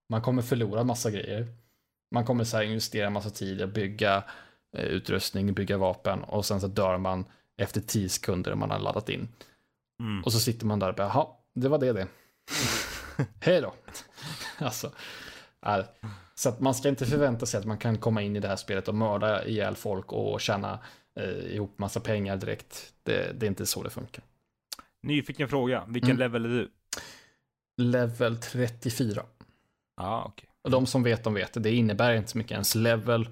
Man 0.09 0.21
kommer 0.21 0.41
förlora 0.41 0.83
massa 0.83 1.11
grejer. 1.11 1.47
Man 2.11 2.25
kommer 2.25 2.43
så 2.43 2.57
här 2.57 2.63
investera 2.63 3.09
massa 3.09 3.29
tid 3.29 3.59
i 3.59 3.63
att 3.63 3.73
bygga 3.73 4.23
eh, 4.77 4.85
utrustning, 4.85 5.53
bygga 5.53 5.77
vapen 5.77 6.23
och 6.23 6.45
sen 6.45 6.61
så 6.61 6.67
dör 6.67 6.97
man 6.97 7.25
efter 7.57 7.81
10 7.81 8.09
sekunder 8.09 8.55
man 8.55 8.71
har 8.71 8.79
laddat 8.79 9.09
in. 9.09 9.27
Mm. 9.99 10.23
Och 10.23 10.31
så 10.31 10.39
sitter 10.39 10.65
man 10.65 10.79
där 10.79 10.89
och 10.89 10.95
bara, 10.95 11.07
jaha, 11.07 11.27
det 11.53 11.69
var 11.69 11.77
det 11.77 11.93
det. 11.93 12.07
Hej 13.39 13.61
då. 13.61 13.73
alltså, 14.65 14.91
är, 15.61 15.85
så 16.35 16.49
att 16.49 16.59
man 16.59 16.75
ska 16.75 16.89
inte 16.89 17.05
förvänta 17.05 17.45
sig 17.45 17.59
att 17.59 17.65
man 17.65 17.77
kan 17.77 17.97
komma 17.97 18.21
in 18.21 18.35
i 18.35 18.39
det 18.39 18.47
här 18.47 18.55
spelet 18.55 18.87
och 18.87 18.95
mörda 18.95 19.45
ihjäl 19.45 19.75
folk 19.75 20.13
och 20.13 20.41
tjäna 20.41 20.79
eh, 21.19 21.55
ihop 21.55 21.79
massa 21.79 21.99
pengar 21.99 22.37
direkt. 22.37 22.93
Det, 23.03 23.39
det 23.39 23.45
är 23.45 23.47
inte 23.47 23.65
så 23.65 23.83
det 23.83 23.89
funkar. 23.89 24.23
Nyfiken 25.05 25.47
fråga, 25.47 25.83
vilken 25.87 26.09
Mm. 26.11 26.19
level 26.19 26.45
är 26.45 26.49
du? 26.49 26.69
Level 27.77 28.37
34. 28.37 29.21
Ja, 29.97 30.23
okej. 30.27 30.49
Och 30.63 30.71
de 30.71 30.85
som 30.85 31.03
vet, 31.03 31.23
de 31.23 31.33
vet 31.33 31.53
det. 31.53 31.59
Det 31.59 31.75
innebär 31.75 32.13
inte 32.13 32.31
så 32.31 32.37
mycket 32.37 32.51
ens 32.51 32.75
level. 32.75 33.29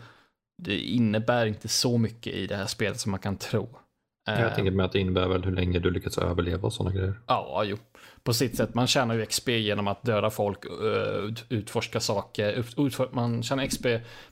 Det 0.64 0.78
innebär 0.80 1.46
inte 1.46 1.68
så 1.68 1.98
mycket 1.98 2.34
i 2.34 2.48
det 2.48 2.56
här 2.56 2.66
spelet 2.66 3.00
som 3.00 3.12
man 3.12 3.20
kan 3.20 3.38
tro. 3.38 3.78
Jag 4.26 4.40
Eh, 4.40 4.56
tänker 4.56 4.72
mig 4.72 4.86
att 4.86 4.92
det 4.92 5.00
innebär 5.00 5.28
väl 5.28 5.44
hur 5.44 5.52
länge 5.52 5.80
du 5.80 5.92
lyckats 5.92 6.18
överleva 6.18 6.64
och 6.64 6.74
sådana 6.74 6.96
grejer. 6.96 7.20
Ja, 7.28 7.64
jo. 7.66 7.78
På 8.24 8.34
sitt 8.34 8.58
sätt. 8.58 8.74
Man 8.74 8.88
tjänar 8.88 9.16
ju 9.16 9.26
XP 9.26 9.50
genom 9.50 9.88
att 9.88 10.04
döda 10.04 10.30
folk, 10.30 10.66
ut- 10.66 11.46
utforska 11.50 12.00
saker. 12.00 12.66
Utfor, 12.86 13.10
man 13.12 13.44
tjänar 13.44 13.64
XP, 13.68 13.86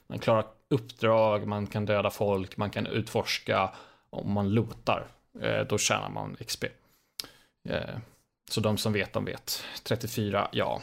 man 0.06 0.18
klarar 0.18 0.44
uppdrag, 0.70 1.46
man 1.46 1.66
kan 1.66 1.86
döda 1.86 2.10
folk, 2.10 2.56
man 2.56 2.70
kan 2.70 2.86
utforska. 2.86 3.70
Om 4.10 4.32
man 4.32 4.48
lootar, 4.50 5.06
eh, 5.40 5.60
då 5.68 5.78
tjänar 5.78 6.10
man 6.10 6.36
XP. 6.40 6.64
Eh, 7.68 7.98
så 8.50 8.60
de 8.60 8.78
som 8.78 8.92
vet, 8.92 9.12
de 9.12 9.24
vet. 9.24 9.64
34, 9.84 10.48
ja. 10.52 10.82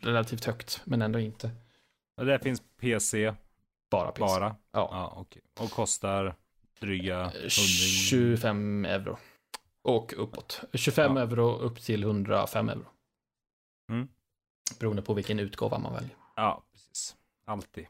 Relativt 0.00 0.44
högt, 0.44 0.80
men 0.84 1.02
ändå 1.02 1.18
inte. 1.20 1.50
Och 2.16 2.26
det 2.26 2.38
finns 2.38 2.62
PC 2.80 3.34
Bara 3.90 4.10
PC. 4.12 4.20
bara? 4.20 4.46
Ja. 4.72 4.88
Ja, 4.92 5.12
okej. 5.16 5.42
Och 5.60 5.70
kostar 5.70 6.34
dryga 6.80 7.20
Eh, 7.20 7.26
100 7.30 7.48
25 7.50 8.84
euro. 8.84 9.18
Och 9.82 10.14
uppåt. 10.16 10.60
25 10.74 11.16
Ja. 11.16 11.22
euro 11.22 11.56
upp 11.56 11.80
till 11.82 12.02
105 12.02 12.68
euro. 12.68 12.86
Mm. 13.90 14.08
Beroende 14.80 15.02
på 15.02 15.14
vilken 15.14 15.38
utgåva 15.38 15.78
man 15.78 15.92
väljer. 15.94 16.16
Ja, 16.36 16.62
precis. 16.72 17.16
Alltid. 17.44 17.86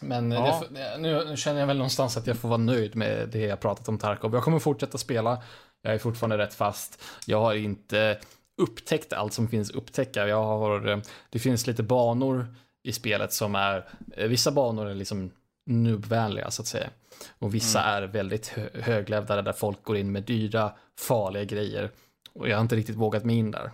Men 0.00 0.32
eh, 0.32 0.38
Ja. 0.38 0.64
det, 0.70 0.98
nu, 0.98 1.24
nu 1.24 1.36
känner 1.36 1.60
jag 1.60 1.66
väl 1.66 1.76
någonstans 1.76 2.16
att 2.16 2.26
jag 2.26 2.36
får 2.38 2.48
vara 2.48 2.58
nöjd 2.58 2.96
med 2.96 3.28
det 3.28 3.38
jag 3.40 3.60
pratat 3.60 3.88
om 3.88 3.98
Tarkov. 3.98 4.34
Jag 4.34 4.44
kommer 4.44 4.58
fortsätta 4.58 4.98
spela. 4.98 5.42
Jag 5.84 5.94
är 5.94 5.98
fortfarande 5.98 6.38
rätt 6.38 6.54
fast. 6.54 7.02
Jag 7.26 7.40
har 7.40 7.54
inte 7.54 8.18
upptäckt 8.62 9.12
allt 9.12 9.32
som 9.32 9.48
finns 9.48 9.70
att 9.70 9.76
upptäcka. 9.76 10.28
Jag 10.28 10.42
har, 10.44 10.88
eh, 10.88 10.98
det 11.30 11.38
finns 11.38 11.66
lite 11.66 11.82
banor 11.82 12.46
i 12.82 12.92
spelet 12.92 13.32
som 13.32 13.54
är, 13.54 13.88
eh, 14.16 14.28
vissa 14.28 14.50
banor 14.50 14.86
är 14.88 14.94
liksom 14.94 15.30
nubbvänliga 15.66 16.50
så 16.50 16.62
att 16.62 16.66
säga. 16.68 16.90
Och 17.38 17.54
vissa 17.54 17.80
är 17.82 18.02
väldigt 18.02 18.48
hö- 18.82 19.02
där 19.02 19.52
folk 19.52 19.82
går 19.82 19.96
in 19.96 20.12
med 20.12 20.22
dyra, 20.22 20.72
farliga 21.00 21.44
grejer. 21.44 21.90
Och 22.32 22.48
jag 22.48 22.56
har 22.56 22.62
inte 22.62 22.76
riktigt 22.76 22.96
vågat 22.96 23.24
mig 23.24 23.36
in 23.36 23.50
där 23.50 23.70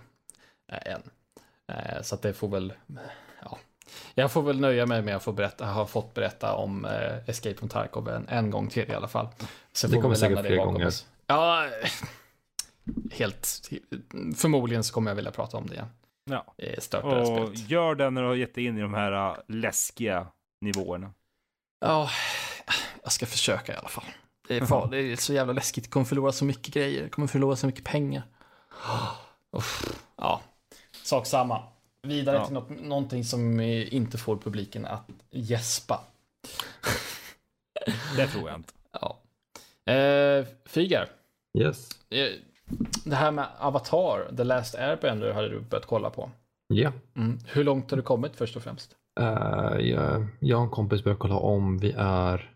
eh, 0.71 0.93
än. 0.93 1.01
Eh, 1.67 2.01
Så 2.01 2.15
att 2.15 2.21
det 2.21 2.33
får 2.33 2.47
väl, 2.47 2.73
ja. 3.43 3.57
Jag 4.13 4.31
får 4.31 4.41
väl 4.41 4.59
nöja 4.59 4.85
mig 4.85 5.01
med 5.01 5.15
att 5.15 5.23
få 5.23 5.31
berätta, 5.31 5.65
ha 5.65 5.85
fått 5.85 6.13
berätta 6.13 6.53
om 6.53 6.85
eh, 6.85 7.29
Escape 7.29 7.55
from 7.55 7.69
Tarkov 7.69 8.09
en, 8.09 8.27
en 8.29 8.49
gång 8.51 8.67
till 8.69 8.91
i 8.91 8.93
alla 8.93 9.07
fall. 9.07 9.27
Sen 9.73 9.91
Det 9.91 9.97
kommer 9.97 10.15
säkert 10.15 10.45
fler 10.45 10.57
gånger. 10.57 10.87
oss. 10.87 11.07
Ja, 11.31 11.65
eh, 11.65 11.89
helt, 13.11 13.69
förmodligen 14.35 14.83
så 14.83 14.93
kommer 14.93 15.11
jag 15.11 15.15
vilja 15.15 15.31
prata 15.31 15.57
om 15.57 15.67
det 15.67 15.73
igen. 15.73 15.87
Ja. 16.23 16.53
Det 16.57 16.77
är 16.77 16.81
stört 16.81 17.03
det 17.03 17.09
här 17.09 17.19
Och 17.19 17.47
spelet. 17.47 17.69
gör 17.69 17.95
det 17.95 18.09
när 18.09 18.21
du 18.21 18.27
har 18.27 18.35
gett 18.35 18.55
dig 18.55 18.65
in 18.65 18.77
i 18.77 18.81
de 18.81 18.93
här 18.93 19.11
äh, 19.31 19.37
läskiga 19.47 20.27
nivåerna. 20.61 21.13
Ja, 21.79 22.09
jag 23.03 23.11
ska 23.11 23.25
försöka 23.25 23.73
i 23.73 23.75
alla 23.75 23.89
fall. 23.89 24.03
Det 24.47 24.57
är, 24.57 24.65
far, 24.65 24.87
det 24.91 24.97
är 24.97 25.15
så 25.15 25.33
jävla 25.33 25.53
läskigt. 25.53 25.85
Jag 25.85 25.91
kommer 25.91 26.05
förlora 26.05 26.31
så 26.31 26.45
mycket 26.45 26.73
grejer. 26.73 27.01
Jag 27.01 27.11
kommer 27.11 27.27
förlora 27.27 27.55
så 27.55 27.65
mycket 27.67 27.83
pengar. 27.83 28.23
Uff, 29.51 29.83
ja, 30.15 30.41
sak 31.03 31.25
samma. 31.25 31.63
Vidare 32.01 32.35
Ja. 32.35 32.45
till 32.45 32.53
något, 32.53 32.69
någonting 32.69 33.25
som 33.25 33.59
eh, 33.59 33.93
inte 33.93 34.17
får 34.17 34.37
publiken 34.37 34.85
att 34.85 35.09
gäspa. 35.31 36.01
Det 38.15 38.27
tror 38.27 38.49
jag 38.49 38.59
inte. 38.59 38.73
Ja. 39.01 39.17
Eh, 39.93 40.45
Fygar, 40.65 41.09
Yes. 41.57 41.89
eh, 42.09 42.27
det 43.05 43.15
här 43.15 43.31
med 43.31 43.47
Avatar, 43.59 44.35
The 44.37 44.43
Last 44.43 44.75
Airbender, 44.75 45.33
hade 45.33 45.49
du 45.49 45.59
börjat 45.59 45.85
kolla 45.85 46.09
på. 46.09 46.31
Ja. 46.67 46.91
Mm. 47.15 47.39
Hur 47.45 47.63
långt 47.63 47.89
har 47.91 47.97
du 47.97 48.03
kommit 48.03 48.35
först 48.35 48.55
och 48.55 48.63
främst? 48.63 48.95
Eh, 49.19 49.77
jag, 49.79 50.27
jag 50.39 50.57
och 50.59 50.63
en 50.65 50.69
kompis 50.69 51.03
börjar 51.03 51.17
kolla 51.17 51.35
om. 51.35 51.77
Vi 51.77 51.91
är 51.97 52.53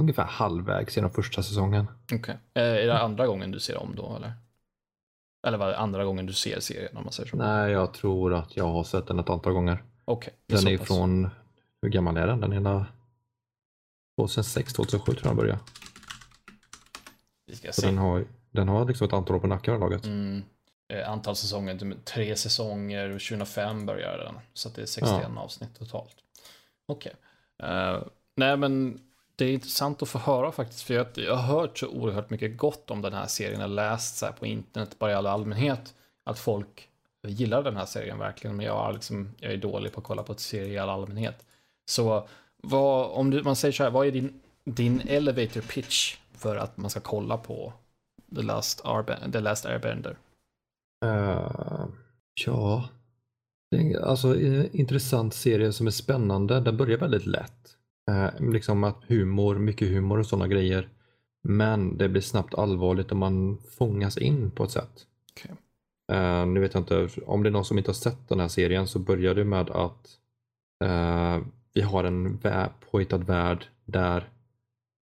ungefär 0.00 0.24
halvvägs 0.24 0.96
genom 0.96 1.10
första 1.10 1.42
säsongen. 1.42 1.86
Okej. 2.12 2.38
Eh, 2.54 2.62
är 2.62 2.86
det 2.86 2.98
andra 2.98 3.26
gången 3.26 3.50
du 3.50 3.60
ser 3.60 3.76
om 3.76 3.94
då, 3.96 4.16
eller? 4.16 4.32
Eller 5.46 5.58
var 5.58 5.66
det 5.68 5.78
andra 5.78 6.04
gången 6.04 6.26
du 6.26 6.32
ser 6.32 6.60
serien, 6.60 6.96
om 6.96 7.04
man 7.04 7.12
säger 7.12 7.30
så? 7.30 7.36
Nej, 7.36 7.72
jag 7.72 7.94
tror 7.94 8.34
att 8.34 8.56
jag 8.56 8.68
har 8.68 8.84
sett 8.84 9.06
den 9.06 9.18
ett 9.18 9.30
antal 9.30 9.52
gånger. 9.52 9.82
Okej. 10.04 10.34
är 10.46 10.56
Den 10.56 10.66
är 10.68 10.78
pass. 10.78 10.86
från, 10.86 11.28
hur 11.82 11.88
gammal 11.88 12.16
är 12.16 12.26
den? 12.26 12.40
Den 12.40 12.50
är 12.52 12.56
hela 12.56 12.86
2006, 14.20 14.72
2007 14.72 15.12
tror 15.12 15.16
jag 15.22 15.30
den 15.30 15.36
började. 15.36 15.60
Vi 17.46 17.56
ska 17.56 17.72
se. 17.72 17.86
den 17.86 17.98
har 17.98 18.24
Den 18.50 18.68
har 18.68 18.84
liksom 18.84 19.06
ett 19.06 19.12
antal 19.12 19.36
år 19.36 19.40
på 19.40 19.46
nacken 19.46 19.80
laget. 19.80 20.04
Mm. 20.04 20.42
Eh, 20.88 21.10
antal 21.10 21.36
säsonger, 21.36 21.78
typ 21.78 22.04
tre 22.04 22.36
säsonger, 22.36 23.08
2005 23.12 23.86
börjar 23.86 24.18
den. 24.18 24.34
Så 24.54 24.68
det 24.68 24.82
är 24.82 24.86
61 24.86 25.20
Ja. 25.34 25.40
avsnitt 25.40 25.78
totalt. 25.78 26.16
Okej. 26.86 27.12
Eh, 27.62 28.02
nej 28.36 28.56
men 28.56 29.00
det 29.36 29.44
är 29.44 29.52
intressant 29.52 30.02
att 30.02 30.08
få 30.08 30.18
höra 30.18 30.52
faktiskt, 30.52 30.82
för 30.82 30.94
jag, 30.94 31.06
jag 31.14 31.36
har 31.36 31.60
hört 31.60 31.78
så 31.78 31.88
oerhört 31.88 32.30
mycket 32.30 32.56
gott 32.56 32.90
om 32.90 33.02
den 33.02 33.12
här 33.12 33.26
serien, 33.26 33.60
jag 33.60 33.68
har 33.68 33.74
läst 33.74 34.16
så 34.16 34.26
här 34.26 34.32
på 34.32 34.46
internet 34.46 34.98
bara 34.98 35.10
i 35.10 35.14
all 35.14 35.26
allmänhet, 35.26 35.94
att 36.24 36.38
folk 36.38 36.88
gillar 37.26 37.62
den 37.62 37.76
här 37.76 37.86
serien 37.86 38.18
verkligen, 38.18 38.56
men 38.56 38.66
jag, 38.66 38.76
har 38.76 38.92
liksom, 38.92 39.34
jag 39.40 39.52
är 39.52 39.56
dålig 39.56 39.92
på 39.92 40.00
att 40.00 40.06
kolla 40.06 40.22
på 40.22 40.32
ett 40.32 40.40
serie 40.40 40.72
i 40.74 40.78
all 40.78 40.90
allmänhet. 40.90 41.46
Så 41.86 42.28
vad, 42.56 43.10
om 43.10 43.30
du, 43.30 43.42
man 43.42 43.56
säger 43.56 43.72
så 43.72 43.82
här, 43.82 43.90
vad 43.90 44.06
är 44.06 44.10
din, 44.10 44.40
din 44.64 45.00
elevator 45.08 45.60
pitch 45.60 46.16
för 46.36 46.56
att 46.56 46.76
man 46.76 46.90
ska 46.90 47.00
kolla 47.00 47.36
på 47.36 47.72
The 48.34 48.42
Last, 48.42 48.84
Arbe- 48.84 49.32
The 49.32 49.40
Last 49.40 49.66
Airbender? 49.66 50.16
Eh, 51.04 51.86
ja, 52.46 52.88
det 53.70 53.76
är 53.76 54.00
alltså 54.00 54.40
en 54.40 54.76
intressant 54.76 55.34
serie 55.34 55.72
som 55.72 55.86
är 55.86 55.90
spännande. 55.90 56.60
Den 56.60 56.76
börjar 56.76 56.98
väldigt 56.98 57.26
lätt. 57.26 57.76
Eh, 58.10 58.40
liksom 58.40 58.84
att 58.84 59.04
humor, 59.08 59.58
mycket 59.58 59.88
humor 59.88 60.18
och 60.18 60.26
sådana 60.26 60.48
grejer. 60.48 60.88
Men 61.48 61.96
det 61.96 62.08
blir 62.08 62.22
snabbt 62.22 62.54
allvarligt 62.54 63.12
om 63.12 63.18
man 63.18 63.58
fångas 63.58 64.18
in 64.18 64.50
på 64.50 64.64
ett 64.64 64.70
sätt. 64.70 65.06
Okej. 65.32 65.56
Eh, 66.12 66.46
nu 66.46 66.60
vet 66.60 66.74
jag 66.74 66.80
inte, 66.80 67.08
om 67.26 67.42
det 67.42 67.48
är 67.48 67.50
någon 67.50 67.64
som 67.64 67.78
inte 67.78 67.90
har 67.90 67.94
sett 67.94 68.28
den 68.28 68.40
här 68.40 68.48
serien 68.48 68.88
så 68.88 68.98
börjar 68.98 69.34
det 69.34 69.44
med 69.44 69.70
att 69.70 70.18
eh, 70.84 71.38
vi 71.74 71.80
har 71.80 72.04
en 72.04 72.38
påhittad 72.90 73.18
värld 73.18 73.66
där 73.84 74.28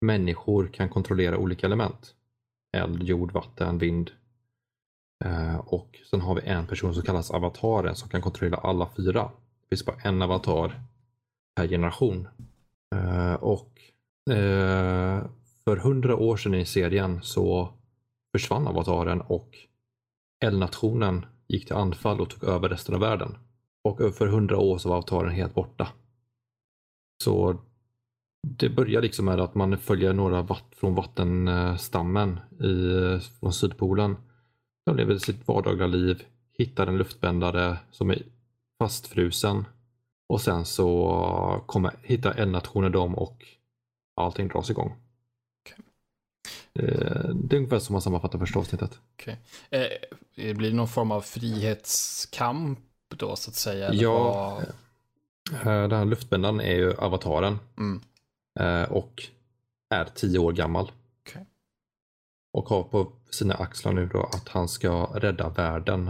människor 0.00 0.66
kan 0.66 0.88
kontrollera 0.88 1.38
olika 1.38 1.66
element. 1.66 2.14
Eld, 2.76 3.02
jord, 3.02 3.32
vatten, 3.32 3.78
vind. 3.78 4.10
Eh, 5.24 5.56
och 5.56 5.98
sen 6.10 6.20
har 6.20 6.34
vi 6.34 6.40
en 6.44 6.66
person 6.66 6.94
som 6.94 7.02
kallas 7.02 7.30
avataren 7.30 7.96
som 7.96 8.08
kan 8.08 8.22
kontrollera 8.22 8.56
alla 8.60 8.88
fyra. 8.96 9.30
Det 9.60 9.68
finns 9.68 9.86
bara 9.86 10.00
en 10.02 10.22
avatar 10.22 10.80
per 11.56 11.68
generation. 11.68 12.28
Eh, 12.94 13.34
och 13.34 13.80
eh, 14.30 15.26
för 15.64 15.76
hundra 15.76 16.16
år 16.16 16.36
sedan 16.36 16.54
i 16.54 16.64
serien 16.64 17.22
så 17.22 17.72
försvann 18.32 18.66
avataren 18.66 19.20
och 19.20 19.58
eldnationen 20.44 21.26
gick 21.48 21.66
till 21.66 21.76
anfall 21.76 22.20
och 22.20 22.30
tog 22.30 22.44
över 22.44 22.68
resten 22.68 22.94
av 22.94 23.00
världen. 23.00 23.38
Och 23.84 24.14
för 24.14 24.26
hundra 24.26 24.58
år 24.58 24.78
så 24.78 24.88
var 24.88 24.96
avataren 24.96 25.32
helt 25.32 25.54
borta. 25.54 25.88
Så 27.24 27.60
det 28.42 28.68
börjar 28.68 29.02
liksom 29.02 29.24
med 29.24 29.40
att 29.40 29.54
man 29.54 29.78
följer 29.78 30.12
några 30.12 30.42
vatt 30.42 30.64
från 30.76 30.94
vattenstammen 30.94 32.40
i, 32.60 33.20
från 33.40 33.52
Sydpolen. 33.52 34.16
De 34.86 34.96
lever 34.96 35.18
sitt 35.18 35.48
vardagliga 35.48 35.86
liv, 35.86 36.22
hittar 36.58 36.86
en 36.86 36.98
luftbändare 36.98 37.76
som 37.90 38.10
är 38.10 38.22
fastfrusen 38.78 39.64
och 40.28 40.40
sen 40.40 40.64
så 40.64 41.62
kommer, 41.66 41.92
hittar 42.02 42.34
eldnationen 42.34 42.92
dem 42.92 43.14
och 43.14 43.44
allting 44.16 44.48
dras 44.48 44.70
igång. 44.70 44.96
Eh, 46.74 47.28
Det 47.34 47.56
är 47.56 47.58
ungefär 47.58 47.78
som 47.78 47.92
man 47.92 48.02
sammanfattar 48.02 48.38
första 48.38 48.58
avsnittet. 48.58 48.98
Eh, 49.70 49.82
det 50.34 50.54
blir 50.54 50.72
någon 50.72 50.88
form 50.88 51.10
av 51.10 51.20
frihetskamp 51.20 52.78
då 53.08 53.36
så 53.36 53.50
att 53.50 53.54
säga? 53.54 53.92
Ja. 53.94 54.62
vad? 55.52 55.72
Eh, 55.74 55.88
Den 55.88 55.98
här 55.98 56.04
luftbändaren 56.04 56.60
är 56.60 56.74
ju 56.76 56.94
avataren 56.96 57.58
Mm. 57.78 58.00
Eh, 58.58 58.82
och 58.82 59.22
är 59.94 60.04
tio 60.04 60.38
år 60.38 60.52
gammal. 60.52 60.92
Okej. 61.26 61.46
Och 62.52 62.68
har 62.68 62.82
på 62.82 63.12
sina 63.30 63.54
axlar 63.54 63.92
nu 63.92 64.06
då 64.06 64.22
att 64.22 64.48
han 64.48 64.68
ska 64.68 65.04
rädda 65.14 65.48
världen. 65.48 66.08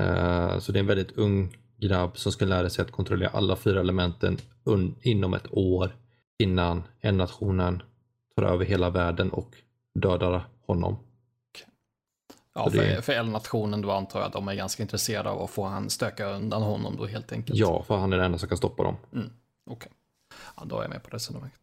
Eh, 0.00 0.58
Så 0.58 0.72
det 0.72 0.78
är 0.78 0.80
en 0.80 0.86
väldigt 0.86 1.12
ung 1.18 1.56
grabb 1.76 2.18
som 2.18 2.32
ska 2.32 2.44
lära 2.44 2.70
sig 2.70 2.82
att 2.82 2.90
kontrollera 2.92 3.30
alla 3.30 3.56
fyra 3.56 3.80
elementen 3.80 4.38
inom 5.02 5.34
ett 5.34 5.46
år 5.52 5.96
innan 6.38 6.82
en 7.00 7.16
nationen 7.16 7.82
tar 8.36 8.42
över 8.42 8.64
hela 8.64 8.90
världen 8.90 9.30
och 9.30 9.56
dödar 9.94 10.46
honom. 10.66 10.96
Ja, 12.54 12.64
Så 12.64 12.70
det- 12.70 12.94
för, 12.94 13.02
för 13.02 13.12
eldnationen 13.12 13.80
då 13.80 13.90
antar 13.90 14.20
jag 14.20 14.26
att 14.26 14.32
de 14.32 14.48
är 14.48 14.54
ganska 14.54 14.82
intresserade 14.82 15.30
av 15.30 15.42
att 15.42 15.50
få 15.50 15.64
han 15.64 15.90
stöka 15.90 16.26
undan 16.30 16.62
honom 16.62 16.96
då 16.96 17.06
helt 17.06 17.32
enkelt. 17.32 17.58
Ja, 17.58 17.82
för 17.82 17.96
han 17.96 18.12
är 18.12 18.16
den 18.16 18.26
enda 18.26 18.38
som 18.38 18.48
kan 18.48 18.58
stoppa 18.58 18.82
dem. 18.82 18.96
Okej. 19.70 19.92
Ja, 20.56 20.64
då 20.64 20.78
är 20.78 20.82
jag 20.82 20.90
med 20.90 21.02
på 21.02 21.10
resonemanget. 21.10 21.60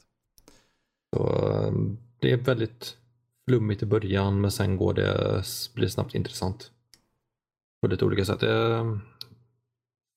Så, 1.16 1.50
eh, 1.50 1.74
det 2.20 2.32
är 2.32 2.38
väldigt 2.38 2.98
flummigt 3.48 3.84
i 3.84 3.86
början 3.86 4.42
men 4.42 4.52
sen 4.52 4.78
går 4.78 4.94
det, 4.94 5.44
blir 5.74 5.86
det 5.86 5.92
snabbt 5.92 6.16
intressant. 6.16 6.72
På 7.82 7.88
lite 7.88 8.06
olika 8.06 8.26
sätt. 8.26 8.40
Det 8.40 8.52
är 8.52 9.00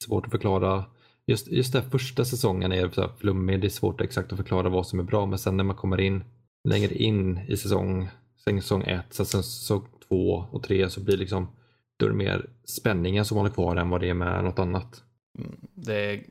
svårt 0.05 0.25
att 0.25 0.31
förklara. 0.31 0.85
Just, 1.27 1.49
just 1.49 1.73
den 1.73 1.91
första 1.91 2.25
säsongen 2.25 2.73
är 2.73 2.91
så 2.91 3.01
här 3.01 3.11
flummig. 3.19 3.61
Det 3.61 3.67
är 3.67 3.71
svårt 3.71 4.01
exakt 4.01 4.33
att 4.33 4.39
förklara 4.39 4.69
vad 4.69 4.87
som 4.87 4.99
är 4.99 5.03
bra 5.03 5.27
men 5.27 5.39
sen 5.39 5.57
när 5.57 5.65
man 5.65 5.77
kommer 5.77 6.01
in 6.01 6.25
längre 6.69 6.95
in 6.95 7.39
i 7.39 7.57
säsong, 7.57 8.09
sen 8.45 8.63
säsong 8.63 8.83
ett, 8.83 9.15
sen 9.15 9.27
säsong 9.27 9.87
två 10.09 10.47
och 10.51 10.63
tre 10.63 10.91
så 10.91 11.01
blir 11.01 11.17
det 11.17 11.21
liksom 11.21 11.49
då 11.97 12.07
är 12.07 12.11
det 12.11 12.17
mer 12.17 12.51
spänningen 12.65 13.25
som 13.25 13.37
håller 13.37 13.51
kvar 13.51 13.77
än 13.77 13.91
vad 13.91 14.01
det 14.01 14.11
är 14.11 14.15
med 14.15 14.45
något 14.45 14.59
annat. 14.59 15.03
Mm, 15.39 15.57
Det 15.75 16.23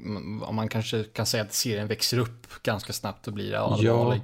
om 0.46 0.56
man 0.56 0.68
kanske 0.70 1.04
kan 1.04 1.26
säga 1.26 1.44
att 1.44 1.54
serien 1.54 1.88
växer 1.88 2.18
upp 2.20 2.64
ganska 2.64 2.94
snabbt 2.94 3.28
och 3.28 3.34
blir 3.34 3.54
allvarlig. 3.54 4.22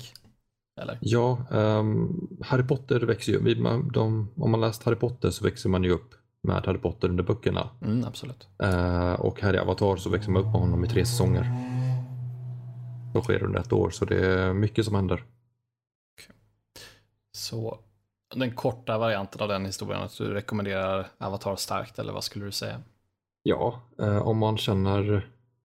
Eller? 0.81 0.97
Ja, 1.01 1.45
ehm, 1.51 2.27
Harry 2.41 2.63
Potter 2.63 2.99
växer 2.99 3.31
ju. 3.31 3.61
man- 3.61 3.91
De, 3.91 4.31
om 4.35 4.51
man 4.51 4.61
läst 4.61 4.83
Harry 4.83 4.95
Potter 4.95 5.29
så 5.29 5.43
växer 5.43 5.69
man 5.69 5.83
ju 5.83 5.91
upp 5.91 6.13
med 6.43 6.65
Harry 6.65 6.77
Potter 6.77 7.09
under 7.09 7.23
böckerna. 7.23 7.69
Mm, 7.81 8.05
absolut. 8.05 8.47
Eh, 8.63 9.13
och 9.13 9.41
här 9.41 9.53
i 9.55 9.57
Avatar 9.59 9.95
så 9.97 10.09
växer 10.09 10.31
man 10.31 10.39
upp 10.41 10.45
med 10.51 10.61
honom 10.61 10.85
i 10.85 10.87
tre 10.87 11.05
säsonger. 11.05 11.43
Det 13.13 13.21
sker 13.21 13.43
under 13.43 13.59
ett 13.59 13.73
år 13.73 13.89
så 13.89 14.05
det 14.05 14.25
är 14.25 14.53
mycket 14.53 14.85
som 14.85 14.95
händer. 14.95 15.23
Så 17.31 17.79
den 18.35 18.51
korta 18.55 18.97
varianten 18.97 19.41
av 19.41 19.47
den 19.47 19.65
historien, 19.65 20.01
att 20.01 20.17
du 20.17 20.33
rekommenderar 20.33 21.07
Avatar 21.17 21.55
starkt, 21.55 21.99
eller 21.99 22.13
vad 22.13 22.23
skulle 22.23 22.45
du 22.45 22.51
säga? 22.51 22.81
Ja, 23.43 23.81
eh, 23.99 24.27
om 24.27 24.37
man 24.37 24.57
känner 24.57 25.29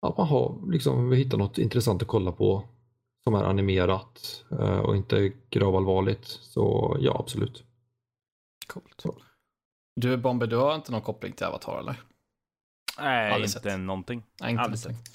att 0.02 0.17
man 0.17 0.28
har 0.28 0.71
liksom, 0.71 1.10
vi 1.10 1.15
hittar 1.17 1.38
något 1.38 1.58
intressant 1.58 2.02
att 2.02 2.08
kolla 2.08 2.32
på 2.32 2.63
som 3.24 3.34
är 3.34 3.43
animerat 3.43 4.43
eh, 4.52 4.80
och 4.80 4.95
inte 4.97 5.32
gravallvarligt 5.50 6.26
så 6.28 6.97
ja, 7.00 7.15
absolut. 7.19 7.63
Coolt. 8.67 9.06
Du 9.95 10.17
Bomber, 10.17 10.47
du 10.47 10.56
har 10.56 10.76
inte 10.76 10.91
någon 10.91 11.02
koppling 11.02 11.34
till 11.34 11.45
Avatar 11.45 11.80
eller? 11.80 12.02
Nej, 13.00 13.32
Aldrig 13.32 13.50
inte 13.50 13.60
sett. 13.62 13.80
någonting. 13.80 14.24
Nej, 14.41 14.52
inte 14.52 14.63
Aldrig 14.63 14.86
någonting. 14.86 15.13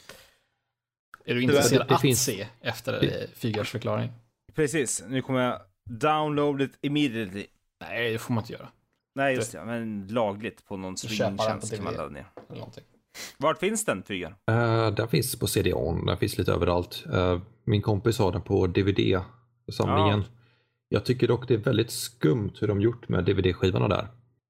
Är 1.24 1.34
du 1.34 1.42
intresserad 1.42 1.88
det 1.88 1.94
att 1.94 2.00
finns- 2.00 2.24
se 2.24 2.46
efter 2.60 3.04
eh, 3.04 3.28
Fygars 3.34 3.70
förklaring? 3.70 4.12
Precis, 4.54 5.04
nu 5.08 5.22
kommer 5.22 5.40
jag 5.40 5.60
download 5.90 6.62
it 6.62 6.78
immediately. 6.80 7.46
Nej, 7.80 8.12
det 8.12 8.18
får 8.18 8.34
man 8.34 8.42
inte 8.44 8.52
göra. 8.52 8.68
Nej, 9.16 9.34
just 9.34 9.52
det. 9.52 9.64
Men 9.64 10.06
lagligt 10.08 10.66
på 10.66 10.76
någon 10.76 10.96
streamingtjänst 10.96 11.74
kan 11.74 11.84
man 11.84 11.94
ladda 11.94 12.08
ner. 12.08 12.26
Eller 12.48 12.58
någonting. 12.58 12.84
Vart 13.38 13.58
finns 13.58 13.84
den, 13.84 14.02
Fygar? 14.02 14.36
Uh, 14.50 14.94
den 14.94 15.08
finns 15.08 15.38
på 15.38 15.46
CD-ON, 15.46 16.06
den 16.06 16.16
finns 16.16 16.38
lite 16.38 16.52
överallt. 16.52 17.04
Eh, 17.12 17.40
min 17.64 17.82
kompis 17.82 18.18
har 18.18 18.32
den 18.32 18.42
på 18.42 18.66
DVD-samlingen. 18.66 20.24
Jag 20.88 21.04
tycker 21.04 21.28
dock 21.28 21.48
det 21.48 21.54
är 21.54 21.58
väldigt 21.58 21.90
skumt 21.90 22.52
hur 22.60 22.68
de 22.68 22.80
gjort 22.80 23.08
med 23.08 23.24
DVD-skivorna 23.24 23.88
där. 23.88 24.08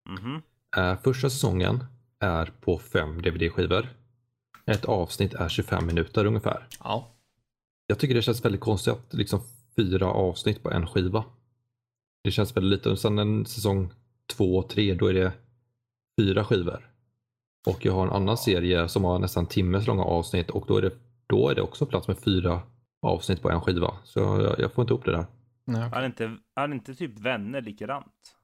Mhm. 0.09 0.43
Eh, 0.77 1.01
första 1.03 1.31
säsongen 1.31 1.85
är 2.21 2.53
på 2.61 2.79
fem 2.79 3.23
DVD-skivor. 3.23 3.89
Ett 4.67 4.85
avsnitt 4.85 5.35
är 5.35 5.49
25 5.49 5.87
minuter 5.87 6.25
ungefär. 6.25 6.67
Ja, 6.85 7.09
Jag 7.87 7.99
tycker 7.99 8.15
det 8.15 8.23
känns 8.23 8.45
väldigt 8.45 8.61
konstigt 8.61 8.95
att 8.95 9.15
liksom 9.15 9.41
fyra 9.77 10.07
avsnitt 10.07 10.63
på 10.63 10.71
en 10.71 10.87
skiva. 10.87 11.25
Det 12.25 12.31
känns 12.31 12.57
väldigt 12.57 12.79
lite. 12.79 12.91
Och 12.91 12.99
sen 12.99 13.19
en 13.19 13.47
säsong 13.47 13.93
två 14.27 14.57
och 14.57 14.69
tre, 14.69 14.95
då 14.95 15.07
är 15.07 15.15
det 15.15 15.33
fyra 16.21 16.45
skivor. 16.45 16.93
Och 17.69 17.85
jag 17.85 17.93
har 17.93 18.07
en 18.07 18.13
annan 18.13 18.37
serie 18.37 18.89
som 18.89 19.05
har 19.05 19.19
nästan 19.19 19.47
timmes 19.47 19.87
långa 19.87 20.05
avsnitt 20.05 20.51
och 20.51 20.65
då 20.67 20.77
är 20.77 20.83
det, 20.83 20.91
då 21.27 21.49
är 21.49 21.55
det 21.55 21.63
också 21.63 21.87
plats 21.87 22.09
med 22.09 22.19
fyra 22.19 22.63
avsnitt 23.03 23.43
på 23.43 23.51
en 23.51 23.61
skiva. 23.61 23.95
Så 24.05 24.21
jag, 24.21 24.59
jag 24.59 24.73
får 24.73 24.83
inte 24.83 24.95
ihop 24.95 25.05
det 25.05 25.13
där. 25.13 25.27
nej, 25.65 25.91
Är 25.93 26.07
inte, 26.07 26.37
är 26.55 26.73
inte 26.73 26.95
typ 26.95 27.19
vänner 27.19 27.61
likadant? 27.61 28.37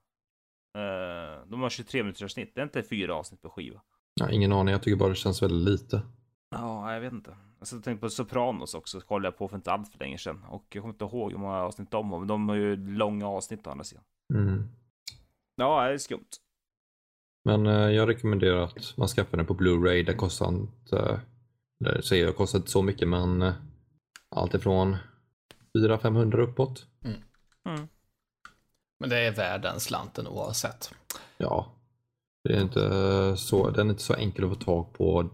Eh, 0.78 1.48
de 1.50 1.60
har 1.62 1.70
23 1.70 2.02
minuters 2.02 2.32
snitt. 2.32 2.52
Det 2.54 2.60
är 2.60 2.64
inte 2.64 2.82
fyra 2.82 3.14
avsnitt 3.14 3.42
på 3.42 3.50
skiva. 3.50 3.80
Jag 4.14 4.26
har 4.26 4.32
ingen 4.32 4.52
aning, 4.52 4.72
jag 4.72 4.82
tycker 4.82 4.96
bara 4.96 5.08
det 5.08 5.14
känns 5.14 5.42
väldigt 5.42 5.68
lite. 5.72 6.02
Ja, 6.50 6.92
jag 6.94 7.00
vet 7.00 7.12
inte. 7.12 7.36
Alltså, 7.58 7.76
jag 7.76 7.84
tänkte 7.84 8.00
på 8.00 8.10
Sopranos 8.10 8.74
också. 8.74 9.00
kollade 9.00 9.26
jag 9.26 9.38
på 9.38 9.48
för 9.48 9.56
inte 9.56 9.72
allt 9.72 9.88
för 9.92 9.98
länge 9.98 10.18
sedan. 10.18 10.44
Och 10.48 10.66
jag 10.68 10.82
kommer 10.82 10.94
inte 10.94 11.04
ihåg 11.04 11.30
hur 11.32 11.38
många 11.38 11.56
avsnitt 11.58 11.90
de 11.90 12.10
har. 12.10 12.18
Men 12.18 12.28
de 12.28 12.48
har 12.48 12.56
ju 12.56 12.76
långa 12.76 13.26
avsnitt 13.28 13.66
å 13.66 13.70
andra 13.70 13.84
sidan. 13.84 14.04
Mm. 14.34 14.68
Ja, 15.56 15.86
det 15.88 15.94
är 15.94 15.98
skumt. 15.98 16.28
Men 17.44 17.66
eh, 17.66 17.90
jag 17.90 18.08
rekommenderar 18.08 18.62
att 18.64 18.96
man 18.96 19.08
skaffar 19.08 19.36
den 19.36 19.46
på 19.46 19.54
Blu-ray. 19.54 20.02
Det 20.02 20.14
kostar 20.14 20.48
inte, 20.48 21.20
eller 21.84 22.00
säger 22.00 22.24
jag 22.24 22.36
kostar 22.36 22.58
inte 22.58 22.70
så 22.70 22.82
mycket 22.82 23.08
men 23.08 23.42
eh, 23.42 23.52
allt 24.28 24.54
ifrån 24.54 24.96
400-500 25.78 26.36
uppåt. 26.38 26.86
Mm. 27.04 27.88
Men 29.00 29.10
det 29.10 29.18
är 29.18 29.32
värd 29.32 29.62
den 29.62 29.80
slanten 29.80 30.26
oavsett. 30.26 30.94
Ja. 31.38 31.72
Det 32.44 32.54
är 32.56 32.60
inte 32.60 33.36
så, 33.36 33.70
den 33.70 33.86
är 33.86 33.90
inte 33.90 34.02
så 34.02 34.14
enkel 34.14 34.44
att 34.44 34.50
få 34.50 34.64
tag 34.64 34.92
på. 34.92 35.30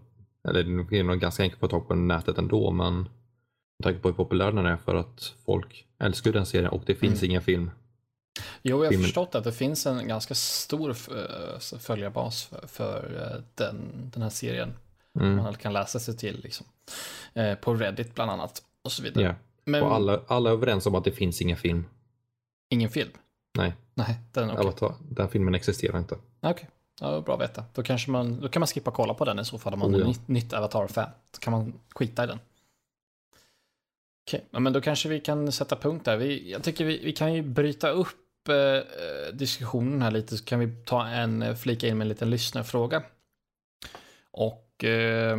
Eller 0.49 0.63
den 0.63 0.95
är 0.95 1.03
nog 1.03 1.21
ganska 1.21 1.43
enkel 1.43 1.57
att 1.57 1.61
få 1.61 1.69
tag 1.69 1.89
på 1.89 1.95
nätet 1.95 2.39
ändå, 2.39 2.71
men 2.71 2.95
med 3.79 3.85
tanke 3.85 4.01
på 4.01 4.09
hur 4.09 4.15
populär 4.15 4.53
den 4.53 4.67
är 4.67 4.77
för 4.77 4.95
att 4.95 5.35
folk 5.45 5.87
älskar 5.99 6.33
den 6.33 6.47
serien 6.47 6.71
och 6.71 6.83
det 6.87 6.95
finns 6.95 7.23
Mm. 7.23 7.31
ingen 7.31 7.43
film. 7.43 7.71
Jo, 8.63 8.85
jag 8.85 8.93
har 8.93 9.03
förstått 9.03 9.35
att 9.35 9.45
det 9.45 9.53
finns 9.53 9.87
en 9.87 10.09
ganska 10.09 10.35
stor 10.35 10.91
eh, 10.91 11.59
följarbas 11.79 12.51
för, 12.67 13.33
eh, 13.35 13.43
den, 13.55 13.77
den 14.15 14.23
här 14.23 14.31
serien. 14.31 14.75
Mm. 15.21 15.37
Man 15.37 15.55
kan 15.55 15.73
läsa 15.73 15.99
sig 15.99 16.17
till 16.17 16.41
liksom. 16.43 16.67
Eh, 17.35 17.55
På 17.55 17.75
Reddit 17.75 18.15
bland 18.15 18.31
annat 18.31 18.63
och 18.85 18.93
så 18.93 19.03
vidare. 19.03 19.25
Ja. 19.25 19.35
Men 19.65 19.83
Och 19.83 19.95
alla, 19.95 20.21
alla 20.27 20.51
är 20.51 20.55
överens 20.55 20.87
om 20.87 20.95
att 20.95 21.05
det 21.05 21.13
finns 21.13 21.41
ingen 21.43 21.57
film. 21.57 21.85
ingen 22.71 22.91
film? 22.91 23.11
Nej, 23.59 23.73
Nej, 23.95 24.19
den 24.33 24.51
är 24.51 24.55
okej. 24.55 24.67
Avatar, 24.67 24.95
den 25.11 25.29
filmen 25.29 25.55
existerar 25.55 25.99
inte. 25.99 26.17
Okej, 26.41 26.69
ja, 27.01 27.21
bra 27.21 27.35
att 27.35 27.41
veta. 27.41 27.65
Då, 27.75 27.83
kanske 27.83 28.11
man, 28.11 28.41
då 28.41 28.49
kan 28.49 28.61
man 28.61 28.67
skippa 28.67 28.91
kolla 28.91 29.15
på 29.15 29.25
den 29.25 29.39
i 29.39 29.45
så 29.45 29.59
fall 29.59 29.73
om 29.73 29.79
man 29.79 29.91
Oh, 29.95 29.97
är 29.97 30.01
ja. 30.01 30.07
nytt, 30.07 30.29
nytt 30.29 30.53
Avatar-fan. 30.53 31.11
Då 31.33 31.39
kan 31.39 31.51
man 31.53 31.73
skita 31.95 32.25
i 32.25 32.27
den. 32.27 32.39
Okej, 34.29 34.45
ja, 34.51 34.59
men 34.59 34.73
då 34.73 34.81
kanske 34.81 35.09
vi 35.09 35.21
kan 35.21 35.53
sätta 35.53 35.77
punkt 35.77 36.05
där. 36.05 36.17
Vi, 36.17 36.51
jag 36.51 36.63
tycker 36.63 36.85
vi, 36.85 36.99
vi 37.05 37.13
kan 37.13 37.35
ju 37.35 37.43
bryta 37.43 37.91
upp 37.91 38.09
eh, 38.51 39.35
diskussionen 39.35 40.03
här 40.03 40.11
lite 40.11 40.37
så 40.37 40.45
kan 40.45 40.61
vi 40.61 40.69
ta 40.85 41.07
en, 41.07 41.43
eh, 41.43 41.55
flika 41.55 41.87
in 41.87 41.99
med 41.99 42.05
en 42.05 42.09
liten 42.09 42.31
lyssnarfråga. 42.31 43.03
Och 44.31 44.85
eh, 44.85 45.39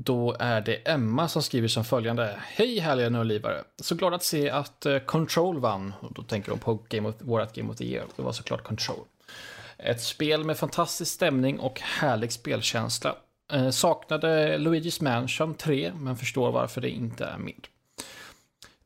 då 0.00 0.36
är 0.38 0.60
det 0.60 0.74
Emma 0.74 1.28
som 1.28 1.42
skriver 1.42 1.68
som 1.68 1.84
följande. 1.84 2.38
Hej 2.42 2.78
härliga 2.78 3.08
nördlivare. 3.08 3.64
Så 3.82 3.94
glad 3.94 4.14
att 4.14 4.22
se 4.22 4.50
att 4.50 4.86
eh, 4.86 4.98
Control 4.98 5.60
vann. 5.60 5.94
Och 6.00 6.12
då 6.12 6.22
tänker 6.22 6.50
de 6.50 6.58
på 6.58 6.78
Game 6.88 7.08
of, 7.08 7.14
vårat 7.18 7.54
Game 7.54 7.70
of 7.70 7.76
the 7.76 7.84
Year. 7.84 8.06
Det 8.16 8.22
var 8.22 8.32
såklart 8.32 8.62
Control. 8.62 9.04
Ett 9.78 10.02
spel 10.02 10.44
med 10.44 10.56
fantastisk 10.56 11.12
stämning 11.12 11.58
och 11.58 11.80
härlig 11.80 12.32
spelkänsla. 12.32 13.16
Eh, 13.52 13.70
saknade 13.70 14.58
Luigi's 14.58 15.02
Mansion 15.02 15.54
3, 15.54 15.92
men 15.96 16.16
förstår 16.16 16.52
varför 16.52 16.80
det 16.80 16.90
inte 16.90 17.24
är 17.24 17.38
med. 17.38 17.66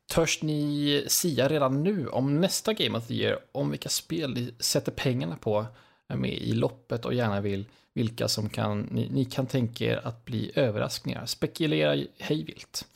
Törs 0.07 0.41
ni 0.41 1.05
sia 1.07 1.47
redan 1.47 1.83
nu 1.83 2.07
om 2.07 2.41
nästa 2.41 2.73
Game 2.73 2.97
of 2.97 3.07
the 3.07 3.13
Year, 3.13 3.39
om 3.51 3.71
vilka 3.71 3.89
spel 3.89 4.33
ni 4.33 4.53
sätter 4.59 4.91
pengarna 4.91 5.35
på, 5.35 5.65
är 6.07 6.15
med 6.15 6.33
i 6.33 6.53
loppet 6.53 7.05
och 7.05 7.13
gärna 7.13 7.41
vill 7.41 7.65
vilka 7.93 8.27
som 8.27 8.49
kan, 8.49 8.81
ni, 8.81 9.09
ni 9.09 9.25
kan 9.25 9.45
tänka 9.45 9.85
er 9.85 10.07
att 10.07 10.25
bli 10.25 10.51
överraskningar. 10.55 11.25
Spekulera 11.25 12.05
hejvilt. 12.17 12.87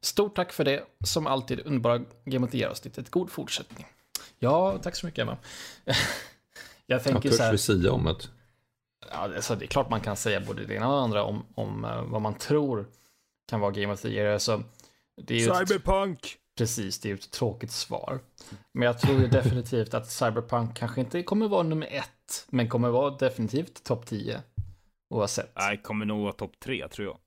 Stort 0.00 0.36
tack 0.36 0.52
för 0.52 0.64
det, 0.64 0.84
som 1.04 1.26
alltid 1.26 1.60
underbara 1.66 2.00
Game 2.24 2.46
of 2.46 2.52
the 2.52 2.58
Year-avsnittet. 2.58 3.10
God 3.10 3.30
fortsättning. 3.30 3.86
Ja, 4.38 4.78
tack 4.82 4.96
så 4.96 5.06
mycket 5.06 5.22
Emma. 5.22 5.36
Jag 6.86 7.04
tänker 7.04 7.30
så 7.30 7.36
törs 7.36 7.40
här. 7.40 7.52
vi 7.52 7.58
sia 7.58 7.92
om 7.92 8.04
det? 8.04 8.16
Ja, 9.10 9.16
alltså, 9.16 9.54
det 9.54 9.64
är 9.64 9.66
klart 9.66 9.90
man 9.90 10.00
kan 10.00 10.16
säga 10.16 10.40
både 10.40 10.64
det 10.64 10.74
ena 10.74 10.88
och 10.88 10.94
det 10.94 11.02
andra 11.02 11.24
om, 11.24 11.46
om 11.54 11.84
eh, 11.84 12.02
vad 12.02 12.22
man 12.22 12.34
tror 12.34 12.86
kan 13.48 13.60
vara 13.60 13.70
Game 13.70 13.92
of 13.92 14.00
the 14.00 14.08
Year. 14.08 14.32
Alltså, 14.32 14.62
det 15.16 15.34
är 15.34 15.38
ju 15.38 15.50
ett, 15.50 15.68
Cyberpunk! 15.68 16.36
Precis, 16.60 16.98
det 17.00 17.06
är 17.08 17.10
ju 17.10 17.14
ett 17.14 17.30
tråkigt 17.30 17.70
svar. 17.70 18.18
Men 18.72 18.86
jag 18.86 18.98
tror 18.98 19.20
ju 19.20 19.26
definitivt 19.26 19.94
att 19.94 20.10
Cyberpunk 20.10 20.76
kanske 20.76 21.00
inte 21.00 21.22
kommer 21.22 21.48
vara 21.48 21.62
nummer 21.62 21.86
ett, 21.90 22.46
men 22.50 22.68
kommer 22.68 22.88
vara 22.88 23.10
definitivt 23.10 23.84
topp 23.84 24.06
10. 24.06 24.40
Oavsett. 25.14 25.52
Nej, 25.56 25.82
kommer 25.82 26.04
nog 26.06 26.22
vara 26.22 26.32
topp 26.32 26.52
tre, 26.60 26.88
tror 26.88 27.06
jag. 27.08 27.18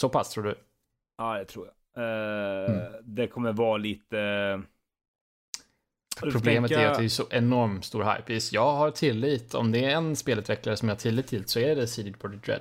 Så 0.00 0.08
pass 0.08 0.30
tror 0.30 0.44
du? 0.44 0.54
Ja, 1.18 1.38
det 1.38 1.44
tror 1.44 1.66
jag. 1.66 1.74
Eh, 1.74 2.70
Mm. 2.70 2.92
Det 3.02 3.26
kommer 3.26 3.52
vara 3.52 3.76
lite... 3.76 4.62
Får 6.20 6.30
Problemet 6.30 6.68
tänka- 6.70 6.82
är 6.82 6.90
att 6.92 6.98
det 6.98 7.04
är 7.04 7.08
så 7.08 7.26
enormt 7.30 7.84
stor 7.84 8.04
hype. 8.16 8.38
Jag 8.56 8.72
har 8.72 8.90
tillit, 8.90 9.54
om 9.54 9.72
det 9.72 9.84
är 9.84 9.90
en 9.90 10.16
spelutvecklare 10.16 10.76
som 10.76 10.88
jag 10.88 10.94
har 10.96 11.00
tillit 11.00 11.26
till 11.26 11.48
så 11.48 11.58
är 11.60 11.76
det 11.76 11.86
CD 11.86 12.12
Projekt 12.12 12.48
Red. 12.48 12.60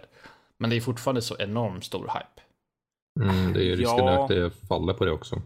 Men 0.59 0.69
det 0.69 0.75
är 0.75 0.81
fortfarande 0.81 1.21
så 1.21 1.35
enormt 1.39 1.85
stor 1.85 2.01
hype. 2.13 2.41
Mm, 3.29 3.53
det 3.53 3.59
är 3.59 3.63
ju 3.63 3.75
risken 3.75 3.97
Ja. 4.05 4.23
att 4.23 4.29
det 4.29 4.51
faller 4.51 4.93
på 4.93 5.05
det 5.05 5.11
också. 5.11 5.41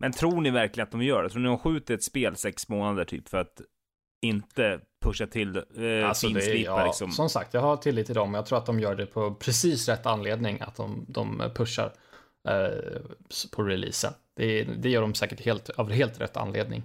Men 0.00 0.12
tror 0.12 0.40
ni 0.40 0.50
verkligen 0.50 0.84
att 0.86 0.90
de 0.92 1.02
gör 1.02 1.22
det? 1.22 1.28
Tror 1.28 1.42
ni 1.42 1.48
de 1.48 1.58
skjuter 1.58 1.94
ett 1.94 2.02
spel 2.04 2.36
sex 2.36 2.68
månader 2.68 3.04
typ 3.04 3.28
för 3.28 3.38
att 3.38 3.60
inte 4.26 4.80
pusha 5.04 5.26
till 5.26 5.56
eh, 5.56 6.08
Alltså 6.08 6.28
det 6.28 6.56
ja, 6.56 6.86
liksom? 6.86 7.10
Som 7.10 7.28
sagt, 7.28 7.54
jag 7.54 7.60
har 7.60 7.76
tillit 7.76 8.06
till 8.06 8.14
dem. 8.14 8.34
Jag 8.34 8.46
tror 8.46 8.58
att 8.58 8.66
de 8.66 8.80
gör 8.80 8.94
det 8.94 9.06
på 9.06 9.34
precis 9.34 9.88
rätt 9.88 10.06
anledning. 10.06 10.60
Att 10.60 10.76
de, 10.76 11.04
de 11.08 11.50
pushar 11.54 11.92
eh, 12.48 13.00
på 13.52 13.62
releasen. 13.62 14.12
Det, 14.36 14.64
det 14.64 14.90
gör 14.90 15.00
de 15.02 15.14
säkert 15.14 15.40
helt, 15.40 15.68
av 15.70 15.90
helt 15.90 16.20
rätt 16.20 16.36
anledning. 16.36 16.82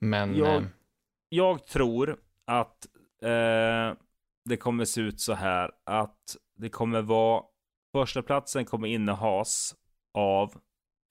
Men 0.00 0.36
Jag- 0.36 0.56
eh, 0.56 0.62
Jag 1.28 1.66
tror 1.66 2.16
att 2.46 2.86
eh, 3.22 3.96
det 4.48 4.56
kommer 4.56 4.84
se 4.84 5.00
ut 5.00 5.20
så 5.20 5.32
här 5.32 5.70
att 5.86 6.36
det 6.58 6.68
kommer 6.68 7.02
vara 7.02 7.42
första 7.96 8.22
platsen 8.22 8.64
kommer 8.64 8.88
innehas 8.88 9.74
av 10.18 10.54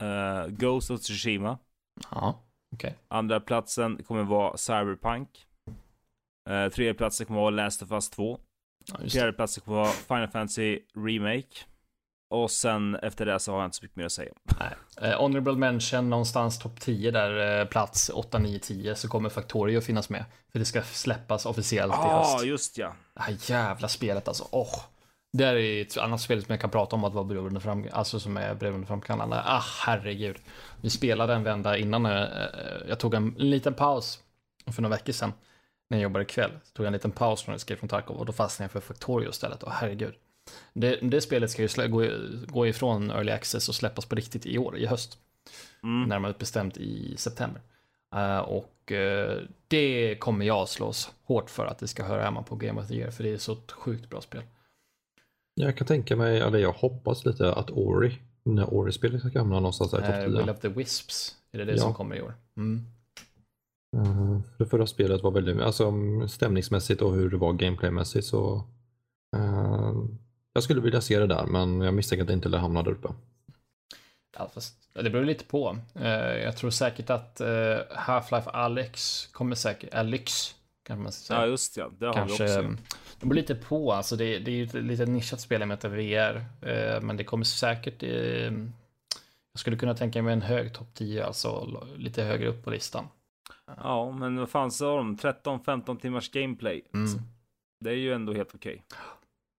eh, 0.01 0.47
Ghost 0.47 0.91
of 0.91 0.99
Tsushima. 1.01 1.57
ja, 2.11 2.39
okej. 2.75 2.97
Andra 3.07 3.39
platsen 3.39 4.03
kommer 4.03 4.23
vara 4.23 4.57
Cyberpunk. 4.57 5.45
Eh, 6.49 6.69
tredje 6.69 6.93
platsen 6.93 7.25
kommer 7.27 7.39
vara 7.39 7.49
Last 7.49 7.81
of 7.81 7.91
Us 7.91 8.09
2. 8.09 8.39
Ja. 8.85 9.09
Fjärde 9.09 9.33
platsen 9.33 9.63
kommer 9.63 9.77
vara 9.77 9.89
Final 9.91 10.27
Fantasy 10.27 10.79
Remake. 10.95 11.65
Och 12.33 12.51
sen 12.51 12.95
efter 12.95 13.25
det 13.25 13.39
så 13.39 13.51
har 13.51 13.59
jag 13.59 13.67
inte 13.67 13.77
så 13.77 13.83
mycket 13.85 13.97
mer 13.97 14.05
att 14.05 14.11
säga. 14.11 14.31
Eh, 15.01 15.19
honorable 15.21 15.53
mention 15.55 16.09
någonstans 16.09 16.59
topp 16.59 16.79
10 16.79 17.11
där, 17.11 17.59
eh, 17.61 17.67
plats 17.67 18.09
8, 18.09 18.39
9, 18.39 18.59
10 18.59 18.95
så 18.95 19.07
kommer 19.07 19.29
Factorio 19.29 19.81
finnas 19.81 20.09
med. 20.09 20.25
För 20.51 20.59
det 20.59 20.65
ska 20.65 20.81
släppas 20.81 21.45
officiellt 21.45 21.93
i 21.93 21.97
Ja, 21.97 22.17
höst. 22.17 22.35
ah, 22.35 22.43
just 22.43 22.77
ja. 22.77 22.93
Det 23.13 23.21
här 23.21 23.37
jävla 23.41 23.87
spelet 23.87 24.27
alltså. 24.27 24.47
Åh. 24.51 24.79
Det 25.33 25.45
här 25.45 25.55
är 25.55 25.81
ett 25.81 25.97
annat 25.97 26.21
spel 26.21 26.43
som 26.43 26.51
jag 26.53 26.61
kan 26.61 26.69
prata 26.69 26.95
om 26.95 27.03
att 27.03 27.13
vara 27.13 27.23
beroende 27.23 27.59
fram, 27.59 27.87
alltså 27.91 28.19
som 28.19 28.37
är 28.37 28.55
beroendeframkallande. 28.55 29.41
Ah, 29.45 29.63
herregud. 29.85 30.37
Vi 30.81 30.89
spelade 30.89 31.33
en 31.33 31.43
vända 31.43 31.77
innan 31.77 32.05
eh, 32.05 32.27
jag 32.87 32.99
tog 32.99 33.13
en 33.13 33.35
liten 33.37 33.73
paus 33.73 34.19
för 34.75 34.81
några 34.81 34.95
veckor 34.95 35.13
sedan. 35.13 35.33
När 35.89 35.97
jag 35.97 36.03
jobbade 36.03 36.25
kväll. 36.25 36.51
Så 36.63 36.73
tog 36.73 36.85
jag 36.85 36.87
en 36.87 36.93
liten 36.93 37.11
paus 37.11 37.43
från 37.43 37.55
Escape 37.55 37.79
from 37.79 37.89
Tarkov 37.89 38.17
och 38.17 38.25
då 38.25 38.33
fastnade 38.33 38.65
jag 38.65 38.71
för 38.71 38.93
Factorio 38.93 39.29
istället. 39.29 39.63
Åh, 39.63 39.71
herregud. 39.73 40.13
Det, 40.73 40.95
det 41.01 41.21
spelet 41.21 41.51
ska 41.51 41.61
ju 41.61 41.87
gå, 41.87 42.07
gå 42.47 42.67
ifrån 42.67 43.11
Early 43.11 43.31
Access 43.31 43.69
och 43.69 43.75
släppas 43.75 44.05
på 44.05 44.15
riktigt 44.15 44.45
i 44.45 44.57
år, 44.57 44.77
i 44.77 44.85
höst. 44.85 45.17
Mm. 45.83 46.09
Närmare 46.09 46.33
bestämt 46.37 46.77
i 46.77 47.17
september. 47.17 47.61
Eh, 48.15 48.39
och 48.39 48.91
eh, 48.91 49.39
det 49.67 50.15
kommer 50.19 50.45
jag 50.45 50.69
slås 50.69 51.11
hårt 51.23 51.49
för 51.49 51.65
att 51.65 51.79
det 51.79 51.87
ska 51.87 52.03
höra 52.03 52.23
hemma 52.23 52.43
på 52.43 52.55
Game 52.55 52.81
of 52.81 52.87
the 52.87 52.95
Year, 52.95 53.11
för 53.11 53.23
det 53.23 53.29
är 53.29 53.37
så 53.37 53.53
ett 53.53 53.71
sjukt 53.71 54.09
bra 54.09 54.21
spel. 54.21 54.43
Jag 55.53 55.77
kan 55.77 55.87
tänka 55.87 56.15
mig, 56.15 56.39
eller 56.39 56.59
jag 56.59 56.71
hoppas 56.71 57.25
lite 57.25 57.53
att 57.53 57.71
Ori, 57.71 58.19
när 58.43 58.73
Ori-spelet 58.73 59.19
ska 59.21 59.39
hamna 59.39 59.55
någonstans 59.55 59.91
där 59.91 59.99
i 59.99 60.01
Uh, 60.03 60.07
topp 60.09 60.39
Will 60.39 60.43
10. 60.45 60.51
of 60.53 60.59
the 60.59 60.67
Wisps, 60.67 61.35
är 61.51 61.57
det 61.57 61.65
det 61.65 61.71
Ja. 61.71 61.77
som 61.77 61.93
kommer 61.93 62.15
i 62.15 62.21
år? 62.21 62.33
Mm. 62.57 62.85
Uh, 63.97 64.39
det 64.57 64.65
förra 64.65 64.87
spelet 64.87 65.21
var 65.23 65.31
väldigt, 65.31 65.61
alltså 65.61 65.93
stämningsmässigt 66.27 67.01
och 67.01 67.13
hur 67.13 67.29
det 67.29 67.37
var 67.37 67.53
gameplaymässigt 67.53 68.25
så 68.27 68.63
eh, 69.35 69.93
jag 70.53 70.63
skulle 70.63 70.81
vilja 70.81 71.01
se 71.01 71.19
det 71.19 71.27
där 71.27 71.45
men 71.45 71.81
jag 71.81 71.93
misstänker 71.93 72.21
att 72.21 72.27
det 72.27 72.33
inte 72.33 72.49
lär 72.49 72.57
hamna 72.57 72.83
där 72.83 72.91
uppe. 72.91 73.07
Ja, 74.37 74.49
fast 74.53 74.75
det 74.93 75.09
beror 75.09 75.25
lite 75.25 75.43
på. 75.45 75.77
Eh, 75.95 76.09
jag 76.37 76.57
tror 76.57 76.69
säkert 76.69 77.09
att 77.09 77.41
eh, 77.41 77.47
Half-Life 77.89 78.49
Alyx 78.49 79.27
kommer 79.27 79.55
säkert, 79.55 79.93
Alyx 79.93 80.55
kan 80.95 81.03
man 81.03 81.11
säga. 81.11 81.39
Ja, 81.39 81.47
just 81.47 81.77
ja. 81.77 81.91
Det 81.99 82.05
har 82.05 82.13
Kanske, 82.13 82.43
vi 82.43 82.49
också. 82.51 82.61
det 83.19 83.25
beror 83.25 83.33
lite 83.33 83.55
på, 83.55 83.93
alltså 83.93 84.15
det, 84.15 84.39
det 84.39 84.51
är 84.51 84.55
ju 84.55 84.63
ett 84.63 84.73
lite 84.73 85.05
nischat 85.05 85.41
spel 85.41 85.65
med 85.65 85.81
VR, 85.83 86.45
eh, 86.61 87.01
men 87.01 87.17
det 87.17 87.23
kommer 87.23 87.43
säkert, 87.43 88.03
eh, 88.03 88.09
jag 89.53 89.59
skulle 89.59 89.77
kunna 89.77 89.95
tänka 89.95 90.21
mig 90.21 90.33
en 90.33 90.41
hög 90.41 90.73
topp 90.73 90.87
10, 90.93 91.25
alltså 91.25 91.81
lite 91.97 92.23
högre 92.23 92.47
upp 92.47 92.63
på 92.63 92.69
listan. 92.69 93.07
Ja, 93.77 94.11
men 94.11 94.37
vad 94.39 94.49
fan 94.49 94.71
sa 94.71 94.97
de? 94.97 95.17
13-15 95.17 95.99
timmars 95.99 96.31
gameplay. 96.31 96.81
Mm. 96.93 97.21
Det 97.79 97.89
är 97.89 97.95
ju 97.95 98.13
ändå 98.13 98.33
helt 98.33 98.55
okej. 98.55 98.83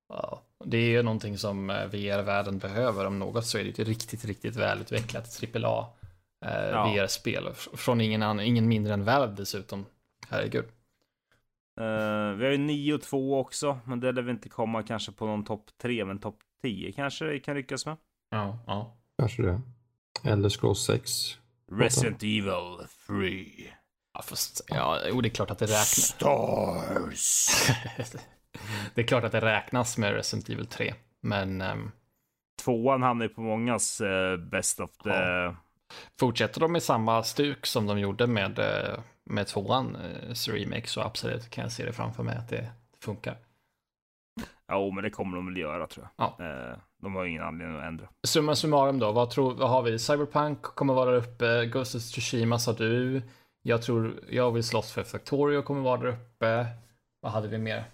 Ja, 0.08 0.42
det 0.64 0.76
är 0.76 0.90
ju 0.90 1.02
någonting 1.02 1.38
som 1.38 1.70
eh, 1.70 1.86
VR-världen 1.86 2.58
behöver, 2.58 3.06
om 3.06 3.18
något 3.18 3.46
så 3.46 3.58
är 3.58 3.64
det 3.64 3.70
ett 3.70 3.88
riktigt, 3.88 4.24
riktigt 4.24 4.56
välutvecklat 4.56 5.42
AAA 5.54 5.86
eh, 6.46 6.68
Ja. 6.70 6.92
VR-spel, 6.92 7.48
från 7.54 8.00
ingen, 8.00 8.22
annan, 8.22 8.44
ingen 8.44 8.68
mindre 8.68 8.94
än 8.94 9.04
Valve 9.04 9.34
dessutom. 9.36 9.86
Herregud. 10.28 10.64
Eh, 11.80 12.36
vi 12.36 12.44
har 12.44 12.52
ju 12.52 12.58
9 12.58 12.94
och 12.94 13.02
2 13.02 13.40
också, 13.40 13.78
men 13.84 14.00
det 14.00 14.12
lär 14.12 14.22
vi 14.22 14.30
inte 14.30 14.48
komma 14.48 14.82
kanske 14.82 15.12
på 15.12 15.26
någon 15.26 15.44
topp 15.44 15.70
3, 15.82 16.04
men 16.04 16.18
topp 16.18 16.38
10 16.62 16.92
kanske 16.92 17.24
vi 17.24 17.40
kan 17.40 17.56
lyckas 17.56 17.86
med. 17.86 17.96
Ja, 18.30 18.58
ja. 18.66 18.96
Kanske 19.18 19.42
det. 19.42 19.60
Eller 20.24 20.48
Scrolls 20.48 20.84
6. 20.84 21.10
Resident 21.72 22.22
Evil 22.22 22.86
3. 23.06 23.46
Ja, 24.14 24.22
fast, 24.22 24.64
ja, 24.68 24.98
jo, 25.08 25.20
det 25.20 25.28
är 25.28 25.30
klart 25.30 25.50
att 25.50 25.58
det 25.58 25.64
räknas. 25.64 25.88
Stars. 25.88 27.48
det 28.94 29.00
är 29.00 29.06
klart 29.06 29.24
att 29.24 29.32
det 29.32 29.40
räknas 29.40 29.98
med 29.98 30.12
Resident 30.12 30.48
Evil 30.48 30.66
3, 30.66 30.94
men 31.20 31.60
ehm, 31.60 31.90
Tvåan 32.64 33.02
hamnar 33.02 33.26
ju 33.26 33.28
på 33.28 33.40
mångas 33.40 34.00
eh, 34.00 34.36
best 34.36 34.80
of 34.80 34.90
the... 35.04 35.10
Ja. 35.10 35.56
fortsätter 36.20 36.60
de 36.60 36.72
med 36.72 36.82
samma 36.82 37.22
stuk 37.22 37.66
som 37.66 37.86
de 37.86 37.98
gjorde 37.98 38.26
med, 38.26 38.58
eh, 38.58 39.00
med 39.24 39.46
tvåan 39.46 39.96
eh, 39.96 40.34
remake 40.48 40.86
så 40.86 41.00
absolut 41.00 41.50
kan 41.50 41.62
jag 41.62 41.72
se 41.72 41.84
det 41.84 41.92
framför 41.92 42.22
mig 42.22 42.36
att 42.36 42.48
det 42.48 42.70
funkar. 43.00 43.36
Ja, 44.66 44.90
men 44.94 45.04
det 45.04 45.10
kommer 45.10 45.36
de 45.36 45.46
väl 45.46 45.56
göra 45.56 45.86
tror 45.86 46.08
jag. 46.16 46.34
Ja. 46.38 46.44
Eh, 46.44 46.78
de 47.02 47.14
har 47.14 47.24
ingen 47.24 47.42
anledning 47.42 47.78
att 47.78 47.84
ändra. 47.84 48.08
Summa 48.22 48.54
summarum 48.54 48.98
då, 48.98 49.12
vad, 49.12 49.30
tror, 49.30 49.54
vad 49.54 49.70
har 49.70 49.82
vi? 49.82 49.98
Cyberpunk 49.98 50.62
kommer 50.62 50.94
vara 50.94 51.10
där 51.10 51.18
uppe, 51.18 51.66
Ghost 51.66 51.94
of 51.94 52.02
Tsushima 52.02 52.58
sa 52.58 52.72
du. 52.72 53.22
Jag 53.62 53.82
tror, 53.82 54.20
jag 54.28 54.52
vill 54.52 54.64
slåss 54.64 54.92
för 54.92 55.02
Factorio 55.02 55.62
kommer 55.62 55.80
vara 55.80 56.00
där 56.00 56.06
uppe. 56.08 56.66
Vad 57.20 57.32
hade 57.32 57.48
vi 57.48 57.58
mer? 57.58 57.84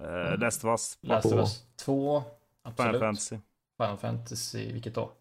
Eh, 0.00 0.38
Last 0.38 0.64
of 0.64 0.68
Us, 0.68 0.98
Last 1.00 1.26
of 1.26 1.32
Två. 1.32 1.38
Us 1.38 1.66
2. 1.76 2.22
Final 2.22 2.32
Absolut. 2.62 3.00
Fantasy 3.00 3.38
Final 3.78 3.96
Fantasy, 3.96 4.72
vilket 4.72 4.94
då? 4.94 5.12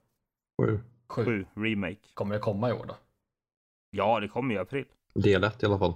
Sju. 0.62 0.80
7. 1.08 1.26
7 1.26 1.46
Remake. 1.56 2.14
Kommer 2.14 2.36
det 2.36 2.42
komma 2.42 2.70
i 2.70 2.74
år 2.74 2.86
då? 2.88 2.96
Ja, 3.98 4.20
det 4.20 4.28
kommer 4.28 4.56
i 4.56 4.58
april. 4.58 4.86
Del 5.14 5.44
1 5.44 5.64
i 5.64 5.66
alla 5.66 5.80
fall. 5.80 5.94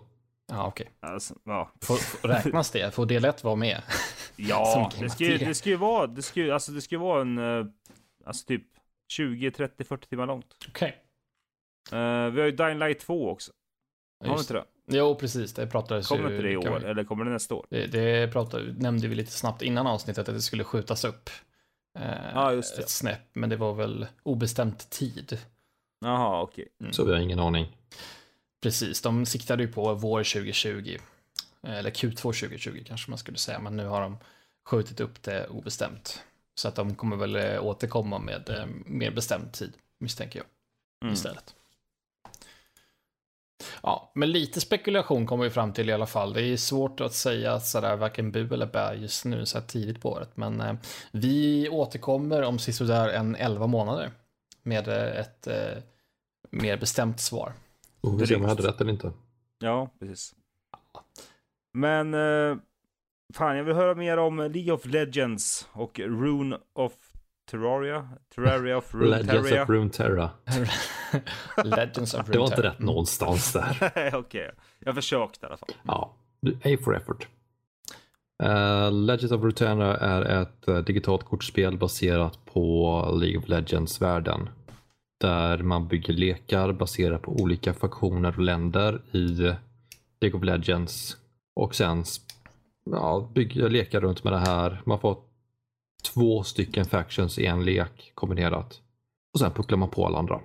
Ja, 0.48 0.68
okej. 0.68 0.92
Alltså, 1.00 1.36
ja, 1.44 1.72
Får, 1.82 1.96
får- 1.96 2.28
räknas 2.28 2.72
det? 2.72 2.92
Får 2.96 3.06
del 3.06 3.26
1 3.26 3.44
vara 3.44 3.56
med? 3.56 3.82
ja 4.36 4.92
det, 5.00 5.10
ska 5.10 5.24
ju, 5.24 5.38
det 5.38 5.56
ska 5.56 5.70
ju 5.70 5.76
vara, 5.76 6.08
det 6.08 6.22
ska 6.22 6.40
ju, 6.40 6.52
alltså 6.52 6.72
det 6.72 6.82
ska 6.82 6.96
ju 6.96 7.00
vara 7.02 7.22
en, 7.22 7.38
eh, 7.38 7.66
alltså 8.26 8.46
typ 8.46 8.64
20, 9.12 9.52
30, 9.52 9.84
40 9.84 10.08
timmar 10.08 10.26
långt. 10.28 10.46
Okej. 10.70 10.98
Eh, 11.92 11.98
vi 12.30 12.40
har 12.42 12.46
ju 12.46 12.52
Dying 12.52 12.80
Light 12.80 13.00
2 13.00 13.30
också. 13.30 13.52
Har 14.26 14.34
vi 14.36 14.40
inte 14.40 14.54
det? 14.54 14.66
Jo, 14.88 15.16
precis. 15.16 15.54
Det 15.54 15.68
pratades 15.68 16.08
Kommer 16.08 16.30
ju... 16.30 16.36
inte 16.36 16.48
det 16.48 16.52
i 16.52 16.58
år, 16.58 16.70
om. 16.78 16.86
eller 16.86 17.04
kommer 17.04 17.26
det 17.26 17.32
nästa 17.32 17.56
år? 17.56 17.66
Det, 17.70 17.88
det 17.88 18.32
pratade, 18.34 18.74
nämnde 18.74 19.08
vi 19.08 19.16
lite 19.16 19.32
snabbt 19.32 19.62
innan 19.62 19.88
avsnittet 19.88 20.30
att 20.30 20.36
det 20.36 20.42
skulle 20.42 20.64
skjutas 20.64 21.04
upp. 21.04 21.30
Eh, 22.00 22.04
Ja, 22.34 22.54
just 22.54 22.76
det. 22.76 22.82
Ett 22.82 22.90
snäpp, 22.90 23.30
men 23.34 23.50
det 23.50 23.56
var 23.58 23.74
väl 23.74 24.08
obestämt 24.24 24.90
tid. 24.90 25.40
Jaha, 26.02 26.42
okej. 26.42 26.68
Så 26.92 27.06
vi 27.06 27.12
har 27.12 27.20
ingen 27.20 27.40
aning. 27.40 27.78
Precis, 28.62 29.02
de 29.02 29.26
siktade 29.26 29.64
ju 29.64 29.72
på 29.72 29.94
vår 29.94 30.24
2020. 30.24 30.98
Eh, 31.64 31.78
Eller 31.78 31.90
Q2 31.92 32.16
2020 32.16 32.84
kanske 32.88 33.12
man 33.12 33.18
skulle 33.18 33.38
säga, 33.38 33.60
men 33.60 33.78
nu 33.78 33.86
har 33.86 34.02
de 34.02 34.18
skjutit 34.66 35.00
upp 35.00 35.24
det 35.24 35.48
obestämt. 35.48 36.24
Så 36.56 36.68
att 36.68 36.76
de 36.76 36.96
kommer 36.96 37.16
väl 37.16 37.36
eh, 37.36 37.66
återkomma 37.66 38.20
med 38.20 38.50
eh, 38.50 38.66
mer 38.86 39.12
bestämd 39.12 39.52
tid, 39.52 39.74
misstänker 40.00 40.40
jag, 40.40 40.46
Mm. 41.04 41.14
istället. 41.14 41.56
Ja, 43.84 44.12
men 44.16 44.32
lite 44.32 44.62
spekulation 44.62 45.26
kommer 45.26 45.44
vi 45.44 45.50
fram 45.50 45.74
till 45.74 45.90
i 45.90 45.94
alla 45.94 46.06
fall. 46.08 46.34
Det 46.34 46.42
är 46.44 46.58
svårt 46.58 47.00
att 47.02 47.14
säga 47.14 47.60
sådär 47.60 47.96
varken 47.96 48.32
bu 48.32 48.54
eller 48.54 48.66
bä 48.66 48.94
just 48.94 49.26
nu 49.26 49.46
så 49.46 49.60
här 49.60 49.66
tidigt 49.68 50.02
på 50.02 50.10
året. 50.12 50.30
Men 50.38 50.62
eh, 50.62 50.74
vi 51.12 51.70
återkommer 51.70 52.42
om 52.42 52.60
sisådär 52.60 53.10
en 53.10 53.36
11 53.36 53.68
månader 53.68 54.12
med 54.64 54.88
eh, 54.88 55.20
ett 55.20 55.48
eh, 55.48 55.84
mer 56.52 56.78
bestämt 56.78 57.20
svar. 57.20 57.54
Och 58.02 58.22
vi 58.22 58.28
ser 58.28 58.36
om 58.36 58.42
jag 58.42 58.50
hade 58.50 58.68
rätt 58.68 58.82
eller 58.82 58.92
inte. 58.92 59.12
Ja, 59.60 59.90
precis. 60.00 60.36
Men, 61.74 62.14
eh, 62.14 62.58
fan 63.34 63.58
jag 63.58 63.64
vill 63.64 63.76
höra 63.76 63.96
mer 63.96 64.18
om 64.18 64.38
League 64.38 64.72
of 64.72 64.86
Legends 64.86 65.68
och 65.74 66.00
Rune 66.00 66.58
of 66.74 66.94
Terraria. 67.52 68.10
Terraria 68.36 68.78
of 68.78 68.94
Legends 68.94 69.34
Runeterra. 69.34 69.64
of 69.64 69.70
Runeterra. 69.70 70.30
Legends 71.64 72.14
of 72.14 72.28
Det 72.28 72.38
var 72.38 72.46
inte 72.46 72.64
rätt 72.64 72.80
någonstans 72.80 73.54
där. 73.54 74.12
Okej, 74.16 74.52
jag 74.80 74.96
försökte 74.96 75.46
i 75.46 75.48
alla 75.48 75.58
fall. 75.58 75.70
Ja, 75.84 76.14
A 76.66 76.78
for 76.84 76.96
effort. 76.96 77.28
Uh, 78.44 78.92
Legends 78.92 79.32
of 79.32 79.42
Runeterra 79.42 79.98
är 79.98 80.42
ett 80.42 80.68
eh, 80.68 80.78
digitalt 80.78 81.24
kortspel 81.24 81.78
baserat 81.78 82.46
på 82.46 83.18
League 83.22 83.38
of 83.38 83.48
Legends-världen. 83.48 84.50
Där 85.22 85.58
man 85.58 85.88
bygger 85.88 86.14
lekar 86.14 86.72
baserat 86.72 87.22
på 87.22 87.32
olika 87.32 87.74
faktioner 87.74 88.30
och 88.38 88.44
länder 88.44 89.02
i 89.12 89.28
League 90.22 90.38
of 90.40 90.44
Legends. 90.44 91.18
Och 91.56 91.76
sen 91.76 92.04
ja, 92.92 93.30
bygger 93.34 93.70
lekar 93.70 94.02
runt 94.02 94.24
med 94.24 94.34
det 94.34 94.40
här. 94.40 94.82
Man 94.86 95.00
får 95.00 95.18
två 96.14 96.44
stycken 96.44 96.86
factions 96.86 97.40
i 97.40 97.46
en 97.46 97.66
lek 97.66 98.12
kombinerat. 98.16 98.82
Och 99.34 99.40
sen 99.40 99.52
pucklar 99.52 99.78
man 99.78 99.90
på 99.90 100.06
alla 100.06 100.20
andra. 100.20 100.40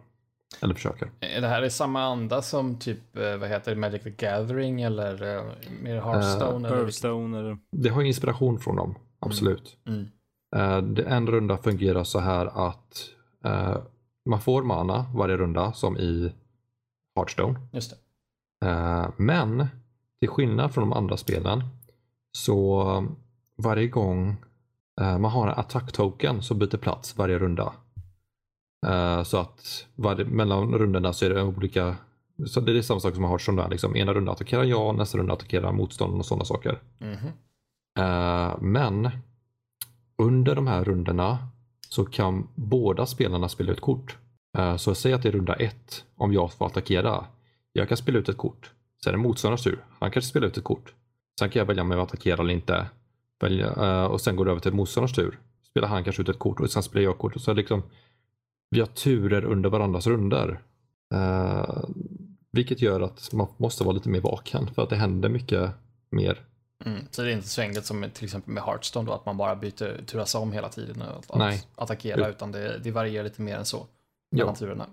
Eller 0.63 0.75
försöker. 0.75 1.11
Är 1.21 1.41
det 1.41 1.49
här 1.49 1.63
i 1.63 1.71
samma 1.71 2.03
anda 2.03 2.43
som 2.43 2.79
typ, 2.79 3.17
eh, 3.17 3.37
vad 3.37 3.49
heter 3.49 3.75
det, 3.75 3.81
Magic 3.81 4.03
the 4.03 4.11
Gathering 4.11 4.83
eller 4.83 5.37
eh, 5.37 5.43
mer 5.83 6.01
Hearthstone? 6.01 6.47
eller 6.47 6.59
vilket- 6.59 6.75
Hearthstone 6.79 7.39
eller... 7.39 7.59
Det 7.73 7.89
har 7.89 8.03
inspiration 8.03 8.59
från 8.59 8.77
dem, 8.77 8.95
absolut. 9.21 9.77
Mm. 9.87 10.07
Eh, 10.57 10.83
det- 10.83 11.03
En 11.03 11.27
runda 11.27 11.57
fungerar 11.59 12.05
så 12.05 12.19
här 12.21 12.69
att 12.69 13.11
eh, 13.45 13.77
man 14.27 14.41
får 14.41 14.63
mana 14.63 15.07
varje 15.15 15.37
runda 15.37 15.73
som 15.73 15.97
i 15.97 16.33
Hearthstone. 17.17 17.61
Just 17.73 17.91
det. 17.91 17.97
Eh, 18.69 19.09
men 19.17 19.67
till 20.21 20.29
skillnad 20.29 20.75
från 20.75 20.91
de 20.91 20.93
andra 20.93 21.17
spelen 21.17 21.63
så 22.33 22.85
varje 23.57 23.89
gång 23.89 24.37
eh, 25.01 25.19
man 25.19 25.31
har 25.31 25.49
en 25.49 25.59
attack-token 25.59 26.43
som 26.43 26.59
byter 26.59 26.77
plats 26.77 27.17
varje 27.17 27.39
runda. 27.39 27.73
Eh, 28.87 29.23
så 29.23 29.39
att 29.39 29.87
varje, 29.95 30.25
mellan 30.25 30.75
rundorna 30.75 31.13
så 31.13 31.25
är 31.25 31.31
det 31.31 31.43
olika 31.43 31.97
så 32.47 32.61
det 32.61 32.79
är 32.79 32.83
samma 32.83 33.01
sak 33.01 33.15
som 33.15 33.25
har 33.25 33.31
Hearthstone 33.31 33.63
där. 33.63 33.69
Liksom. 33.69 33.97
Ena 33.97 34.15
runda 34.15 34.33
attackerar 34.33 34.65
jag, 34.65 34.97
nästa 34.97 35.19
runda 35.19 35.33
attackerar 35.33 35.73
motståndaren 35.73 36.21
och 36.21 36.27
sådana 36.27 36.45
saker. 36.45 36.79
Mhm. 36.99 37.29
Eh, 37.99 38.57
men 38.61 39.11
under 40.19 40.55
de 40.55 40.67
här 40.67 40.85
rundorna 40.85 41.49
så 41.89 42.05
kan 42.05 42.49
båda 42.55 43.07
spelarna 43.07 43.49
spela 43.49 43.73
ut 43.73 43.81
kort. 43.81 44.17
Eh, 44.59 44.77
så 44.77 44.95
säg 44.95 45.13
att 45.13 45.23
det 45.23 45.29
är 45.29 45.33
runda 45.33 45.55
ett, 45.55 46.05
om 46.17 46.33
jag 46.33 46.53
får 46.53 46.67
attackera. 46.67 47.25
Jag 47.73 47.89
kan 47.89 47.97
spela 47.97 48.19
ut 48.19 48.29
ett 48.29 48.37
kort. 48.37 48.71
Sen 49.05 49.11
är 49.11 49.17
det 49.17 49.23
motståndarens 49.23 49.63
tur. 49.63 49.85
Han 50.01 50.11
kanske 50.11 50.31
spelar 50.31 50.47
ut 50.47 50.57
ett 50.57 50.65
kort. 50.65 50.95
Sen 51.39 51.51
kan 51.51 51.61
jag 51.61 51.67
välja 51.67 51.83
om 51.83 51.91
jag 51.91 51.97
vill 51.99 52.05
attackera 52.05 52.41
eller 52.41 52.55
inte. 52.55 52.87
Välja, 53.41 53.67
eh, 53.67 54.05
och 54.05 54.21
sen 54.21 54.37
går 54.37 54.45
det 54.45 54.51
över 54.51 54.61
till 54.61 54.73
motståndarens 54.73 55.13
tur. 55.17 55.39
Spelar 55.71 55.89
han 55.89 56.05
kanske 56.05 56.23
ut 56.23 56.29
ett 56.29 56.39
kort 56.39 56.61
och 56.61 56.71
sen 56.71 56.83
spelar 56.83 57.05
jag 57.05 57.19
kort. 57.19 57.37
Och 57.37 57.41
så 57.41 57.53
liksom, 57.53 57.83
vi 58.71 58.81
har 58.81 58.87
turer 58.87 59.45
under 59.45 59.71
varandras 59.71 60.07
runder. 60.07 60.61
Eh, 61.15 61.85
vilket 62.53 62.83
gör 62.83 63.01
att 63.01 63.33
man 63.33 63.47
måste 63.57 63.85
vara 63.85 63.95
lite 63.95 64.09
mer 64.09 64.21
vaken 64.21 64.67
för 64.75 64.83
att 64.83 64.91
det 64.91 64.97
händer 64.97 65.29
mycket 65.29 65.71
mer 66.11 66.45
Mm. 66.85 67.07
Så 67.11 67.23
det 67.23 67.31
är 67.31 67.33
inte 67.33 67.49
så 67.49 67.61
enkelt 67.61 67.87
som 67.87 68.11
till 68.15 68.25
exempel 68.25 68.53
med 68.53 68.63
Hearthstone 68.63 69.07
då, 69.07 69.13
att 69.13 69.27
man 69.27 69.37
bara 69.37 69.57
byter, 69.57 70.05
turas 70.07 70.35
om 70.35 70.53
hela 70.53 70.69
tiden 70.69 71.03
att, 71.03 71.31
att 71.31 71.67
attackera, 71.75 72.29
utan 72.29 72.53
det, 72.53 72.79
det 72.79 72.91
varierar 72.91 73.25
lite 73.25 73.43
mer 73.43 73.57
än 73.57 73.65
så. 73.65 73.87
Ja. 74.31 74.55
turerna. 74.55 74.87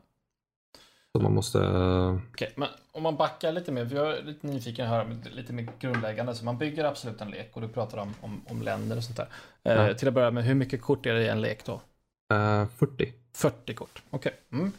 Så 1.11 1.21
man 1.23 1.33
måste... 1.33 1.59
eh, 1.59 2.17
Okej, 2.31 2.53
men 2.55 2.67
om 2.91 3.03
man 3.03 3.15
backar 3.15 3.51
lite 3.51 3.71
mer, 3.71 3.85
för 3.85 3.95
jag 3.95 4.17
är 4.17 4.23
lite 4.23 4.47
nyfiken 4.47 4.89
med- 4.89 5.33
lite 5.33 5.53
mer 5.53 5.67
grundläggande. 5.79 6.35
Så 6.35 6.45
man 6.45 6.57
bygger 6.57 6.83
absolut 6.85 7.21
en 7.21 7.29
lek 7.31 7.49
och 7.53 7.61
du 7.61 7.67
pratar 7.67 7.97
om, 7.97 8.13
om, 8.21 8.41
om 8.47 8.61
länder 8.61 8.97
och 8.97 9.03
sånt 9.03 9.17
där. 9.17 9.27
Eh, 9.63 9.87
Ja. 9.87 9.93
till 9.93 10.07
att 10.07 10.13
börja 10.13 10.31
med, 10.31 10.43
hur 10.43 10.55
mycket 10.55 10.81
kort 10.81 11.05
är 11.05 11.13
det 11.13 11.21
i 11.23 11.27
en 11.27 11.41
lek 11.41 11.65
då? 11.65 11.81
eh, 12.33 12.67
40. 12.77 13.13
40 13.33 13.73
kort, 13.73 14.03
okej. 14.09 14.33
Mm. 14.51 14.71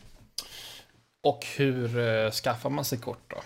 Och 1.27 1.47
hur 1.57 1.99
eh, 1.99 2.31
skaffar 2.31 2.71
man 2.71 2.85
sig 2.85 2.99
kort 2.99 3.23
då? 3.31 3.37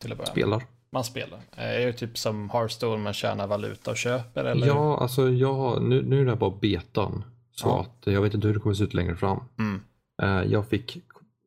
Till 0.00 0.12
att 0.12 0.18
börja 0.18 0.28
med. 0.28 0.32
Spelar. 0.32 0.62
Man 0.92 1.04
spelar. 1.04 1.38
Eh, 1.56 1.64
är 1.82 1.86
det 1.86 1.92
typ 1.92 2.18
som 2.18 2.50
Hearthstone, 2.50 3.02
man 3.02 3.12
tjänar 3.12 3.46
valuta 3.46 3.90
och 3.90 3.96
köper 3.96 4.44
eller? 4.44 4.66
Ja, 4.66 4.98
alltså 4.98 5.30
jag, 5.30 5.82
nu, 5.82 6.02
nu 6.02 6.20
är 6.20 6.24
det 6.24 6.36
bara 6.36 6.54
betan. 6.60 7.24
Så 7.50 7.68
Ja. 7.68 7.80
att 7.80 8.12
jag 8.12 8.22
vet 8.22 8.34
inte 8.34 8.46
hur 8.46 8.54
det 8.54 8.60
kommer 8.60 8.74
se 8.74 8.84
ut 8.84 8.94
längre 8.94 9.16
fram. 9.16 9.40
Mm. 9.58 9.80
Eh, 10.22 10.52
jag 10.52 10.68
fick 10.68 10.98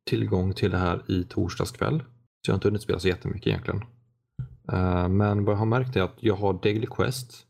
tillgång 0.06 0.54
till 0.54 0.72
det 0.72 0.78
här 0.78 1.02
i 1.08 1.24
torsdags 1.24 1.72
kväll. 1.72 2.00
Så 2.00 2.50
jag 2.50 2.54
har 2.54 2.58
inte 2.58 2.68
hunnit 2.68 2.82
spela 2.82 3.00
så 3.00 3.08
jättemycket 3.08 3.48
egentligen. 3.48 3.82
Eh, 4.72 5.08
men 5.08 5.46
vad 5.46 5.54
jag 5.54 5.60
har 5.60 5.66
märkt 5.66 5.96
är 5.96 6.02
att 6.02 6.16
jag 6.20 6.36
har 6.36 6.54
Daily 6.54 6.88
Quest 6.88 7.46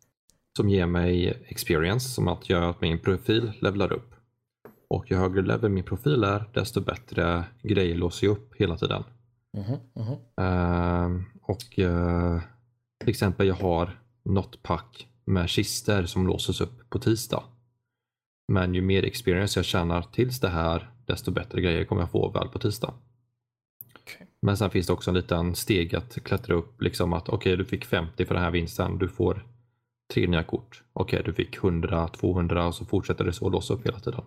som 0.58 0.70
ger 0.70 0.86
mig 0.86 1.44
experience 1.48 2.10
som 2.10 2.28
att 2.28 2.50
göra 2.50 2.70
att 2.70 2.82
min 2.82 3.00
profil 3.00 3.52
levlar 3.62 3.94
upp. 3.94 4.16
Och 4.90 5.12
ju 5.12 5.18
högre 5.18 5.42
level 5.42 5.70
min 5.72 5.84
profil 5.84 6.24
är 6.24 6.44
desto 6.54 6.82
bättre 6.82 7.44
grejer 7.62 7.96
låser 7.96 8.28
jag 8.28 8.32
upp 8.32 8.54
hela 8.56 8.78
tiden. 8.78 9.04
Mhm, 9.58 9.78
mhm. 9.94 10.18
Eh, 10.38 11.24
och 11.42 11.80
eh, 11.80 12.42
till 13.00 13.10
exempel 13.10 13.48
jag 13.48 13.56
har 13.56 14.00
något 14.24 14.64
pack 14.64 15.08
med 15.26 15.50
kister 15.50 16.06
som 16.06 16.28
låses 16.28 16.62
upp 16.62 16.90
på 16.90 17.00
tisdag. 17.00 17.44
Men 18.48 18.74
ju 18.74 18.82
mer 18.82 19.04
experience 19.04 19.60
jag 19.60 19.66
tjänar 19.66 20.02
tills 20.02 20.40
det 20.40 20.50
här, 20.50 20.92
desto 21.06 21.32
bättre 21.32 21.62
grejer 21.62 21.86
kommer 21.86 22.02
jag 22.02 22.12
få 22.12 22.30
väl 22.30 22.48
på 22.48 22.60
tisdag. 22.60 22.94
Okej. 24.00 24.28
Men 24.42 24.58
sen 24.58 24.70
finns 24.70 24.88
det 24.88 24.94
också 24.94 25.12
en 25.12 25.16
liten 25.16 25.56
steg 25.56 25.96
att 25.96 26.24
klättra 26.24 26.56
upp. 26.56 26.82
Liksom 26.82 27.14
att 27.14 27.30
okej, 27.30 27.58
du 27.58 27.66
fick 27.66 27.86
50 27.86 28.26
för 28.26 28.36
den 28.36 28.44
här 28.44 28.52
vinsten. 28.52 28.98
Du 28.98 29.08
får 29.10 29.48
tre 30.14 30.28
nya 30.28 30.44
kort. 30.44 30.84
Okej, 30.94 31.22
du 31.26 31.34
fick 31.34 31.58
100, 31.58 32.08
200 32.08 32.68
och 32.68 32.76
så 32.76 32.86
fortsätter 32.86 33.26
det 33.26 33.34
så 33.34 33.50
låsa 33.50 33.74
upp 33.74 33.86
hela 33.86 34.00
tiden. 34.00 34.22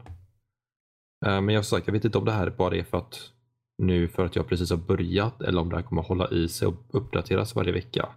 Eh, 1.26 1.40
Men 1.40 1.48
jag 1.48 1.58
har 1.58 1.62
sagt, 1.62 1.86
jag 1.86 1.92
vet 1.92 2.04
inte 2.04 2.18
om 2.18 2.24
det 2.24 2.32
här 2.32 2.50
bara 2.50 2.76
är 2.76 2.84
för 2.84 2.98
att 2.98 3.32
nu 3.78 4.08
för 4.08 4.24
att 4.24 4.36
jag 4.36 4.48
precis 4.48 4.70
har 4.70 4.76
börjat 4.76 5.42
eller 5.42 5.60
om 5.60 5.68
det 5.68 5.76
här 5.76 5.82
kommer 5.82 6.02
hålla 6.02 6.30
i 6.30 6.48
sig 6.48 6.68
och 6.68 6.74
uppdateras 6.88 7.54
varje 7.54 7.72
vecka. 7.72 8.08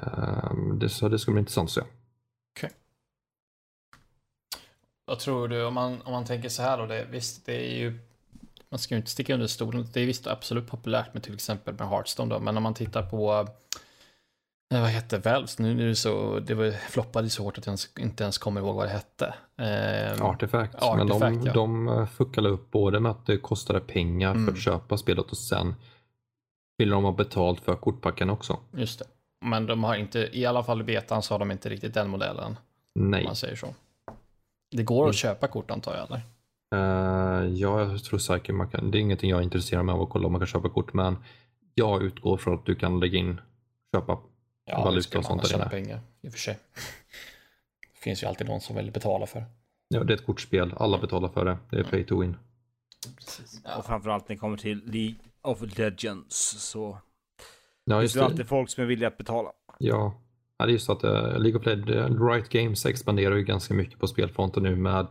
Ehm, 0.00 0.78
det, 0.78 0.88
så 0.88 1.08
det 1.08 1.18
ska 1.18 1.32
bli 1.32 1.38
intressant 1.38 1.68
att 1.68 1.72
se. 1.72 1.82
Vad 5.06 5.18
tror 5.18 5.48
du, 5.48 5.64
om 5.64 5.74
man, 5.74 6.02
om 6.02 6.12
man 6.12 6.24
tänker 6.24 6.48
så 6.48 6.62
här 6.62 6.78
då, 6.78 6.86
det, 6.86 7.06
visst 7.10 7.46
det 7.46 7.72
är 7.72 7.78
ju 7.78 7.98
man 8.68 8.78
ska 8.78 8.94
ju 8.94 8.98
inte 8.98 9.10
sticka 9.10 9.34
under 9.34 9.46
stolen. 9.46 9.86
Det 9.92 10.00
är 10.00 10.06
visst 10.06 10.26
absolut 10.26 10.66
populärt 10.66 11.14
med 11.14 11.22
till 11.22 11.34
exempel 11.34 11.74
med 11.74 11.88
Hearthstone 11.88 12.34
då, 12.34 12.40
men 12.40 12.56
om 12.56 12.62
man 12.62 12.74
tittar 12.74 13.02
på 13.02 13.48
eh, 14.74 14.80
vad 14.80 14.90
hette 14.90 15.18
Valves? 15.18 15.58
Nu, 15.58 15.74
nu 15.74 15.94
så, 15.94 16.38
det 16.40 16.54
var, 16.54 16.70
floppade 16.70 17.30
så 17.30 17.42
hårt 17.42 17.58
att 17.58 17.66
jag 17.66 17.70
ens, 17.70 17.88
inte 17.98 18.22
ens 18.22 18.38
kommer 18.38 18.60
ihåg 18.60 18.76
vad 18.76 18.86
det 18.86 18.90
hette. 18.90 19.34
Eh, 19.58 20.22
Artifact. 20.22 20.74
Men 20.96 21.06
de, 21.06 21.42
ja. 21.44 21.52
de 21.52 21.88
eh, 21.88 22.06
fuckade 22.06 22.48
upp 22.48 22.70
både 22.70 23.00
med 23.00 23.10
att 23.10 23.26
det 23.26 23.36
kostade 23.38 23.80
pengar 23.80 24.32
för 24.32 24.38
Mm. 24.40 24.54
att 24.54 24.60
köpa 24.60 24.96
spelet 24.96 25.30
och 25.30 25.38
sen 25.38 25.74
ville 26.78 26.92
de 26.94 27.04
ha 27.04 27.12
betalt 27.12 27.60
för 27.60 27.76
kortpacken 27.76 28.30
också. 28.30 28.58
Just 28.72 28.98
det. 28.98 29.04
Men 29.44 29.66
de 29.66 29.84
har 29.84 29.94
inte, 29.96 30.28
i 30.38 30.46
alla 30.46 30.64
fall 30.64 30.80
i 30.80 30.84
betan 30.84 31.22
så 31.22 31.34
har 31.34 31.38
de 31.38 31.50
inte 31.50 31.68
riktigt 31.68 31.94
den 31.94 32.08
modellen, 32.08 32.56
om 32.94 33.10
Nej. 33.10 33.24
man 33.24 33.36
säger 33.36 33.56
så. 33.56 33.74
Det 34.76 34.82
går 34.82 34.98
Mm. 35.02 35.10
att 35.10 35.16
köpa 35.16 35.46
kort 35.48 35.70
antar 35.70 35.94
jag, 35.96 36.06
eller? 36.06 36.20
Eh, 36.74 37.46
ja, 37.54 37.80
jag 37.80 38.04
tror 38.04 38.18
säkert 38.18 38.54
man 38.54 38.68
kan. 38.68 38.90
Det 38.90 38.98
är 38.98 39.00
ingenting 39.00 39.30
jag 39.30 39.38
är 39.38 39.42
intresserad 39.42 39.90
av 39.90 40.02
att 40.02 40.10
kolla 40.10 40.26
om 40.26 40.32
man 40.32 40.40
kan 40.40 40.46
köpa 40.46 40.68
kort, 40.68 40.92
men 40.92 41.16
jag 41.74 42.02
utgår 42.02 42.36
från 42.36 42.54
att 42.54 42.66
du 42.66 42.74
kan 42.74 43.00
lägga 43.00 43.18
in, 43.18 43.40
köpa 43.94 44.18
Ja, 44.66 44.84
valuta 44.84 45.18
och 45.18 45.24
sånt 45.24 45.28
man 45.36 45.38
där 45.38 45.48
tjäna 45.50 45.62
inne. 45.64 45.70
pengar, 45.70 46.00
i 46.22 46.28
och 46.28 46.32
för 46.32 46.38
sig. 46.38 46.58
Det 47.94 48.00
finns 48.00 48.22
ju 48.22 48.26
alltid 48.26 48.46
någon 48.48 48.60
som 48.60 48.76
vill 48.76 48.90
betala 48.92 49.26
för. 49.26 49.44
Ja, 49.88 50.04
det 50.04 50.12
är 50.12 50.16
ett 50.16 50.26
kortspel. 50.26 50.74
Alla 50.76 50.98
betalar 50.98 51.28
för 51.28 51.44
det. 51.44 51.58
Det 51.70 51.78
är 51.78 51.84
pay 51.84 52.04
to 52.04 52.20
win. 52.20 52.36
Precis. 53.18 53.60
Och 53.78 53.84
framförallt 53.86 54.28
när 54.28 54.36
det 54.36 54.40
kommer 54.40 54.56
till 54.56 54.82
League 54.86 55.16
of 55.42 55.78
Legends 55.78 56.36
så 56.70 56.98
Ja, 57.84 58.00
finns 58.00 58.02
just 58.02 58.14
det 58.14 58.20
det. 58.20 58.24
alltid 58.24 58.48
folk 58.48 58.70
som 58.70 58.82
är 58.82 58.86
villiga 58.88 59.08
att 59.08 59.18
betala. 59.18 59.52
Ja, 59.78 60.20
ja 60.58 60.66
det 60.66 60.70
är 60.70 60.72
just 60.72 60.86
så 60.86 60.92
att 60.92 61.04
uh, 61.04 61.38
League 61.38 61.54
of 61.60 61.66
Legends, 61.66 62.20
Riot 62.20 62.48
Games 62.48 62.86
expanderar 62.86 63.36
ju 63.36 63.44
ganska 63.44 63.74
mycket 63.74 63.98
på 63.98 64.06
spelfronten 64.06 64.62
nu 64.62 64.76
med 64.76 65.06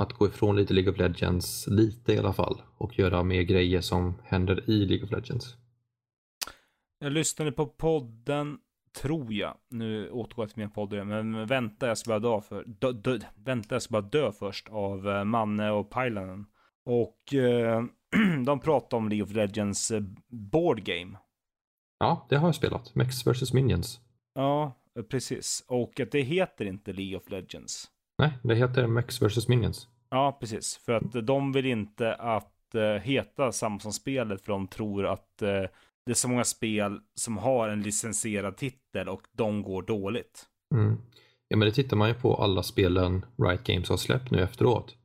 att 0.00 0.12
gå 0.12 0.26
ifrån 0.26 0.56
lite 0.56 0.74
League 0.74 0.92
of 0.92 0.98
Legends, 0.98 1.66
lite 1.66 2.12
i 2.12 2.18
alla 2.18 2.32
fall, 2.32 2.62
och 2.78 2.98
göra 2.98 3.22
mer 3.22 3.42
grejer 3.42 3.80
som 3.80 4.14
händer 4.24 4.70
i 4.70 4.84
League 4.86 5.04
of 5.04 5.10
Legends. 5.10 5.56
Jag 7.00 7.12
lyssnade 7.12 7.52
på 7.52 7.66
podden, 7.66 8.58
tror 9.02 9.32
jag. 9.32 9.54
Nu 9.70 10.10
återgår 10.10 10.42
jag 10.42 10.50
till 10.50 10.58
min 10.58 10.70
podd 10.70 11.06
men 11.06 11.46
vänta 11.46 11.86
jag 11.86 11.98
ska 11.98 12.08
bara 12.08 12.18
dö 12.18 12.40
för, 12.40 12.64
dö, 12.64 12.92
dö, 12.92 13.18
vänta 13.34 13.74
jag 13.74 13.82
ska 13.82 13.92
bara 13.92 14.02
dö 14.02 14.32
först 14.32 14.68
av 14.68 15.08
eh, 15.08 15.24
Manne 15.24 15.70
och 15.70 15.90
Pajlanen. 15.90 16.46
Och 16.84 17.34
eh, 17.34 17.84
de 18.44 18.60
pratade 18.60 18.96
om 18.96 19.08
League 19.08 19.24
of 19.24 19.32
Legends 19.32 19.90
eh, 19.90 20.02
board 20.28 20.84
game. 20.84 21.18
Ja, 21.98 22.26
det 22.28 22.36
har 22.36 22.48
jag 22.48 22.54
spelat. 22.54 22.94
Mex 22.94 23.26
vs 23.26 23.52
Minions. 23.52 24.00
Ja, 24.34 24.72
eh, 24.98 25.02
precis. 25.02 25.64
Och 25.68 26.00
att 26.00 26.10
det 26.10 26.22
heter 26.22 26.64
inte 26.64 26.92
League 26.92 27.16
of 27.16 27.30
Legends. 27.30 27.90
Nej, 28.18 28.32
det 28.42 28.54
heter 28.54 28.86
Mex 28.86 29.22
vs 29.22 29.48
Minions. 29.48 29.88
Ja, 30.10 30.38
precis. 30.40 30.76
För 30.76 30.92
att 30.92 31.26
de 31.26 31.52
vill 31.52 31.66
inte 31.66 32.14
att 32.14 32.54
heta 33.02 33.52
samma 33.52 33.78
som 33.80 33.92
spelet 33.92 34.42
för 34.42 34.52
de 34.52 34.68
tror 34.68 35.06
att 35.06 35.42
det 36.08 36.12
är 36.12 36.14
så 36.14 36.28
många 36.28 36.44
spel 36.44 37.00
som 37.14 37.38
har 37.38 37.68
en 37.68 37.82
licensierad 37.82 38.56
titel 38.56 39.08
och 39.08 39.22
de 39.32 39.62
går 39.62 39.82
dåligt. 39.82 40.46
Mm. 40.74 40.96
Ja, 41.48 41.56
men 41.56 41.68
det 41.68 41.74
tittar 41.74 41.96
man 41.96 42.08
ju 42.08 42.14
på 42.14 42.34
alla 42.34 42.62
spelen 42.62 43.24
Riot 43.38 43.64
Games 43.64 43.88
har 43.88 43.96
släppt 43.96 44.30
nu 44.30 44.42
efteråt. 44.42 44.96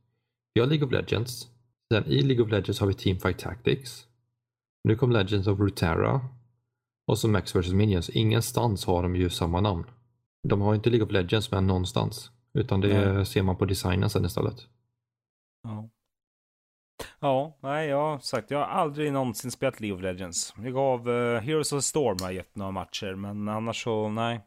Vi 0.54 0.60
har 0.60 0.68
League 0.68 0.86
of 0.86 0.92
Legends. 0.92 1.48
Sen 1.92 2.06
i 2.06 2.22
League 2.22 2.44
of 2.44 2.50
Legends 2.50 2.80
har 2.80 2.86
vi 2.86 2.94
Teamfight 2.94 3.38
Tactics. 3.38 4.06
Nu 4.84 4.96
kom 4.96 5.12
Legends 5.12 5.46
of 5.46 5.60
Ruterra. 5.60 6.20
Och 7.06 7.18
så 7.18 7.28
Max 7.28 7.56
vs 7.56 7.72
Minions. 7.72 8.10
Ingenstans 8.10 8.84
har 8.84 9.02
de 9.02 9.16
ju 9.16 9.30
samma 9.30 9.60
namn. 9.60 9.84
De 10.48 10.60
har 10.60 10.74
inte 10.74 10.90
League 10.90 11.06
of 11.06 11.12
Legends 11.12 11.50
med 11.50 11.64
någonstans. 11.64 12.30
Utan 12.58 12.80
det 12.80 13.12
Nej. 13.12 13.26
ser 13.26 13.42
man 13.42 13.56
på 13.56 13.64
designen 13.64 14.10
sen 14.10 14.24
istället. 14.24 14.66
Ja. 15.62 15.88
Ja, 17.20 17.56
nej, 17.60 17.88
jag 17.88 17.96
har 17.96 18.18
sagt, 18.18 18.50
jag 18.50 18.58
har 18.58 18.66
aldrig 18.66 19.12
någonsin 19.12 19.50
spelat 19.50 19.80
League 19.80 19.96
of 19.96 20.02
Legends. 20.02 20.54
Jag 20.64 20.74
gav 20.74 21.08
uh, 21.08 21.40
Heroes 21.40 21.72
of 21.72 21.78
the 21.78 21.82
Storm 21.82 22.16
har 22.20 22.30
gett 22.30 22.56
några 22.56 22.70
matcher, 22.70 23.14
men 23.14 23.48
annars 23.48 23.84
så, 23.84 24.08
nej. 24.08 24.40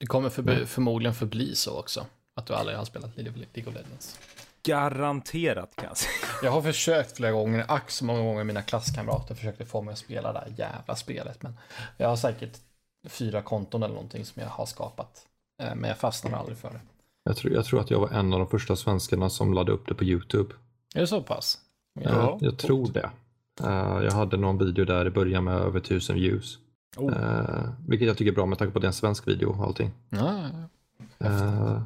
Det 0.00 0.06
kommer 0.06 0.42
Nej. 0.42 0.66
förmodligen 0.66 1.14
förbli 1.14 1.54
så 1.54 1.78
också. 1.78 2.06
Att 2.36 2.46
du 2.46 2.54
aldrig 2.54 2.76
har 2.78 2.84
spelat 2.84 3.16
League 3.16 3.66
of 3.66 3.74
Legends. 3.74 4.18
Garanterat 4.62 5.76
kan 5.76 5.84
jag 5.88 5.96
säga. 5.96 6.12
Jag 6.42 6.50
har 6.50 6.62
försökt 6.62 7.16
flera 7.16 7.32
gånger, 7.32 7.64
ack 7.68 7.90
så 7.90 8.04
många 8.04 8.20
gånger 8.22 8.44
mina 8.44 8.62
klasskamrater 8.62 9.34
försökte 9.34 9.66
få 9.66 9.82
mig 9.82 9.92
att 9.92 9.98
spela 9.98 10.32
det 10.32 10.38
här 10.38 10.52
jävla 10.56 10.96
spelet. 10.96 11.42
Men 11.42 11.56
jag 11.96 12.08
har 12.08 12.16
säkert 12.16 12.58
fyra 13.08 13.42
konton 13.42 13.82
eller 13.82 13.94
någonting 13.94 14.24
som 14.24 14.42
jag 14.42 14.48
har 14.48 14.66
skapat. 14.66 15.26
Eh, 15.62 15.74
Men 15.74 15.88
jag 15.88 15.98
fastnar 15.98 16.38
aldrig 16.38 16.58
för 16.58 16.70
det. 16.70 16.80
Jag 17.24 17.36
tror, 17.36 17.52
jag 17.54 17.64
tror 17.64 17.80
att 17.80 17.90
jag 17.90 18.00
var 18.00 18.08
en 18.08 18.32
av 18.32 18.38
de 18.38 18.48
första 18.48 18.76
svenskarna 18.76 19.30
som 19.30 19.54
laddade 19.54 19.72
upp 19.72 19.88
det 19.88 19.94
på 19.94 20.04
YouTube. 20.04 20.54
Är 20.94 21.00
det 21.00 21.06
så 21.06 21.22
pass? 21.22 21.58
Eh, 22.00 22.36
jag 22.40 22.58
tror 22.58 22.92
det. 22.92 23.10
Eh, 23.62 24.04
jag 24.04 24.12
hade 24.12 24.36
någon 24.36 24.58
video 24.58 24.84
där 24.84 25.06
i 25.06 25.10
början 25.10 25.44
med 25.44 25.54
över 25.54 25.80
tusen 25.80 26.16
views. 26.16 26.58
Oh. 26.96 27.12
Eh, 27.16 27.68
vilket 27.88 28.08
jag 28.08 28.16
tycker 28.16 28.30
är 28.32 28.34
bra 28.34 28.46
med 28.46 28.58
tanke 28.58 28.72
på 28.72 28.78
att 28.78 28.82
det 28.82 28.86
är 28.86 28.88
en 28.88 28.92
svensk 28.92 29.28
video 29.28 29.46
och 29.50 29.64
allting. 29.64 29.90
Ja, 30.08 30.18
ja, 30.42 30.48
ja. 31.18 31.26
Eh, 31.26 31.82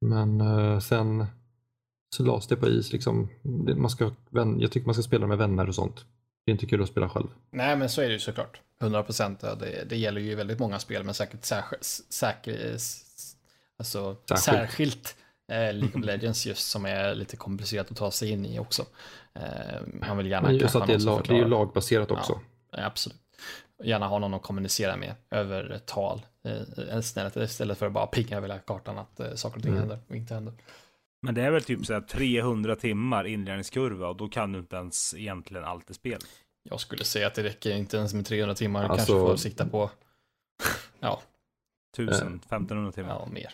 men 0.00 0.40
sen 0.80 1.26
så 2.16 2.22
lades 2.22 2.46
det 2.46 2.56
på 2.56 2.68
is. 2.68 2.92
Liksom. 2.92 3.28
Man 3.76 3.90
ska, 3.90 4.10
vän, 4.30 4.60
jag 4.60 4.72
tycker 4.72 4.86
man 4.86 4.94
ska 4.94 5.02
spela 5.02 5.26
med 5.26 5.38
vänner 5.38 5.68
och 5.68 5.74
sånt. 5.74 6.04
Det 6.46 6.50
är 6.50 6.52
inte 6.52 6.66
kul 6.66 6.82
att 6.82 6.88
spela 6.88 7.08
själv. 7.08 7.26
Nej, 7.50 7.76
men 7.76 7.88
så 7.88 8.00
är 8.00 8.06
det 8.06 8.12
ju 8.12 8.18
såklart. 8.18 8.60
100 8.80 9.02
procent. 9.02 9.40
Det, 9.40 9.84
det 9.88 9.96
gäller 9.96 10.20
ju 10.20 10.34
väldigt 10.34 10.58
många 10.58 10.78
spel, 10.78 11.04
men 11.04 11.14
säkert 11.14 11.44
särskilt, 11.44 11.84
säker, 12.10 12.74
s- 12.74 13.36
alltså, 13.78 14.16
Särskilt. 14.28 14.40
särskilt 14.44 15.16
eh, 15.48 15.54
League 15.74 16.00
of 16.00 16.04
Legends 16.04 16.46
just 16.46 16.70
som 16.70 16.86
är 16.86 17.14
lite 17.14 17.36
komplicerat 17.36 17.90
att 17.90 17.96
ta 17.96 18.10
sig 18.10 18.30
in 18.30 18.46
i 18.46 18.58
också. 18.58 18.86
Eh, 19.34 19.42
man 20.08 20.16
vill 20.16 20.26
gärna 20.26 20.48
Men 20.48 20.56
just 20.56 20.76
att 20.76 20.86
det 20.86 20.92
är, 20.92 20.94
någon 20.94 21.00
som 21.00 21.12
lag, 21.12 21.24
det 21.28 21.34
är 21.34 21.38
ju 21.38 21.48
lagbaserat 21.48 22.10
också. 22.10 22.40
Ja, 22.70 22.84
absolut. 22.84 23.18
Gärna 23.84 24.06
ha 24.08 24.18
någon 24.18 24.34
att 24.34 24.42
kommunicera 24.42 24.96
med 24.96 25.14
över 25.30 25.80
tal 25.86 26.26
eh, 26.44 26.98
istället, 26.98 27.36
istället 27.36 27.78
för 27.78 27.86
att 27.86 27.92
bara 27.92 28.06
pinga 28.06 28.36
över 28.36 28.48
hela 28.48 28.60
kartan 28.60 28.98
att 28.98 29.20
eh, 29.20 29.34
saker 29.34 29.56
och 29.56 29.62
ting 29.62 29.72
Mm. 29.72 29.80
händer 29.80 29.98
och 30.08 30.16
inte 30.16 30.34
händer. 30.34 30.54
Men 31.22 31.34
det 31.34 31.42
är 31.42 31.50
väl 31.50 31.62
typ 31.62 31.86
så 31.86 31.92
här 31.92 32.00
300 32.00 32.76
timmar 32.76 33.24
inlärningskurva 33.26 34.08
och 34.08 34.16
då 34.16 34.28
kan 34.28 34.52
du 34.52 34.58
inte 34.58 34.76
ens 34.76 35.14
egentligen 35.14 35.64
allt 35.64 35.90
i 35.90 35.94
spel. 35.94 36.20
Jag 36.62 36.80
skulle 36.80 37.04
säga 37.04 37.26
att 37.26 37.34
det 37.34 37.42
räcker 37.42 37.70
inte 37.76 37.96
ens 37.96 38.14
med 38.14 38.26
300 38.26 38.54
timmar, 38.54 38.82
du 38.82 38.88
Alltså- 38.88 39.12
kanske 39.12 39.28
får 39.30 39.36
sikta 39.36 39.66
på 39.66 39.90
ja, 41.00 41.20
1000, 41.94 42.40
1500 42.46 42.92
timmar. 42.92 43.08
ja, 43.10 43.28
mer. 43.32 43.52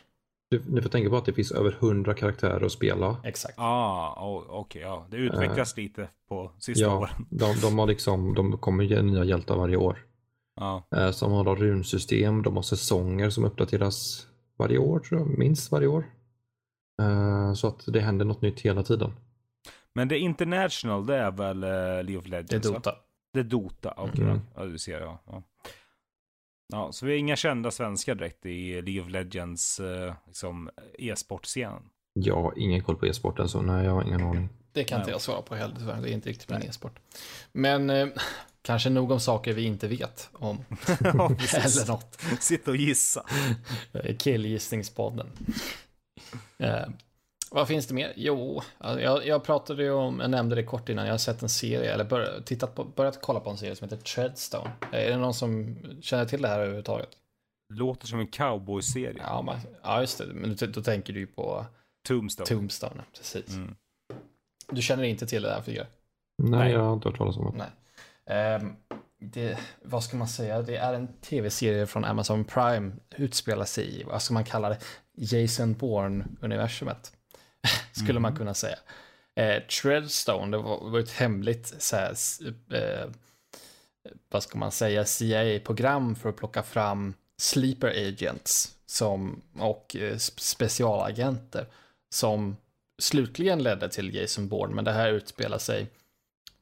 Du, 0.55 0.63
ni 0.75 0.83
får 0.83 0.89
tänka 0.89 1.11
på 1.11 1.17
att 1.17 1.25
det 1.25 1.33
finns 1.33 1.53
över 1.53 1.77
100 1.81 2.15
karaktärer 2.15 2.65
att 2.67 2.73
spela. 2.73 3.17
Exakt. 3.25 3.55
Ah, 3.59 4.27
oh, 4.27 4.45
okej, 4.49 4.83
ja. 4.83 5.07
Det 5.11 5.17
utvecklas 5.17 5.77
lite 5.77 6.09
på 6.29 6.51
sista 6.59 6.85
Ja, 6.85 6.99
åren. 6.99 7.27
de, 7.31 7.55
de, 7.63 7.79
har 7.79 7.87
liksom, 7.87 8.35
de 8.35 8.59
kommer 8.59 8.85
ge 8.85 9.03
nya 9.03 9.25
hjältar 9.25 9.57
varje 9.57 9.77
år. 9.77 9.99
Ja. 10.57 10.83
Eh, 10.97 11.11
som 11.11 11.33
har 11.33 11.57
runsystem, 11.57 12.43
de 12.43 12.57
har 12.57 12.63
säsonger 12.63 13.31
som 13.31 13.45
uppdateras 13.45 14.27
varje 14.57 14.79
år, 14.79 14.99
tror 14.99 15.21
jag, 15.21 15.39
minst 15.39 15.73
varje 15.73 15.87
år. 15.87 16.05
Eh, 17.03 17.55
så 17.55 17.69
att 17.69 17.85
det 17.87 18.01
händer 18.01 18.25
något 18.25 18.43
nytt 18.43 18.61
hela 18.61 18.83
tiden. 18.83 19.13
Men 19.95 20.09
det 20.09 20.19
International, 20.19 21.07
det 21.07 21.17
är 21.17 21.31
väl 21.31 21.65
uh, 21.65 21.71
League 22.05 22.17
of 22.19 22.27
Legends? 22.27 22.51
Det 22.51 22.69
är 22.69 22.73
va? 22.73 22.79
Dota. 22.79 22.95
Det 23.33 23.41
är 23.41 23.45
Dota, 23.45 23.95
okej. 23.97 24.25
Mm. 24.25 24.41
Ja, 24.55 24.65
du 24.65 24.79
ser, 24.79 25.01
ja. 25.01 25.19
ja. 25.27 25.43
Ja, 26.73 26.93
så 26.93 27.07
vi 27.07 27.13
har 27.13 27.19
inga 27.19 27.37
kända 27.37 27.71
svenskar 27.71 28.15
direkt 28.15 28.47
i 28.47 28.83
League 28.83 29.03
of 29.03 29.09
Legends 29.09 29.81
eh, 29.81 30.15
liksom, 30.27 30.71
e-sportscenen. 30.99 31.83
Jag 32.13 32.43
har 32.43 32.59
ingen 32.59 32.83
koll 32.83 32.97
på 32.97 33.07
e-sporten, 33.07 33.49
så 33.49 33.63
nej, 33.63 33.85
jag 33.85 33.93
har 33.93 34.03
ingen 34.03 34.23
aning. 34.23 34.49
Det 34.73 34.85
kan 34.85 35.01
inte 35.01 35.11
jag 35.11 35.21
svara 35.21 35.43
på 35.43 35.55
heller 35.55 35.77
tyvärr. 35.79 36.03
Det 36.03 36.11
är 36.11 36.13
inte 36.13 36.29
riktigt 36.29 36.51
min 36.51 36.63
e-sport. 36.63 36.99
Men 37.53 37.91
eh, 37.91 38.09
kanske 38.63 38.91
nog 38.91 39.11
om 39.11 39.21
saker 39.21 39.53
vi 39.53 39.65
inte 39.65 39.89
vet 39.89 40.31
om. 40.33 40.65
ja. 41.01 41.31
Eller 41.55 41.89
något. 41.89 42.21
Sitta 42.41 42.71
och 42.71 42.77
gissa. 42.77 43.25
Killgissningspodden. 44.19 45.27
Eh, 46.59 46.85
vad 47.55 47.69
finns 47.69 47.87
det 47.87 47.95
mer? 47.95 48.13
Jo, 48.17 48.63
jag, 48.79 49.27
jag 49.27 49.45
pratade 49.45 49.83
ju 49.83 49.91
om, 49.91 50.21
jag 50.21 50.31
nämnde 50.31 50.55
det 50.55 50.63
kort 50.63 50.89
innan, 50.89 51.07
jag 51.07 51.13
har 51.13 51.19
sett 51.19 51.43
en 51.43 51.49
serie, 51.49 51.93
eller 51.93 52.05
bör, 52.05 52.43
tittat 52.45 52.75
på, 52.75 52.85
börjat 52.85 53.19
kolla 53.23 53.41
på 53.41 53.51
en 53.51 53.57
serie 53.57 53.77
som 53.77 53.89
heter 53.89 54.03
Treadstone. 54.03 54.71
Är 54.93 55.11
det 55.11 55.17
någon 55.17 55.35
som 55.35 55.77
känner 56.01 56.25
till 56.25 56.43
det 56.43 56.49
här 56.49 56.59
överhuvudtaget? 56.59 57.09
Låter 57.75 58.07
som 58.07 58.21
en 58.21 58.27
cowboy-serie. 58.27 59.23
Ja, 59.23 59.43
man, 59.43 59.57
ja 59.83 60.01
just 60.01 60.19
det, 60.19 60.27
men 60.27 60.57
då, 60.57 60.67
då 60.67 60.83
tänker 60.83 61.13
du 61.13 61.21
ju 61.21 61.27
på 61.27 61.67
Tombstone. 62.09 62.47
Tombstone, 62.47 63.03
precis. 63.17 63.55
Mm. 63.55 63.75
Du 64.69 64.83
känner 64.83 65.05
inte 65.05 65.27
till 65.27 65.43
det 65.43 65.51
här 65.51 65.63
fyra? 65.63 65.87
Nej, 66.43 66.51
Nej. 66.61 66.73
jag 66.73 66.81
har 66.81 66.95
inte 66.95 67.09
hört 67.09 67.19
talas 67.19 67.37
om 67.37 67.45
det. 67.45 67.59
Nej. 67.59 67.71
Ehm, 68.39 68.77
det, 69.21 69.59
vad 69.83 70.05
ska 70.05 70.17
man 70.17 70.29
säga? 70.29 70.63
Det 70.63 70.77
är 70.77 70.95
en 70.95 71.09
tv-serie 71.09 71.87
från 71.87 72.05
Amazon 72.05 72.45
Prime. 72.45 72.93
Utspelar 73.17 73.65
sig 73.65 74.01
i, 74.01 74.05
vad 74.05 74.23
ska 74.23 74.35
man 74.35 74.45
kalla 74.45 74.69
det? 74.69 74.79
Jason 75.17 75.75
Bourne-universumet. 75.75 77.13
Skulle 77.93 78.21
man 78.21 78.37
kunna 78.37 78.55
säga. 78.55 78.79
Eh, 79.35 79.63
Treadstone, 79.63 80.57
det 80.57 80.63
var, 80.63 80.91
var 80.91 81.01
ett 81.01 81.11
hemligt, 81.13 81.75
så 81.79 81.97
här, 81.97 82.15
eh, 82.73 83.11
vad 84.29 84.43
ska 84.43 84.59
man 84.59 84.73
säga, 84.73 85.05
CIA-program 85.05 86.15
för 86.15 86.29
att 86.29 86.37
plocka 86.37 86.63
fram 86.63 87.15
sleeper 87.39 88.09
agents 88.09 88.75
som, 88.87 89.43
och 89.59 89.97
eh, 89.97 90.15
sp- 90.15 90.41
specialagenter 90.41 91.67
som 92.15 92.57
slutligen 93.03 93.63
ledde 93.63 93.89
till 93.89 94.15
Jason 94.15 94.49
Bourne, 94.49 94.75
men 94.75 94.85
det 94.85 94.93
här 94.93 95.13
utspelar 95.13 95.59
sig 95.59 95.87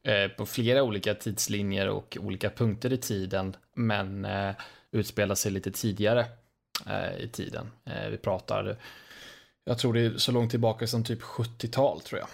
eh, 0.02 0.28
på 0.28 0.46
flera 0.46 0.82
olika 0.82 1.14
tidslinjer 1.14 1.88
och 1.88 2.16
olika 2.20 2.50
punkter 2.50 2.92
i 2.92 2.98
tiden, 2.98 3.56
men 3.74 4.24
eh, 4.24 4.54
utspelar 4.90 5.34
sig 5.34 5.52
lite 5.52 5.70
tidigare 5.70 6.26
eh, 6.86 7.16
i 7.18 7.28
tiden. 7.28 7.70
Vi 8.10 8.16
pratar, 8.16 8.76
jag 9.64 9.78
tror 9.78 9.94
det 9.94 10.00
är 10.00 10.16
så 10.16 10.32
långt 10.32 10.50
tillbaka 10.50 10.86
som 10.86 11.04
typ 11.04 11.22
70-tal 11.22 12.00
tror 12.00 12.20
jag, 12.20 12.28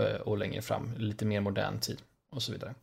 eh, 0.00 0.20
och 0.20 0.38
längre 0.38 0.62
fram, 0.62 0.94
lite 0.96 1.24
mer 1.24 1.40
modern 1.40 1.80
tid 1.80 1.98
och 2.30 2.42
så 2.42 2.52
vidare. 2.52 2.74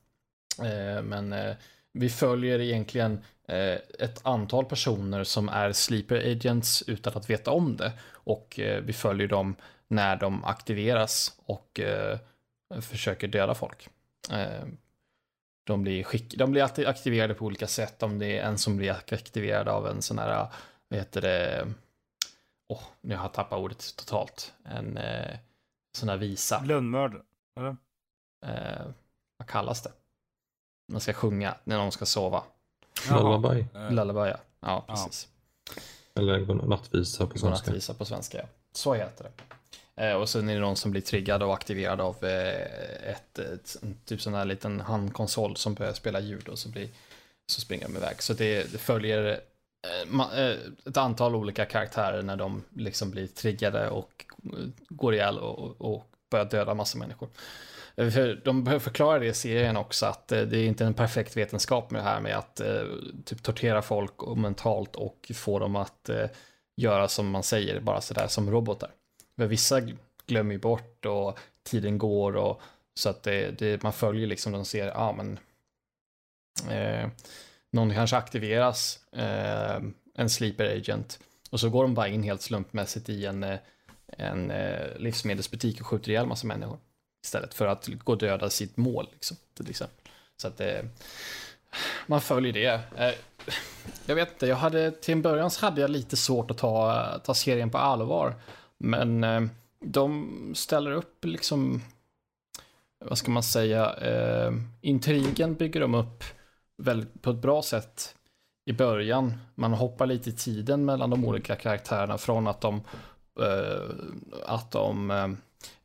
Eh, 0.59 1.03
men 1.03 1.34
eh, 1.34 1.55
vi 1.93 2.09
följer 2.09 2.59
egentligen 2.59 3.23
ett 3.99 4.19
antal 4.23 4.65
personer 4.65 5.23
som 5.23 5.49
är 5.49 5.71
sleeper 5.71 6.32
agents 6.32 6.84
utan 6.88 7.13
att 7.17 7.29
veta 7.29 7.51
om 7.51 7.77
det 7.77 7.91
och 8.11 8.59
vi 8.84 8.93
följer 8.93 9.27
dem 9.27 9.55
när 9.88 10.15
de 10.15 10.45
aktiveras 10.45 11.39
och 11.45 11.79
försöker 12.82 13.27
döda 13.27 13.55
folk. 13.55 13.89
De 15.63 15.82
blir, 15.82 16.03
skick, 16.03 16.36
de 16.38 16.51
blir 16.51 16.63
alltid 16.63 16.88
aktiverade 16.88 17.34
på 17.34 17.45
olika 17.45 17.67
sätt. 17.67 18.03
Om 18.03 18.19
det 18.19 18.38
är 18.38 18.43
en 18.43 18.57
som 18.57 18.77
blir 18.77 18.91
aktiverad 18.91 19.67
av 19.67 19.88
en 19.88 20.01
sån 20.01 20.19
här, 20.19 20.47
vad 20.88 20.99
heter 20.99 21.21
det, 21.21 21.67
oh, 22.74 22.82
nu 23.01 23.15
har 23.15 23.24
jag 23.24 23.34
tappat 23.34 23.59
ordet 23.59 23.95
totalt. 23.95 24.53
En 24.63 24.97
eh, 24.97 25.38
sån 25.97 26.09
här 26.09 26.17
visa. 26.17 26.63
Lönnmördare, 26.65 27.22
eller? 27.57 27.76
Eh, 28.45 28.86
vad 29.38 29.47
kallas 29.47 29.82
det? 29.82 29.91
Man 30.91 31.01
ska 31.01 31.13
sjunga 31.13 31.55
när 31.63 31.78
någon 31.78 31.91
ska 31.91 32.05
sova. 32.05 32.43
Lullaby. 33.09 33.65
Lullaby, 33.89 34.30
ja. 34.30 34.38
Ja, 34.59 34.86
precis. 34.88 35.28
Eller 36.15 36.67
nattvisa 36.67 37.28
på 37.28 37.38
svenska. 37.38 37.49
Nattvisa 37.49 37.93
på 37.93 38.05
svenska, 38.05 38.38
ja. 38.38 38.45
Så 38.72 38.93
heter 38.93 39.24
det. 39.24 39.32
Eh, 39.95 40.13
och 40.13 40.30
sen 40.30 40.49
är 40.49 40.53
det 40.53 40.59
någon 40.59 40.76
som 40.76 40.91
blir 40.91 41.01
triggad 41.01 41.43
och 41.43 41.53
aktiverad 41.53 42.01
av 42.01 42.24
eh, 42.24 43.11
ett, 43.11 43.39
ett, 43.39 43.78
typ 44.05 44.22
sån 44.22 44.34
här 44.34 44.45
liten 44.45 44.82
handkonsol 44.82 45.55
som 45.55 45.74
börjar 45.74 45.93
spela 45.93 46.19
ljud 46.19 46.47
och 46.47 46.59
så, 46.59 46.69
blir, 46.69 46.89
så 47.47 47.61
springer 47.61 47.88
de 47.88 47.97
iväg. 47.97 48.24
Så 48.24 48.34
det, 48.34 48.72
det 48.72 48.78
följer 48.78 49.26
eh, 49.26 49.38
Eh, 49.88 50.39
eh, 50.39 50.57
ett 50.86 50.97
antal 50.97 51.36
olika 51.36 51.65
karaktärer 51.65 52.21
när 52.21 52.36
de 52.36 52.63
liksom 52.75 53.11
blir 53.11 53.27
triggade 53.27 53.89
och 53.89 54.25
eh, 54.43 54.67
går 54.89 55.13
ihjäl 55.13 55.38
och, 55.38 55.82
och 55.82 56.07
börjar 56.29 56.45
döda 56.45 56.73
massa 56.73 56.97
människor. 56.97 57.29
För 57.95 58.41
de 58.45 58.65
förklarar 58.65 58.79
förklara 58.79 59.19
det 59.19 59.25
i 59.25 59.34
serien 59.34 59.77
också 59.77 60.05
att 60.05 60.27
det 60.27 60.57
är 60.57 60.65
inte 60.65 60.86
en 60.86 60.93
perfekt 60.93 61.38
vetenskap 61.38 61.91
med 61.91 62.01
det 62.01 62.05
här 62.05 62.21
med 62.21 62.38
att 62.38 62.61
typ 63.25 63.43
tortera 63.43 63.82
folk 63.82 64.23
och 64.23 64.38
mentalt 64.38 64.95
och 64.95 65.32
få 65.36 65.59
dem 65.59 65.75
att 65.75 66.09
göra 66.75 67.07
som 67.07 67.29
man 67.29 67.43
säger, 67.43 67.79
bara 67.79 68.01
sådär 68.01 68.27
som 68.27 68.51
robotar. 68.51 68.91
För 69.36 69.45
vissa 69.45 69.82
glömmer 70.27 70.53
ju 70.53 70.59
bort 70.59 71.05
och 71.05 71.39
tiden 71.63 71.97
går 71.97 72.36
och 72.36 72.61
så 72.93 73.09
att 73.09 73.23
det, 73.23 73.59
det 73.59 73.84
man 73.84 73.93
följer 73.93 74.27
liksom, 74.27 74.51
de 74.51 74.65
ser, 74.65 74.88
ja 74.88 74.93
ah, 74.95 75.13
men 75.13 75.39
eh, 76.69 77.09
någon 77.72 77.93
kanske 77.93 78.17
aktiveras, 78.17 78.99
eh, 79.11 79.82
en 80.15 80.30
sleeper 80.30 80.78
agent, 80.78 81.19
och 81.51 81.59
så 81.59 81.69
går 81.69 81.84
de 81.84 81.93
bara 81.93 82.07
in 82.07 82.24
helt 82.24 82.41
slumpmässigt 82.41 83.09
i 83.09 83.26
en, 83.26 83.43
eh, 83.43 83.59
en 84.07 84.51
eh, 84.51 84.97
livsmedelsbutik 84.97 85.82
och 85.82 85.88
skjuter 85.88 86.09
ihjäl 86.11 86.26
massa 86.26 86.47
människor 86.47 86.80
istället 87.24 87.53
för 87.53 87.67
att 87.67 87.88
gå 87.88 88.11
och 88.11 88.17
döda 88.17 88.49
sitt 88.49 88.78
mål, 88.78 89.07
liksom, 89.11 89.38
till 89.53 89.69
exempel. 89.69 90.11
Så 90.38 90.47
att 90.47 90.61
eh, 90.61 90.82
man 92.07 92.22
följer 92.22 92.53
det. 92.53 92.80
Eh, 92.97 93.13
jag 94.05 94.15
vet 94.15 94.32
inte, 94.32 94.47
jag 94.47 94.55
hade, 94.55 94.91
till 94.91 95.11
en 95.11 95.22
början 95.22 95.51
så 95.51 95.65
hade 95.65 95.82
jag 95.82 95.89
lite 95.89 96.17
svårt 96.17 96.51
att 96.51 96.57
ta, 96.57 97.19
ta 97.24 97.34
serien 97.34 97.69
på 97.69 97.78
allvar. 97.78 98.36
Men 98.78 99.24
eh, 99.24 99.41
de 99.80 100.53
ställer 100.55 100.91
upp 100.91 101.26
liksom, 101.26 101.82
vad 103.05 103.17
ska 103.17 103.32
man 103.32 103.43
säga, 103.43 103.93
eh, 103.93 104.51
intrigen 104.82 105.55
bygger 105.55 105.80
de 105.80 105.95
upp 105.95 106.24
väldigt, 106.82 107.21
på 107.21 107.29
ett 107.29 107.41
bra 107.41 107.61
sätt 107.61 108.15
i 108.65 108.73
början. 108.73 109.34
Man 109.55 109.73
hoppar 109.73 110.05
lite 110.05 110.29
i 110.29 110.34
tiden 110.34 110.86
mellan 110.86 111.09
de 111.09 111.25
olika 111.25 111.55
karaktärerna 111.55 112.17
från 112.17 112.47
att 112.47 112.61
de, 112.61 112.82
eh, 113.39 113.95
att 114.45 114.71
de 114.71 115.11
eh, 115.11 115.27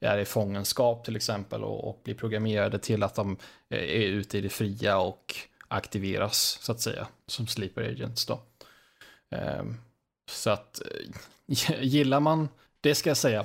är 0.00 0.18
i 0.18 0.24
fångenskap 0.24 1.04
till 1.04 1.16
exempel 1.16 1.64
och, 1.64 1.88
och 1.88 2.00
blir 2.04 2.14
programmerade 2.14 2.78
till 2.78 3.02
att 3.02 3.14
de 3.14 3.36
eh, 3.68 3.78
är 3.78 4.06
ute 4.06 4.38
i 4.38 4.40
det 4.40 4.48
fria 4.48 4.98
och 4.98 5.34
aktiveras 5.68 6.58
så 6.62 6.72
att 6.72 6.80
säga 6.80 7.06
som 7.26 7.46
sleeper 7.46 7.82
agents 7.82 8.26
då. 8.26 8.40
Eh, 9.30 9.64
så 10.30 10.50
att 10.50 10.82
gillar 11.80 12.20
man 12.20 12.48
det 12.80 12.94
ska 12.94 13.10
jag 13.10 13.16
säga. 13.16 13.44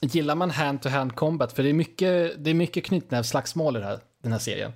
Gillar 0.00 0.34
man 0.34 0.50
hand-to-hand 0.50 1.14
combat, 1.14 1.52
för 1.52 1.62
det 1.62 1.68
är 1.68 1.74
mycket, 1.74 2.44
det 2.44 2.50
är 2.50 2.54
mycket 2.54 2.84
knytnävsslagsmål 2.84 3.76
i 3.76 3.80
här, 3.80 4.00
den 4.22 4.32
här 4.32 4.38
serien. 4.38 4.72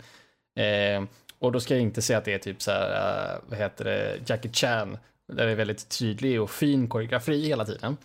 Och 1.45 1.53
då 1.53 1.61
ska 1.61 1.75
jag 1.75 1.83
inte 1.83 2.03
säga 2.03 2.19
att 2.19 2.25
det 2.25 2.35
är 2.35 2.39
typ 2.39 2.63
så 2.63 2.71
här, 2.71 2.89
uh, 3.35 3.41
vad 3.47 3.59
heter 3.59 3.85
det, 3.85 4.19
Jackie 4.27 4.53
Chan, 4.53 4.99
där 5.33 5.47
det 5.47 5.53
är 5.53 5.57
väldigt 5.57 5.89
tydlig 5.99 6.43
och 6.43 6.51
fin 6.51 6.89
koreografi 6.89 7.47
hela 7.47 7.65
tiden. 7.65 7.97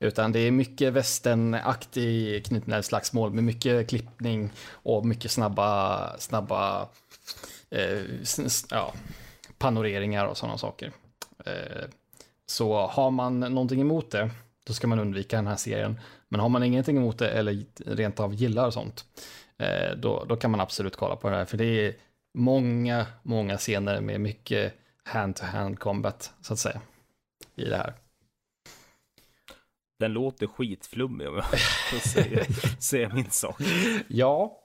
Utan 0.00 0.32
det 0.32 0.38
är 0.38 0.50
mycket 0.50 0.92
västernaktig 0.92 2.46
knytnävsslagsmål 2.46 3.32
med 3.32 3.44
mycket 3.44 3.88
klippning 3.88 4.50
och 4.70 5.06
mycket 5.06 5.30
snabba, 5.30 6.18
snabba 6.18 6.88
eh, 7.70 7.98
ja, 8.70 8.94
panoreringar 9.58 10.26
och 10.26 10.36
sådana 10.36 10.58
saker. 10.58 10.92
Eh, 11.46 11.84
så 12.46 12.86
har 12.86 13.10
man 13.10 13.40
någonting 13.40 13.80
emot 13.80 14.10
det 14.10 14.30
då 14.66 14.72
ska 14.72 14.86
man 14.86 14.98
undvika 14.98 15.36
den 15.36 15.46
här 15.46 15.56
serien. 15.56 16.00
Men 16.28 16.40
har 16.40 16.48
man 16.48 16.62
ingenting 16.62 16.96
emot 16.96 17.18
det 17.18 17.30
eller 17.30 17.64
rent 17.86 18.20
av 18.20 18.34
gillar 18.34 18.70
sånt, 18.70 19.04
eh, 19.58 19.96
då, 19.96 20.24
då 20.28 20.36
kan 20.36 20.50
man 20.50 20.60
absolut 20.60 20.96
kolla 20.96 21.16
på 21.16 21.30
det 21.30 21.36
här. 21.36 21.44
För 21.44 21.56
det 21.56 21.64
är 21.64 21.94
många, 22.34 23.06
många 23.22 23.58
scener 23.58 24.00
med 24.00 24.20
mycket 24.20 24.74
hand-to-hand 25.04 25.78
combat, 25.78 26.32
så 26.40 26.52
att 26.52 26.58
säga, 26.58 26.80
i 27.56 27.64
det 27.64 27.76
här. 27.76 27.94
Den 29.98 30.12
låter 30.12 30.46
skitflummig 30.46 31.28
om 31.28 31.34
jag 31.34 31.44
får 31.90 32.08
säga, 32.08 32.44
säga 32.78 33.08
min 33.14 33.30
sak. 33.30 33.56
Ja, 34.08 34.60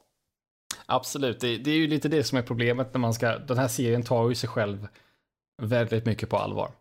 absolut. 0.85 1.39
Det, 1.39 1.57
det, 1.57 1.71
är 1.71 1.75
ju 1.75 1.87
lite 1.87 2.07
det 2.07 2.23
som 2.23 2.37
är 2.37 2.41
problemet 2.41 2.93
när 2.93 2.99
man 2.99 3.13
ska, 3.13 3.37
den 3.37 3.57
här 3.57 3.67
serien 3.67 4.03
tar 4.03 4.29
ju 4.29 4.35
sig 4.35 4.49
själv 4.49 4.87
väldigt 5.61 6.05
mycket 6.05 6.29
på 6.29 6.37
allvar. 6.37 6.71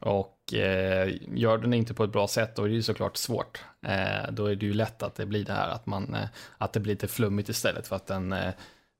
Och 0.00 0.54
eh, 0.54 1.12
gör 1.34 1.58
den 1.58 1.74
inte 1.74 1.94
på 1.94 2.04
ett 2.04 2.12
bra 2.12 2.28
sätt, 2.28 2.56
då 2.56 2.62
är 2.62 2.68
det 2.68 2.74
ju 2.74 2.82
såklart 2.82 3.16
svårt. 3.16 3.64
Eh, 3.86 4.32
då 4.32 4.46
är 4.46 4.56
det 4.56 4.66
ju 4.66 4.72
lätt 4.72 5.02
att 5.02 5.14
det 5.14 5.26
blir 5.26 5.44
det 5.44 5.52
här 5.52 5.68
att, 5.68 5.86
man, 5.86 6.14
eh, 6.14 6.28
att 6.58 6.72
det 6.72 6.80
blir 6.80 6.92
lite 6.92 7.08
flummigt 7.08 7.48
istället 7.48 7.88
för 7.88 7.96
att 7.96 8.06
den, 8.06 8.32
eh, 8.32 8.54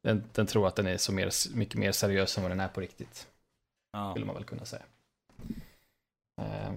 den, 0.05 0.25
den, 0.33 0.47
tror 0.47 0.69
att 0.69 0.77
den 0.77 0.87
är 0.87 0.97
så 0.97 1.13
mer, 1.13 1.57
mycket 1.57 1.75
mer 1.75 1.93
seriös 1.93 2.37
än 2.37 2.43
vad 2.43 2.51
den 2.51 2.61
är 2.61 2.69
på 2.69 2.81
riktigt. 2.81 3.27
Ja. 3.93 4.11
Skulle 4.11 4.27
man 4.27 4.35
väl 4.35 4.45
kunna 4.45 4.65
säga. 4.65 4.83
Eh, 6.41 6.73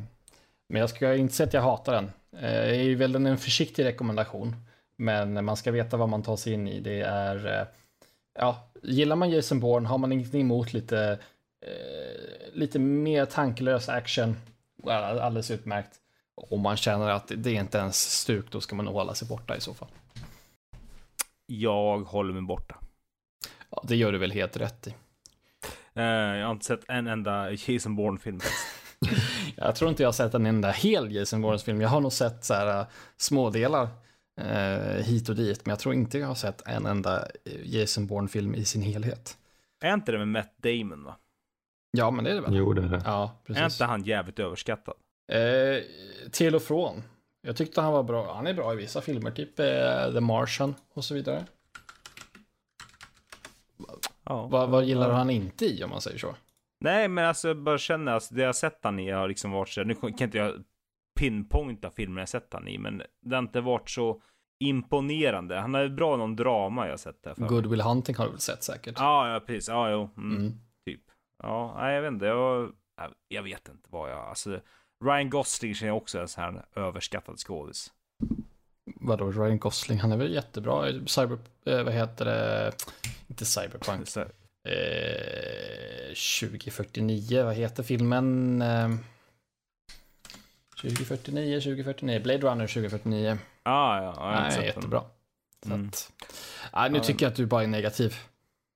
men 0.70 0.80
jag 0.80 0.90
ska 0.90 1.16
inte 1.16 1.34
säga 1.34 1.48
att 1.48 1.54
jag 1.54 1.62
hatar 1.62 1.94
den. 1.94 2.06
Eh, 2.32 2.42
det 2.42 2.76
är 2.76 2.84
ju 2.84 2.96
väl 2.96 3.16
en 3.16 3.38
försiktig 3.38 3.86
rekommendation. 3.86 4.56
Men 4.98 5.46
man 5.46 5.58
ska 5.58 5.72
veta 5.72 5.98
vad 5.98 6.10
man 6.10 6.24
tar 6.24 6.36
sig 6.36 6.54
in 6.54 6.68
i. 6.68 6.80
Det 6.80 7.02
är, 7.02 7.68
ja, 8.40 8.70
gillar 8.82 9.16
man 9.16 9.30
Jason 9.30 9.60
Bourne, 9.60 9.88
har 9.88 9.98
man 9.98 10.12
ingenting 10.12 10.42
emot 10.42 10.74
lite 10.74 11.20
eh, 11.66 12.54
lite 12.54 12.80
mer 12.80 13.26
tanklös 13.26 13.90
action. 13.90 14.36
Alldeles 14.84 15.52
utmärkt. 15.52 16.00
Om 16.36 16.62
man 16.62 16.78
känner 16.78 17.10
att 17.10 17.32
det 17.36 17.50
är 17.50 17.60
inte 17.60 17.78
ens 17.78 18.20
stuk, 18.22 18.52
då 18.52 18.62
ska 18.62 18.76
man 18.76 18.88
hålla 18.88 19.16
sig 19.16 19.28
borta 19.28 19.58
i 19.58 19.62
så 19.62 19.74
fall. 19.74 19.90
Jag 21.46 22.00
håller 22.00 22.34
mig 22.34 22.42
borta. 22.42 22.76
Ja, 23.70 23.84
det 23.88 23.96
gör 23.96 24.12
du 24.12 24.18
väl 24.18 24.32
helt 24.32 24.58
rätt 24.58 24.88
i. 24.88 24.90
Uh, 25.98 26.04
jag 26.38 26.46
har 26.46 26.52
inte 26.52 26.66
sett 26.66 26.84
en 26.88 27.08
enda 27.08 27.52
Jason 27.52 27.96
Bourne-film. 27.96 28.40
jag 29.56 29.76
tror 29.76 29.90
inte 29.90 30.04
jag 30.04 30.08
har 30.08 30.14
sett 30.14 30.34
en 30.34 30.46
enda 30.46 30.72
hel 30.72 31.16
Jason 31.16 31.42
Bourne-film. 31.42 31.82
Jag 31.82 31.90
har 31.90 32.02
nog 32.02 32.14
sett 32.14 32.46
så 32.46 32.54
här 32.54 32.80
uh, 32.80 32.88
smådelar 33.18 33.88
uh, 34.42 35.04
hit 35.04 35.30
och 35.30 35.36
dit, 35.36 35.66
men 35.66 35.72
jag 35.72 35.80
tror 35.80 35.94
inte 35.94 36.18
jag 36.18 36.28
har 36.28 36.36
sett 36.36 36.68
en 36.68 36.86
enda 36.86 37.28
Jason 37.64 38.08
Bourne-film 38.08 38.56
i 38.56 38.66
sin 38.66 38.82
helhet. 38.82 39.38
Är 39.82 39.94
inte 39.94 40.12
det 40.12 40.18
med 40.18 40.28
Matt 40.28 40.54
Damon 40.58 41.04
va? 41.04 41.16
Ja, 41.92 42.12
men 42.12 42.24
det 42.24 42.32
är 42.32 42.36
det 42.36 42.42
väl? 42.42 42.56
Jo, 42.56 42.74
det 42.74 42.82
är 42.82 42.88
det. 42.88 43.02
Ja, 43.06 43.32
precis. 43.44 43.62
Är 43.62 43.66
inte 43.66 43.86
han 43.86 44.04
jävligt 44.04 44.40
överskattad? 44.40 44.96
Eh, 45.32 45.84
till 46.32 46.56
och 46.56 46.62
från. 46.62 47.04
Jag 47.42 47.56
tyckte 47.56 47.82
han 47.82 47.94
var 47.94 48.04
bra. 48.04 48.34
Han 48.34 48.48
är 48.48 48.54
bra 48.54 48.74
i 48.74 48.76
vissa 48.76 49.02
filmer, 49.02 49.32
typ 49.32 49.60
eh, 49.60 50.14
The 50.14 50.20
Martian 50.20 50.76
och 50.94 51.06
så 51.06 51.14
vidare. 51.14 51.46
Ja, 54.24 54.48
vad, 54.48 54.70
vad 54.70 54.86
gillar 54.86 55.12
han 55.12 55.30
inte 55.30 55.66
i 55.66 55.84
om 55.84 55.90
man 55.90 56.02
säger 56.02 56.18
så? 56.18 56.36
Nej, 56.80 57.08
men 57.08 57.26
alltså 57.26 57.48
jag 57.48 57.58
bara 57.64 57.78
känner, 57.78 58.12
alltså, 58.12 58.36
det 58.36 58.42
jag 58.42 58.56
sett 58.56 58.80
han 58.82 59.00
i 59.00 59.12
har 59.12 59.28
liksom 59.28 59.52
varit 59.52 59.70
så, 59.70 59.84
nu 59.84 59.96
kan 59.96 60.10
inte 60.10 60.38
jag 60.38 60.64
pinpointa 61.20 61.92
filmer 61.92 62.22
jag 62.22 62.30
sett 62.30 62.54
han 62.54 62.68
i, 62.68 62.78
men 62.78 63.04
det 63.22 63.36
har 63.36 63.44
inte 63.44 63.62
varit 63.62 63.90
så 63.90 64.22
imponerande. 64.60 65.56
Han 65.56 65.76
är 65.76 65.90
bra 65.90 66.18
någon 66.18 66.36
drama 66.36 66.88
jag 66.88 67.00
sett 67.00 67.24
där. 67.24 67.36
Good 67.38 67.66
Will 67.66 67.82
Hunting 67.82 68.16
har 68.16 68.26
du 68.26 68.32
väl 68.32 68.40
sett 68.40 68.64
säkert? 68.64 68.96
Ja, 68.98 69.34
ja 69.34 69.40
precis. 69.40 69.68
Ja, 69.68 69.92
jo. 69.92 70.10
Mm. 70.18 70.38
Mm. 70.38 70.54
Ja, 71.44 71.76
nej, 71.80 71.96
jag 71.96 72.02
vet 72.02 72.12
inte. 72.12 72.26
Jag, 72.26 72.74
jag 73.28 73.44
vet 73.44 73.70
inte 73.70 73.90
vad 73.90 74.12
jag... 74.12 74.20
Alltså, 74.20 74.60
Ryan 75.06 75.30
Gosling 75.30 75.76
känner 75.76 75.90
jag 75.90 75.98
också 75.98 76.20
en 76.20 76.28
sån 76.28 76.44
här 76.44 76.66
överskattad 76.76 77.38
skådis. 77.38 77.94
Vadå, 78.96 79.32
Ryan 79.32 79.60
Gosling, 79.60 80.00
han 80.00 80.12
är 80.12 80.18
väl 80.18 80.34
jättebra. 80.34 80.92
Cyber, 81.08 81.38
eh, 81.66 81.84
vad 81.84 81.94
heter 81.94 82.26
det, 82.26 82.72
inte 83.28 83.46
Cyberpunk. 83.46 84.08
Eh, 84.18 86.14
2049, 86.40 87.44
vad 87.44 87.56
heter 87.56 87.84
filmen? 87.84 88.62
Eh, 88.62 88.90
2049, 90.82 91.60
2049, 91.62 92.20
Blade 92.24 92.40
Runner 92.48 92.68
2049. 92.68 93.38
Ah, 93.64 93.98
ja, 94.04 94.14
ja, 94.18 94.34
jag 94.34 94.58
Nej, 94.58 94.66
jättebra. 94.66 95.04
Så 95.66 95.74
Mm. 95.74 95.88
att, 95.88 96.12
nej, 96.74 96.90
nu 96.90 96.98
Ja, 96.98 97.04
tycker 97.04 97.26
jag 97.26 97.32
att 97.32 97.38
du 97.38 97.46
bara 97.46 97.64
är 97.64 97.68
negativ. 97.68 98.16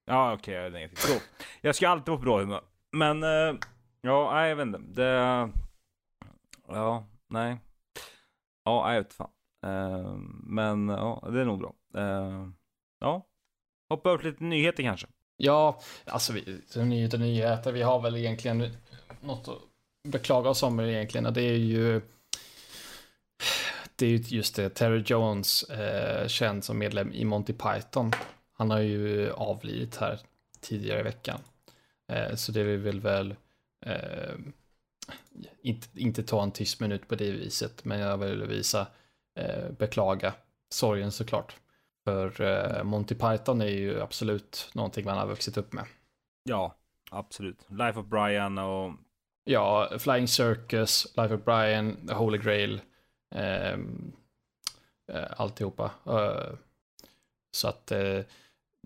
Ja, 0.05 0.33
okej, 0.33 0.53
jag 0.53 0.65
är 0.65 0.69
negativ. 0.69 0.95
Så. 0.95 1.13
Jag 1.61 1.75
ska 1.75 1.89
alltid 1.89 2.07
vara 2.07 2.17
på 2.17 2.23
bra 2.23 2.39
humör. 2.39 2.61
Men, 2.91 3.23
eh, 3.23 3.55
ja, 4.01 4.31
nej, 4.33 4.49
jag 4.49 4.55
vet 4.55 4.65
inte. 4.65 4.79
Det... 4.79 5.49
Ja, 6.67 7.07
nej. 7.29 7.57
Ja, 8.63 8.93
jag 8.93 9.03
vet 9.03 9.13
fan. 9.13 9.29
Eh, 9.63 10.15
men, 10.43 10.89
ja, 10.89 11.27
det 11.31 11.41
är 11.41 11.45
nog 11.45 11.59
bra. 11.59 11.73
Eh, 11.95 12.47
ja. 12.99 13.27
Hoppa 13.89 14.09
över 14.09 14.17
till 14.17 14.31
lite 14.31 14.43
nyheter 14.43 14.83
kanske. 14.83 15.07
Ja, 15.37 15.79
alltså 16.05 16.33
vi, 16.33 16.61
nyheter 16.75 17.17
nyheter, 17.17 17.71
vi 17.71 17.81
har 17.81 18.01
väl 18.01 18.15
egentligen 18.15 18.77
något 19.21 19.47
att 19.47 19.57
beklaga 20.11 20.49
oss 20.49 20.63
om 20.63 20.79
egentligen 20.79 21.25
och 21.25 21.33
det 21.33 21.41
är 21.41 21.57
ju 21.57 22.01
det 23.95 24.05
är 24.05 24.09
ju 24.09 24.17
just 24.17 24.55
det, 24.55 24.69
Terry 24.69 25.03
Jones, 25.05 25.63
eh, 25.63 26.27
känd 26.27 26.63
som 26.63 26.77
medlem 26.77 27.13
i 27.13 27.25
Monty 27.25 27.53
Python. 27.53 28.11
Han 28.53 28.71
har 28.71 28.79
ju 28.79 29.31
avlidit 29.31 29.95
här 29.95 30.19
tidigare 30.59 30.99
i 30.99 31.03
veckan. 31.03 31.39
Eh, 32.07 32.35
så 32.35 32.51
det 32.51 32.63
vill 32.63 32.99
väl 32.99 33.35
eh, 33.85 34.35
inte, 35.61 35.87
inte 35.95 36.23
ta 36.23 36.43
en 36.43 36.51
tyst 36.51 36.79
minut 36.79 37.07
på 37.07 37.15
det 37.15 37.31
viset, 37.31 37.85
men 37.85 37.99
jag 37.99 38.17
vill 38.17 38.43
visa 38.43 38.81
eh, 38.81 38.87
beklaga 39.77 40.33
sorgen 40.73 41.11
såklart. 41.11 41.55
För 42.03 42.41
eh, 42.41 42.83
Monty 42.83 43.15
Python 43.15 43.61
är 43.61 43.65
ju 43.65 44.01
absolut 44.01 44.69
någonting 44.73 45.05
man 45.05 45.17
har 45.17 45.27
vuxit 45.27 45.57
upp 45.57 45.73
med. 45.73 45.85
Ja, 46.43 46.75
absolut. 47.11 47.65
Life 47.69 47.99
of 47.99 48.05
Brian 48.05 48.57
och... 48.57 48.93
Ja, 49.43 49.89
Flying 49.99 50.27
Circus, 50.27 51.17
Life 51.17 51.33
of 51.33 51.43
Brian, 51.43 52.07
The 52.07 52.13
Holy 52.13 52.37
Grail, 52.37 52.81
ehm, 53.35 54.11
eh, 55.11 55.25
alltihopa. 55.37 55.91
Eh, 56.05 56.53
så 57.57 57.67
att 57.67 57.91
eh, 57.91 58.19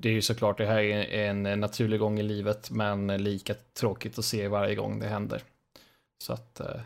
det 0.02 0.10
är 0.10 0.14
ju 0.14 0.22
såklart, 0.22 0.58
det 0.58 0.66
här 0.66 0.84
är 0.84 1.30
en 1.30 1.60
naturlig 1.60 2.00
gång 2.00 2.20
i 2.20 2.24
livet, 2.24 2.72
men 2.72 3.08
lika 3.08 3.54
tråkigt 3.54 4.20
att 4.20 4.26
se 4.26 4.48
varje 4.48 4.76
gång 4.76 5.00
det 5.00 5.08
händer. 5.08 5.44
Så 6.24 6.34
att, 6.34 6.60
eh, 6.60 6.82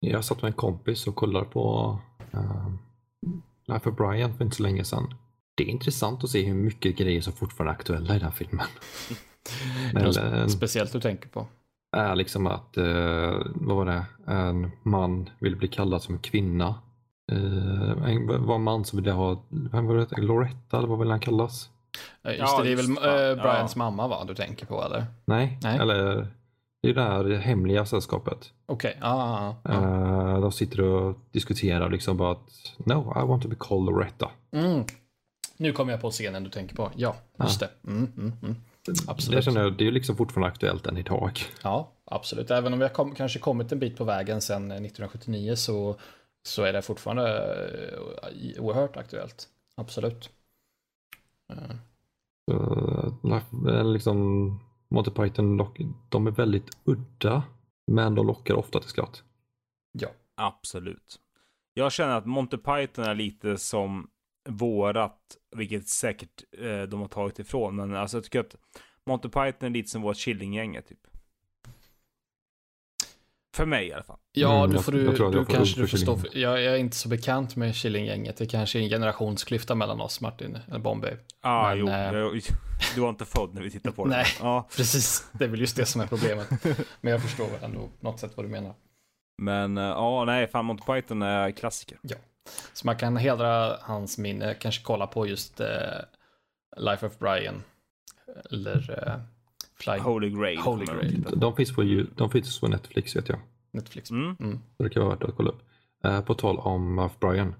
Jag 0.00 0.24
satt 0.24 0.42
med 0.42 0.48
en 0.48 0.56
kompis 0.56 1.06
och 1.06 1.14
kollade 1.14 1.46
på 1.46 1.98
uh, 2.34 2.68
Life 3.66 3.88
of 3.90 3.96
Brian 3.96 4.34
för 4.34 4.44
inte 4.44 4.56
så 4.56 4.62
länge 4.62 4.84
sedan. 4.84 5.14
Det 5.54 5.62
är 5.62 5.68
intressant 5.68 6.24
att 6.24 6.30
se 6.30 6.42
hur 6.42 6.54
mycket 6.54 6.96
grejer 6.96 7.20
som 7.20 7.32
fortfarande 7.32 7.70
är 7.72 7.74
aktuella 7.74 8.14
i 8.14 8.18
den 8.18 8.24
här 8.24 8.30
filmen. 8.30 8.66
något 9.94 10.16
Eller, 10.16 10.48
speciellt 10.48 10.92
du 10.92 11.00
tänker 11.00 11.28
på. 11.28 11.46
är 11.96 12.16
liksom 12.16 12.46
att, 12.46 12.76
eh, 12.76 13.40
vad 13.54 13.76
var 13.76 13.86
det, 13.86 14.04
en 14.32 14.70
man 14.82 15.30
vill 15.38 15.56
bli 15.56 15.68
kallad 15.68 16.02
som 16.02 16.18
kvinna. 16.18 16.74
Uh, 17.32 18.08
en 18.08 18.46
var 18.46 18.54
en 18.54 18.62
man 18.62 18.84
som 18.84 18.96
ville 18.98 19.12
ha, 19.12 19.44
vem 19.48 19.86
var 19.86 19.96
det, 19.96 20.20
Loretta 20.20 20.78
eller 20.78 20.88
vad 20.88 20.98
vill 20.98 21.10
han 21.10 21.20
kallas? 21.20 21.70
Eh, 22.24 22.30
Just 22.30 22.40
Ja, 22.40 22.62
det, 22.62 22.64
det 22.64 22.72
är 22.72 22.76
väl 22.76 23.36
eh, 23.36 23.42
Brians 23.42 23.72
Ja. 23.76 23.78
mamma 23.78 24.08
va, 24.08 24.24
du 24.28 24.34
tänker 24.34 24.66
på 24.66 24.84
eller? 24.84 25.04
Nej, 25.24 25.58
Nej. 25.62 25.78
eller 25.78 26.26
det 26.82 26.88
är 26.88 26.94
det 26.94 27.02
här 27.02 27.24
hemliga 27.24 27.86
sällskapet. 27.86 28.52
Okej, 28.66 28.98
ja, 29.00 29.56
ja, 29.64 29.72
ja. 29.72 30.34
Eh, 30.34 30.40
de 30.40 30.52
sitter 30.52 30.80
och 30.80 31.18
diskuterar 31.30 31.90
liksom 31.90 32.16
bara 32.16 32.32
att 32.32 32.50
No, 32.76 33.12
I 33.16 33.26
want 33.26 33.42
to 33.42 33.48
be 33.48 33.56
called 33.58 33.84
Loretta. 33.84 34.30
Mm. 34.52 34.84
Nu 35.56 35.72
kommer 35.72 35.92
jag 35.92 36.00
på 36.00 36.10
scenen 36.10 36.44
du 36.44 36.50
tänker 36.50 36.76
på. 36.76 36.90
Ja, 36.96 37.16
just 37.40 37.60
det. 37.60 37.68
Mm, 37.86 38.12
mm, 38.16 38.32
mm. 38.42 38.56
Absolut. 39.06 39.38
Det, 39.38 39.42
känner 39.42 39.60
jag, 39.60 39.78
det 39.78 39.86
är 39.86 39.92
liksom 39.92 40.16
fortfarande 40.16 40.48
aktuellt 40.48 40.86
än 40.86 40.98
idag. 40.98 41.40
Ja, 41.62 41.92
absolut. 42.04 42.50
Även 42.50 42.72
om 42.72 42.78
vi 42.78 42.84
har 42.84 42.92
kom, 42.92 43.14
kanske 43.14 43.38
kommit 43.38 43.72
en 43.72 43.78
bit 43.78 43.96
på 43.96 44.04
vägen 44.04 44.40
sedan 44.40 44.70
1979 44.70 45.54
så, 45.56 45.96
så 46.42 46.62
är 46.62 46.72
det 46.72 46.82
fortfarande 46.82 47.54
eh, 48.56 48.62
oerhört 48.62 48.96
aktuellt. 48.96 49.48
Absolut. 49.76 50.30
Eh, 51.52 51.76
eh, 53.68 53.84
liksom, 53.84 54.60
Monty 54.92 55.10
Python, 55.10 55.56
lock, 55.56 55.78
de 56.08 56.26
är 56.26 56.30
väldigt 56.30 56.70
udda, 56.84 57.42
men 57.86 58.14
de 58.14 58.26
lockar 58.26 58.54
ofta 58.54 58.80
till 58.80 58.88
skratt. 58.88 59.22
Ja, 59.92 60.08
Absolut. 60.34 61.20
Jag 61.74 61.92
känner 61.92 62.16
att 62.16 62.26
Monty 62.26 62.56
Python 62.56 63.04
är 63.04 63.14
lite 63.14 63.58
som 63.58 64.10
vårat, 64.48 65.36
vilket 65.56 65.88
säkert 65.88 66.44
eh, 66.58 66.82
de 66.82 67.00
har 67.00 67.08
tagit 67.08 67.38
ifrån. 67.38 67.76
Men 67.76 67.96
alltså 67.96 68.16
jag 68.16 68.24
tycker 68.24 68.40
att 68.40 68.56
Monty 69.06 69.28
Python 69.28 69.66
är 69.66 69.70
lite 69.70 69.90
som 69.90 70.02
vårt 70.02 70.16
Killinggänge 70.16 70.82
typ. 70.82 71.06
För 73.54 73.66
mig 73.66 73.86
i 73.88 73.92
alla 73.92 74.02
fall. 74.02 74.18
ja 74.32 74.58
Mm, 74.58 74.70
nu 74.70 74.76
jag- 74.76 74.84
får 74.84 74.92
du, 74.92 75.04
jag 75.04 75.16
tror 75.16 75.26
att 75.26 75.32
du 75.32 75.38
jag 75.38 75.46
får 75.46 75.54
kanske 75.54 75.80
du 75.80 75.86
för 75.86 75.90
får 75.90 75.98
stå 75.98 76.06
Killinggänget. 76.16 76.32
för, 76.32 76.38
jag, 76.40 76.62
jag 76.62 76.74
är 76.74 76.78
inte 76.78 76.96
så 76.96 77.08
bekant 77.08 77.56
med 77.56 77.74
Killinggänget. 77.74 78.36
Det 78.36 78.46
kanske 78.46 78.78
är 78.78 78.82
en 78.82 78.88
generationsklyfta 78.88 79.74
mellan 79.74 80.00
oss, 80.00 80.20
Martin, 80.20 80.58
eller 80.68 80.78
Bombay. 80.78 81.12
Ah, 81.40 81.68
Men, 81.68 81.78
jo, 81.78 81.88
jag, 81.88 82.40
du 82.94 83.00
var 83.00 83.08
inte 83.10 83.24
född 83.24 83.54
när 83.54 83.62
vi 83.62 83.70
tittar 83.70 83.90
på 83.90 84.04
det. 84.04 84.10
Nej. 84.10 84.26
Ja, 84.40 84.68
Precis, 84.76 85.26
det 85.32 85.44
är 85.44 85.48
väl 85.48 85.60
just 85.60 85.76
det 85.76 85.86
som 85.86 86.00
är 86.00 86.06
problemet. 86.06 86.48
Men 87.00 87.12
jag 87.12 87.22
förstår 87.22 87.48
ändå 87.62 87.80
på 87.80 87.88
något 88.06 88.20
sätt 88.20 88.32
vad 88.36 88.46
du 88.46 88.50
menar. 88.50 88.74
men 89.42 89.78
eh, 89.78 89.84
ja, 89.84 90.24
nej, 90.24 90.46
fan 90.48 90.64
Monty 90.64 90.82
Python 90.86 91.22
är 91.22 91.50
klassiker. 91.50 91.98
Så 92.72 92.86
man 92.86 92.96
kan 92.96 93.16
hedra 93.16 93.76
hans 93.80 94.18
minne, 94.18 94.54
kanske 94.54 94.82
kolla 94.84 95.06
på 95.06 95.26
just 95.26 95.60
eh, 95.60 95.66
Life 96.76 97.06
of 97.06 97.18
Brian. 97.18 97.62
Eller 98.50 99.06
eh, 99.08 99.14
Fly 99.82 99.98
Holy 99.98 100.30
Grail. 100.30 100.58
Holy 100.58 100.84
Grail. 100.86 101.24
De 101.36 101.56
finns 101.56 101.74
på, 101.74 101.82
Ju- 101.82 102.06
de 102.16 102.30
finns 102.30 102.60
på 102.60 102.68
Netflix 102.68 103.16
vet 103.16 103.28
jag. 103.28 103.38
Netflix. 103.72 104.10
Mm. 104.10 104.36
Mm. 104.40 104.58
Så 104.76 104.82
det 104.82 104.90
kan 104.90 105.02
vara 105.04 105.14
värt 105.14 105.22
att 105.24 105.36
kolla 105.36 105.50
upp. 105.50 105.62
Eh, 106.04 106.20
på 106.20 106.34
tal 106.34 106.58
om 106.58 106.96
Life 106.96 107.14
Brian. 107.20 107.54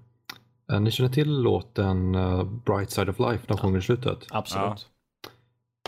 Eh, 0.71 0.79
ni 0.79 0.91
känner 0.91 1.09
till 1.09 1.41
låten 1.41 2.15
eh, 2.15 2.43
Bright 2.43 2.91
Side 2.91 3.09
of 3.09 3.19
Life, 3.19 3.43
de 3.47 3.57
sjunger 3.57 3.79
i 3.79 3.81
slutet. 3.81 4.27
Absolut. 4.29 4.87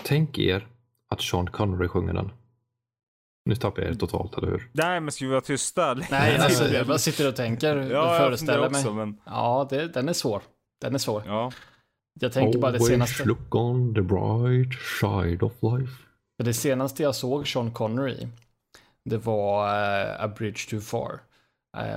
Tänk 0.04 0.38
er 0.40 0.68
att 1.10 1.22
Sean 1.22 1.48
Connery 1.48 1.88
sjunger 1.88 2.14
den. 2.14 2.32
Nu 3.46 3.56
tappar 3.56 3.82
jag 3.82 3.92
er 3.92 3.96
totalt, 3.96 4.38
eller 4.38 4.48
hur? 4.48 4.70
Nej, 4.74 5.00
men 5.02 5.12
ska 5.12 5.26
vi 5.26 5.32
vara 5.32 5.42
tysta? 5.42 5.94
Nej, 6.12 6.38
alltså, 6.40 6.68
jag 6.74 6.88
bara 6.88 6.98
sitter 6.98 7.28
och 7.28 7.36
tänker, 7.36 7.76
ja, 7.78 7.84
och 7.84 7.92
jag 7.92 8.18
föreställer 8.18 8.70
mig. 8.70 8.80
också, 8.80 8.94
men 8.94 9.18
Ja, 9.26 9.68
det, 9.70 9.88
den 9.88 10.10
är 10.10 10.14
svår. 10.14 10.42
Den 10.82 10.94
är 10.96 10.98
svår. 11.00 11.24
ja. 11.26 11.52
Jag 12.20 12.32
tänker 12.34 12.60
bara 12.60 12.72
det 12.72 12.78
Always 12.78 12.92
senaste. 12.92 13.26
look 13.26 13.56
on 13.56 13.96
the 13.96 14.02
bright 14.02 14.74
side 15.02 15.44
of 15.44 15.54
life. 15.62 15.94
För 16.38 16.44
det 16.44 16.54
senaste 16.54 17.04
jag 17.04 17.16
såg 17.16 17.48
Sean 17.48 17.72
Connery, 17.72 18.28
det 19.06 19.18
var 19.18 19.68
eh, 19.68 20.24
A 20.24 20.28
Bridge 20.38 20.70
Too 20.70 20.80
Far. 20.82 21.20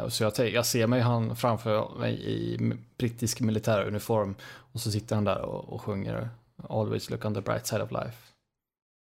Och 0.04 0.12
så 0.12 0.24
jag, 0.24 0.48
jag 0.52 0.66
ser 0.66 0.86
mig 0.86 1.00
han 1.00 1.36
framför 1.36 1.98
mig 1.98 2.14
i 2.24 2.58
brittisk 2.98 3.40
militäruniform 3.40 4.34
och 4.72 4.80
så 4.80 4.90
sitter 4.90 5.14
han 5.14 5.24
där 5.24 5.40
och, 5.40 5.72
och 5.72 5.82
sjunger 5.82 6.28
Always 6.68 7.10
look 7.10 7.24
on 7.24 7.34
the 7.34 7.40
bright 7.40 7.66
side 7.66 7.82
of 7.82 7.90
life. 7.90 8.32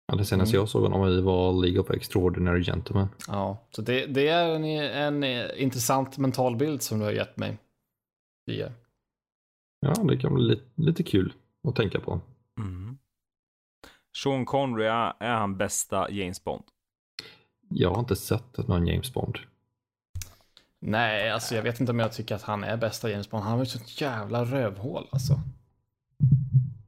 Ja, 0.07 0.14
det 0.18 0.24
senaste 0.24 0.57
Mm. 0.57 0.62
jag 0.62 0.68
såg 0.68 0.82
honom 0.82 1.09
i 1.09 1.20
var 1.20 1.53
League 1.53 1.80
of 1.80 1.91
Extraordinary 1.91 2.64
Gentlemen. 2.64 3.09
Ja, 3.28 3.59
så 3.70 3.82
det, 3.82 4.07
det 4.07 4.28
är 4.28 4.49
en, 4.55 5.22
en 5.22 5.51
intressant 5.57 6.18
mental 6.18 6.57
bild 6.57 6.82
som 6.82 6.99
du 6.99 7.05
har 7.05 7.12
gett 7.12 7.37
mig. 7.37 7.59
Ja, 9.80 10.03
det 10.09 10.18
kan 10.18 10.35
bli 10.35 10.45
lite, 10.45 10.62
lite 10.74 11.03
kul 11.03 11.32
att 11.68 11.76
tänka 11.76 12.01
på. 12.01 12.20
Sean 14.22 14.44
Connery, 14.44 14.84
är, 14.86 15.12
är 15.20 15.34
han 15.34 15.56
bästa 15.56 16.10
James 16.10 16.44
Bond? 16.44 16.62
Jag 17.68 17.90
har 17.90 17.98
inte 18.00 18.16
sett 18.16 18.68
någon 18.68 18.86
James 18.86 19.14
Bond. 19.14 19.38
Nej, 20.80 21.30
alltså 21.30 21.54
jag 21.54 21.62
vet 21.62 21.80
inte 21.80 21.92
om 21.92 21.98
jag 21.98 22.12
tycker 22.12 22.34
att 22.34 22.42
han 22.42 22.64
är 22.64 22.76
bästa 22.76 23.10
James 23.10 23.30
Bond. 23.30 23.42
Han 23.44 23.52
har 23.52 23.58
ju 23.58 23.66
sånt 23.66 24.00
jävla 24.00 24.44
rövhål 24.44 25.06
alltså. 25.12 25.34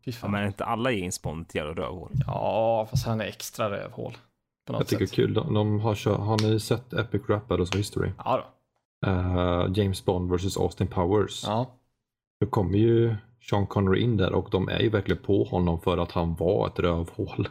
Fy 0.05 0.11
Ja, 0.11 0.13
fan. 0.13 0.31
men 0.31 0.43
är 0.43 0.47
inte 0.47 0.65
alla 0.65 0.91
James 0.91 1.23
Bond 1.23 1.47
ett 1.47 1.55
jävla 1.55 1.73
rövhål? 1.73 2.11
Ja, 2.27 2.87
fast 2.91 3.07
han 3.07 3.21
är 3.21 3.25
extra 3.25 3.71
rövhål. 3.71 4.17
På 4.67 4.73
något 4.73 4.81
Jag 4.81 4.89
tycker 4.89 5.07
sätt. 5.07 5.17
det 5.17 5.23
är 5.23 5.27
kul. 5.27 5.35
De, 5.35 5.55
de 5.55 5.81
har, 5.81 6.17
har 6.19 6.43
ni 6.43 6.61
sett 6.61 6.93
Epic 6.93 7.23
Rap 7.29 7.49
Battles 7.49 7.71
of 7.71 7.77
History? 7.77 8.11
Ja, 8.19 8.45
då. 9.03 9.09
Eh, 9.11 9.67
James 9.75 10.05
Bond 10.05 10.33
vs 10.33 10.57
Austin 10.57 10.87
Powers. 10.87 11.45
ja. 11.47 11.71
Då 12.41 12.47
kommer 12.47 12.79
ju 12.79 13.17
Sean 13.51 13.67
Connery 13.67 14.01
in 14.01 14.17
där 14.17 14.33
och 14.33 14.49
de 14.51 14.69
är 14.69 14.81
ju 14.81 14.89
verkligen 14.89 15.23
på 15.23 15.45
honom 15.45 15.81
för 15.81 15.99
att 15.99 16.13
han 16.13 16.35
var 16.35 16.67
ett 16.67 16.79
rövhål. 16.79 17.49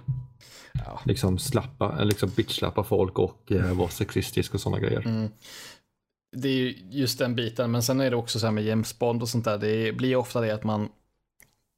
Ja. 0.74 1.02
Liksom 1.06 1.38
slappa, 1.38 1.96
eh, 2.00 2.06
liksom 2.06 2.30
bitchlappa 2.30 2.84
folk 2.84 3.20
och 3.20 3.52
eh, 3.52 3.74
vara 3.74 3.90
sexistisk 3.90 4.54
och 4.54 4.62
sådana 4.62 4.80
grejer. 4.80 5.02
Mm. 5.06 5.30
Det 6.38 6.48
är 6.48 6.54
ju 6.54 6.76
just 6.92 7.20
den 7.20 7.36
biten, 7.36 7.72
men 7.72 7.84
sen 7.84 8.02
är 8.02 8.10
det 8.10 8.16
också 8.16 8.40
så 8.40 8.46
här 8.48 8.52
med 8.52 8.64
James 8.64 9.00
Bond 9.00 9.22
och 9.22 9.30
sånt 9.30 9.46
där. 9.46 9.58
Det 9.58 9.98
blir 9.98 10.16
ofta 10.16 10.42
det 10.42 10.52
att 10.52 10.64
man, 10.64 10.90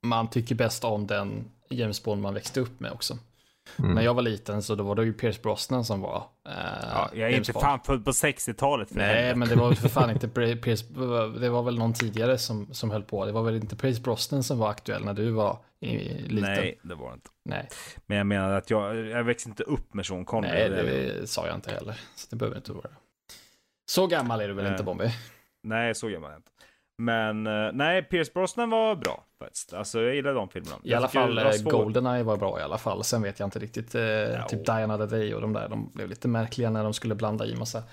man 0.05 0.30
tycker 0.30 0.55
bäst 0.55 0.84
om 0.84 1.07
den 1.07 1.45
James 1.70 2.03
Bond 2.03 2.22
man 2.22 2.34
växte 2.34 2.59
upp 2.59 2.80
med 2.80 2.91
också. 2.91 3.18
Mm. 3.80 3.95
När 3.95 4.01
jag 4.01 4.13
var 4.13 4.22
liten 4.22 4.61
så 4.63 4.76
då 4.76 4.84
var 4.84 4.95
det 4.95 5.03
ju 5.03 5.13
Pierce 5.13 5.41
Brosnan 5.41 5.86
som 5.86 6.01
var 6.01 6.18
eh, 6.49 6.53
Ja, 6.91 7.09
jag 7.13 7.20
är 7.28 7.32
James 7.32 7.38
inte 7.38 7.53
Bond. 7.53 7.63
fan 7.63 7.80
född 7.80 8.05
på 8.05 8.11
60-talet. 8.11 8.89
för 8.89 8.95
Nej, 8.95 9.05
helvete. 9.15 9.36
men 9.36 9.47
det 9.49 9.55
var 9.55 9.68
väl 9.68 9.76
för 9.78 9.89
fan 9.89 10.09
inte 10.11 10.28
Pierce, 10.55 10.84
det 11.39 11.49
var 11.49 11.63
väl 11.63 11.78
någon 11.80 11.93
tidigare 11.93 12.38
som, 12.38 12.74
som 12.74 12.91
höll 12.91 13.03
på. 13.03 13.26
Det 13.26 13.32
var 13.32 13.43
väl 13.43 13.55
inte 13.55 13.76
Pierce 13.76 13.99
Brosnan 14.03 14.43
som 14.43 14.57
var 14.59 14.70
aktuell 14.70 15.05
när 15.05 15.13
du 15.13 15.32
var 15.32 15.59
i, 15.80 15.97
liten? 16.22 16.41
Nej, 16.53 16.80
det 16.84 16.95
var 16.95 17.07
det 17.09 17.13
inte. 17.13 17.30
Nej, 17.45 17.68
Men 18.05 18.18
jag 18.18 18.28
menar 18.28 18.51
att 18.51 18.70
jag, 18.70 18.95
jag 19.07 19.24
växte 19.24 19.49
inte 19.49 19.63
upp 19.63 19.93
med 19.93 20.05
Sean 20.05 20.26
Connery. 20.26 20.70
Nej 20.70 20.84
Det- 20.84 21.20
det 21.22 21.28
sa 21.28 21.47
jag 21.47 21.55
inte 21.55 21.72
heller. 21.72 21.99
Så 22.15 22.28
det 22.30 22.36
behöver 22.36 22.57
inte 22.57 22.72
vara. 22.74 22.89
Så 23.89 24.07
gammal 24.07 24.41
är 24.41 24.47
du 24.47 24.53
väl 24.53 24.63
Nej. 24.63 24.72
inte 24.74 24.84
Bombi? 24.84 25.11
Nej, 25.63 25.95
så 25.95 26.09
gör 26.09 26.20
man 26.20 26.36
inte. 26.36 26.49
Men 26.97 27.47
eh, 27.47 27.69
nej, 27.73 28.03
Pierce 28.03 28.31
Brosnan 28.33 28.69
var 28.69 28.95
bra 28.95 29.25
faktiskt. 29.39 29.73
Alltså 29.73 30.01
jag 30.01 30.15
gillar 30.15 30.33
de 30.33 30.49
filmerna. 30.49 30.75
I 30.83 30.93
alla 30.93 31.07
fall 31.07 31.37
eh. 31.37 31.43
Goldeneye 31.63 32.23
var 32.23 32.37
bra 32.37 32.59
i 32.59 32.63
alla 32.63 32.77
fall. 32.77 33.03
Sen 33.03 33.21
vet 33.21 33.39
jag 33.39 33.47
inte 33.47 33.59
riktigt. 33.59 33.95
Eh, 33.95 34.01
Ja. 34.01 34.47
Typ 34.47 34.65
Die 34.65 34.71
Another 34.71 35.07
Day 35.07 35.33
och 35.33 35.41
de 35.41 35.53
där. 35.53 35.69
De 35.69 35.91
blev 35.93 36.09
lite 36.09 36.27
märkliga 36.27 36.69
när 36.69 36.83
de 36.83 36.93
skulle 36.93 37.15
blanda 37.15 37.45
i 37.45 37.55
massa 37.55 37.83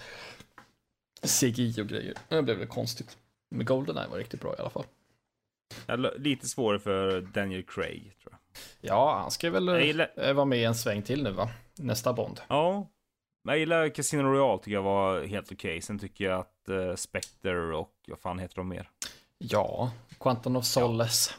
CGI 1.41 1.83
och 1.83 1.87
grejer. 1.87 2.15
Det 2.29 2.43
blev 2.43 2.59
lite 2.59 2.69
konstigt. 2.71 3.17
Men 3.51 3.67
Goldeneye 3.67 4.09
var 4.09 4.19
riktigt 4.19 4.41
bra 4.41 4.55
i 4.59 4.61
alla 4.61 4.71
fall. 4.71 4.85
Lite 6.17 6.49
svårare 6.49 6.79
för 6.79 7.21
Daniel 7.21 7.63
Craig, 7.63 8.13
tror 8.23 8.33
jag. 8.33 8.39
Ja, 8.91 9.19
han 9.23 9.31
ska 9.31 9.51
väl 9.51 9.81
gillar- 9.83 10.11
eh, 10.17 10.33
vara 10.33 10.45
med 10.45 10.59
i 10.59 10.65
en 10.65 10.75
sväng 10.75 11.03
till 11.03 11.23
nu 11.23 11.31
va? 11.31 11.49
Nästa 11.79 12.13
Bond. 12.13 12.41
Ja. 12.49 12.91
Men 13.45 13.53
jag 13.53 13.59
gillar 13.59 13.89
Casino 13.89 14.23
Royale, 14.23 14.59
tycker 14.59 14.71
jag 14.73 14.83
var 14.83 15.23
helt 15.23 15.53
okej. 15.53 15.81
Sen 15.81 15.99
tycker 15.99 16.25
jag 16.25 16.41
att 16.41 16.69
uh, 16.71 16.95
Spectre 16.95 17.77
och 17.77 17.93
vad 18.09 18.19
fan 18.19 18.39
heter 18.39 18.57
de 18.57 18.69
mer? 18.69 18.89
Ja, 19.51 19.91
Quantum 20.21 20.57
of 20.57 20.65
Solace. 20.65 21.35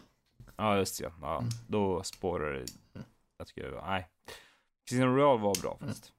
Ja, 0.58 0.78
just 0.78 0.98
det. 1.00 1.04
Ja. 1.04 1.12
ja 1.22 1.38
Mm. 1.38 1.50
Då 1.68 2.04
spårar 2.04 2.54
det. 2.54 2.66
Jag 3.38 3.48
tycker, 3.48 3.82
nej. 3.88 4.08
Casino 4.90 5.06
Royale 5.06 5.42
var 5.42 5.62
bra 5.62 5.78
Mm. 5.82 5.88
faktiskt. 5.94 6.12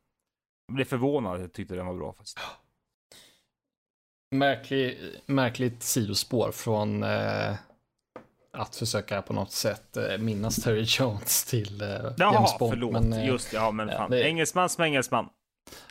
Jag 0.67 0.75
blev 0.75 0.85
förvånad, 0.85 1.41
jag 1.43 1.53
tyckte 1.53 1.75
den 1.75 1.87
var 1.87 1.95
bra 1.95 2.13
faktiskt. 2.13 2.39
Märklig, 4.31 4.99
märkligt 5.27 5.83
sidospår 5.83 6.53
från 6.53 7.03
eh, 7.03 7.55
att 8.53 8.77
försöka 8.77 9.23
på 9.23 9.33
något 9.33 9.53
sätt 9.53 9.97
eh, 9.97 10.19
minnas 10.19 10.57
Terry 10.57 10.85
Jones 10.89 11.45
till 11.45 11.83
eh, 11.83 11.89
Jaha, 11.89 12.35
James 12.35 12.59
Bond. 12.59 12.73
förlåt. 12.73 12.93
Men, 12.93 13.13
eh, 13.13 13.27
Just 13.27 13.51
det, 13.51 13.57
ja 13.57 13.71
men 13.71 13.89
ja, 13.89 13.97
fan. 13.97 14.11
det- 14.11 14.23
Engelsman 14.29 14.69
som 14.69 14.85
engelsman. 14.85 15.29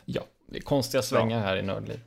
Ja, 0.04 0.22
det 0.46 0.56
är 0.56 0.62
konstiga 0.62 1.02
svängar 1.02 1.40
här 1.40 1.56
i 1.56 1.62
Nördliv. 1.62 2.00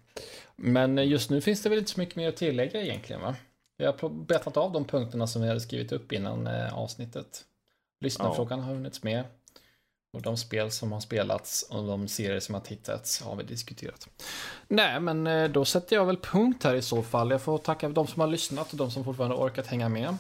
Men 0.56 0.98
eh, 0.98 1.08
just 1.08 1.30
nu 1.30 1.42
finns 1.42 1.62
det 1.64 1.70
väl 1.70 1.80
inte 1.80 1.92
så 1.92 2.00
mycket 2.00 2.16
mer 2.16 2.30
att 2.30 2.38
tillägga 2.38 2.82
egentligen 2.82 3.22
va? 3.22 3.36
Vi 3.80 3.86
har 3.86 4.10
betat 4.10 4.58
av 4.58 4.72
de 4.72 4.86
punkterna 4.86 5.28
som 5.28 5.42
vi 5.42 5.48
hade 5.48 5.60
skrivit 5.60 5.92
upp 5.92 6.12
innan 6.12 6.48
eh, 6.48 6.78
avsnittet. 6.78 7.46
Lyssnarfrågan 8.02 8.60
har 8.60 8.74
hunnits 8.74 9.04
med. 9.04 9.24
Och 10.14 10.22
de 10.22 10.38
spel 10.38 10.72
som 10.72 10.92
har 10.92 11.00
spelats 11.00 11.64
och 11.70 11.88
de 11.88 12.08
serier 12.08 12.40
som 12.40 12.56
har 12.56 12.62
tittats 12.62 13.22
har 13.22 13.36
vi 13.36 13.44
diskuterat. 13.44 14.08
Nej, 14.68 15.00
men 15.00 15.28
eh, 15.28 15.50
då 15.50 15.66
sätter 15.66 15.96
jag 15.96 16.06
väl 16.06 16.18
punkt 16.18 16.64
här 16.64 16.76
i 16.76 16.82
så 16.82 17.04
fall. 17.04 17.32
Jag 17.32 17.42
får 17.42 17.58
tacka 17.58 17.90
de 17.90 18.08
som 18.08 18.20
har 18.22 18.28
lyssnat 18.28 18.72
och 18.72 18.78
de 18.78 18.92
som 18.92 19.04
fortfarande 19.04 19.36
orkat 19.36 19.68
hänga 19.68 19.90
med. 19.90 20.18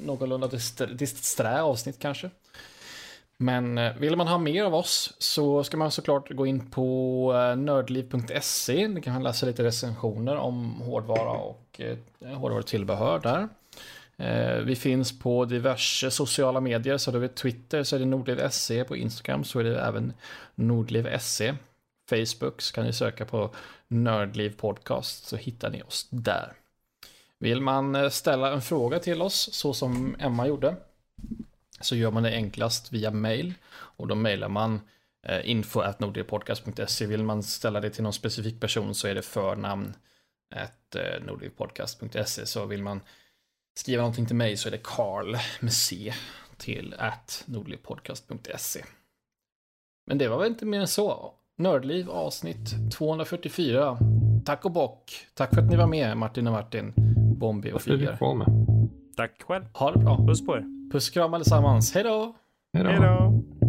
Någorlunda 0.00 0.46
dist- 0.46 0.86
disträ 0.98 1.62
avsnitt 1.62 1.98
kanske. 1.98 2.30
Men 3.42 3.78
eh, 3.78 3.96
vill 3.96 4.16
man 4.16 4.28
ha 4.28 4.38
mer 4.38 4.64
av 4.64 4.74
oss 4.74 5.14
så 5.18 5.64
ska 5.64 5.76
man 5.76 5.90
såklart 5.90 6.30
gå 6.30 6.46
in 6.46 6.70
på 6.70 7.32
eh, 7.34 7.56
nördliv.se. 7.56 8.86
Där 8.86 9.00
kan 9.00 9.12
man 9.12 9.22
läsa 9.22 9.46
lite 9.46 9.64
recensioner 9.64 10.36
om 10.36 10.80
hårdvara 10.80 11.30
och 11.30 11.80
eh, 11.80 11.98
hårdvarutillbehör 12.38 13.20
där. 13.20 13.48
Eh, 14.16 14.62
Vi 14.62 14.76
finns 14.76 15.18
på 15.18 15.44
diverse 15.44 16.10
sociala 16.10 16.60
medier, 16.60 16.98
så 16.98 17.10
då 17.10 17.18
är 17.18 17.22
det 17.22 17.28
Twitter 17.28 17.82
så 17.82 17.96
är 17.96 18.00
det 18.00 18.06
Nordliv.se, 18.06 18.84
på 18.84 18.96
Instagram 18.96 19.44
så 19.44 19.58
är 19.58 19.64
det 19.64 19.80
även 19.80 20.12
Nordliv.se. 20.54 21.54
Facebook 22.10 22.60
så 22.62 22.74
kan 22.74 22.84
ni 22.84 22.92
söka 22.92 23.24
på 23.24 23.50
Nördliv 23.88 24.56
Podcast 24.56 25.26
så 25.26 25.36
hittar 25.36 25.70
ni 25.70 25.82
oss 25.82 26.06
där. 26.10 26.52
Vill 27.38 27.60
man 27.60 27.94
eh, 27.94 28.08
ställa 28.08 28.52
en 28.52 28.62
fråga 28.62 28.98
till 28.98 29.22
oss 29.22 29.48
så 29.52 29.74
som 29.74 30.16
Emma 30.18 30.46
gjorde 30.46 30.76
så 31.82 31.96
gör 31.96 32.10
man 32.10 32.22
det 32.22 32.34
enklast 32.34 32.92
via 32.92 33.10
mail 33.10 33.54
och 33.70 34.08
då 34.08 34.14
mailar 34.14 34.48
man 34.48 34.80
eh, 35.26 35.50
info 35.50 35.80
at 35.80 36.00
nordlivpodcast.se. 36.00 37.06
Vill 37.06 37.24
man 37.24 37.42
ställa 37.42 37.80
det 37.80 37.90
till 37.90 38.02
någon 38.02 38.12
specifik 38.12 38.60
person 38.60 38.94
så 38.94 39.08
är 39.08 39.14
det 39.14 39.22
förnamn 39.22 39.94
at 40.54 40.96
eh, 40.96 41.24
nordlivpodcast.se. 41.26 42.46
Så 42.46 42.66
vill 42.66 42.82
man 42.82 43.00
skriva 43.78 44.02
någonting 44.02 44.26
till 44.26 44.36
mig 44.36 44.56
så 44.56 44.68
är 44.68 44.70
det 44.70 44.82
Karl 44.82 45.36
med 45.60 45.72
C 45.72 46.12
till 46.56 46.94
at 46.98 47.44
nordlivpodcast.se. 47.46 48.84
Men 50.06 50.18
det 50.18 50.28
var 50.28 50.38
väl 50.38 50.48
inte 50.48 50.66
mer 50.66 50.80
än 50.80 50.88
så. 50.88 51.34
Nördliv 51.58 52.10
avsnitt 52.10 52.92
244. 52.92 53.98
Tack 54.44 54.64
och 54.64 54.70
bock. 54.70 55.26
Tack 55.34 55.54
för 55.54 55.62
att 55.62 55.70
ni 55.70 55.76
var 55.76 55.86
med 55.86 56.16
Martin 56.16 56.46
och 56.46 56.52
Martin, 56.52 56.92
Bombi 57.36 57.72
och 57.72 57.80
med? 58.36 58.46
Tack 59.16 59.42
själv. 59.42 59.64
Ha 59.74 59.92
det 59.92 59.98
bra. 59.98 60.26
Puss 60.26 60.46
på 60.46 60.56
er. 60.56 60.81
Puss 60.92 61.08
och 61.08 61.14
kram 61.14 61.34
allesammans. 61.34 61.94
Hej 61.94 62.04
då! 62.04 62.34
Hej 62.74 62.84
då. 62.84 62.90
Hej 62.90 63.00
då. 63.00 63.61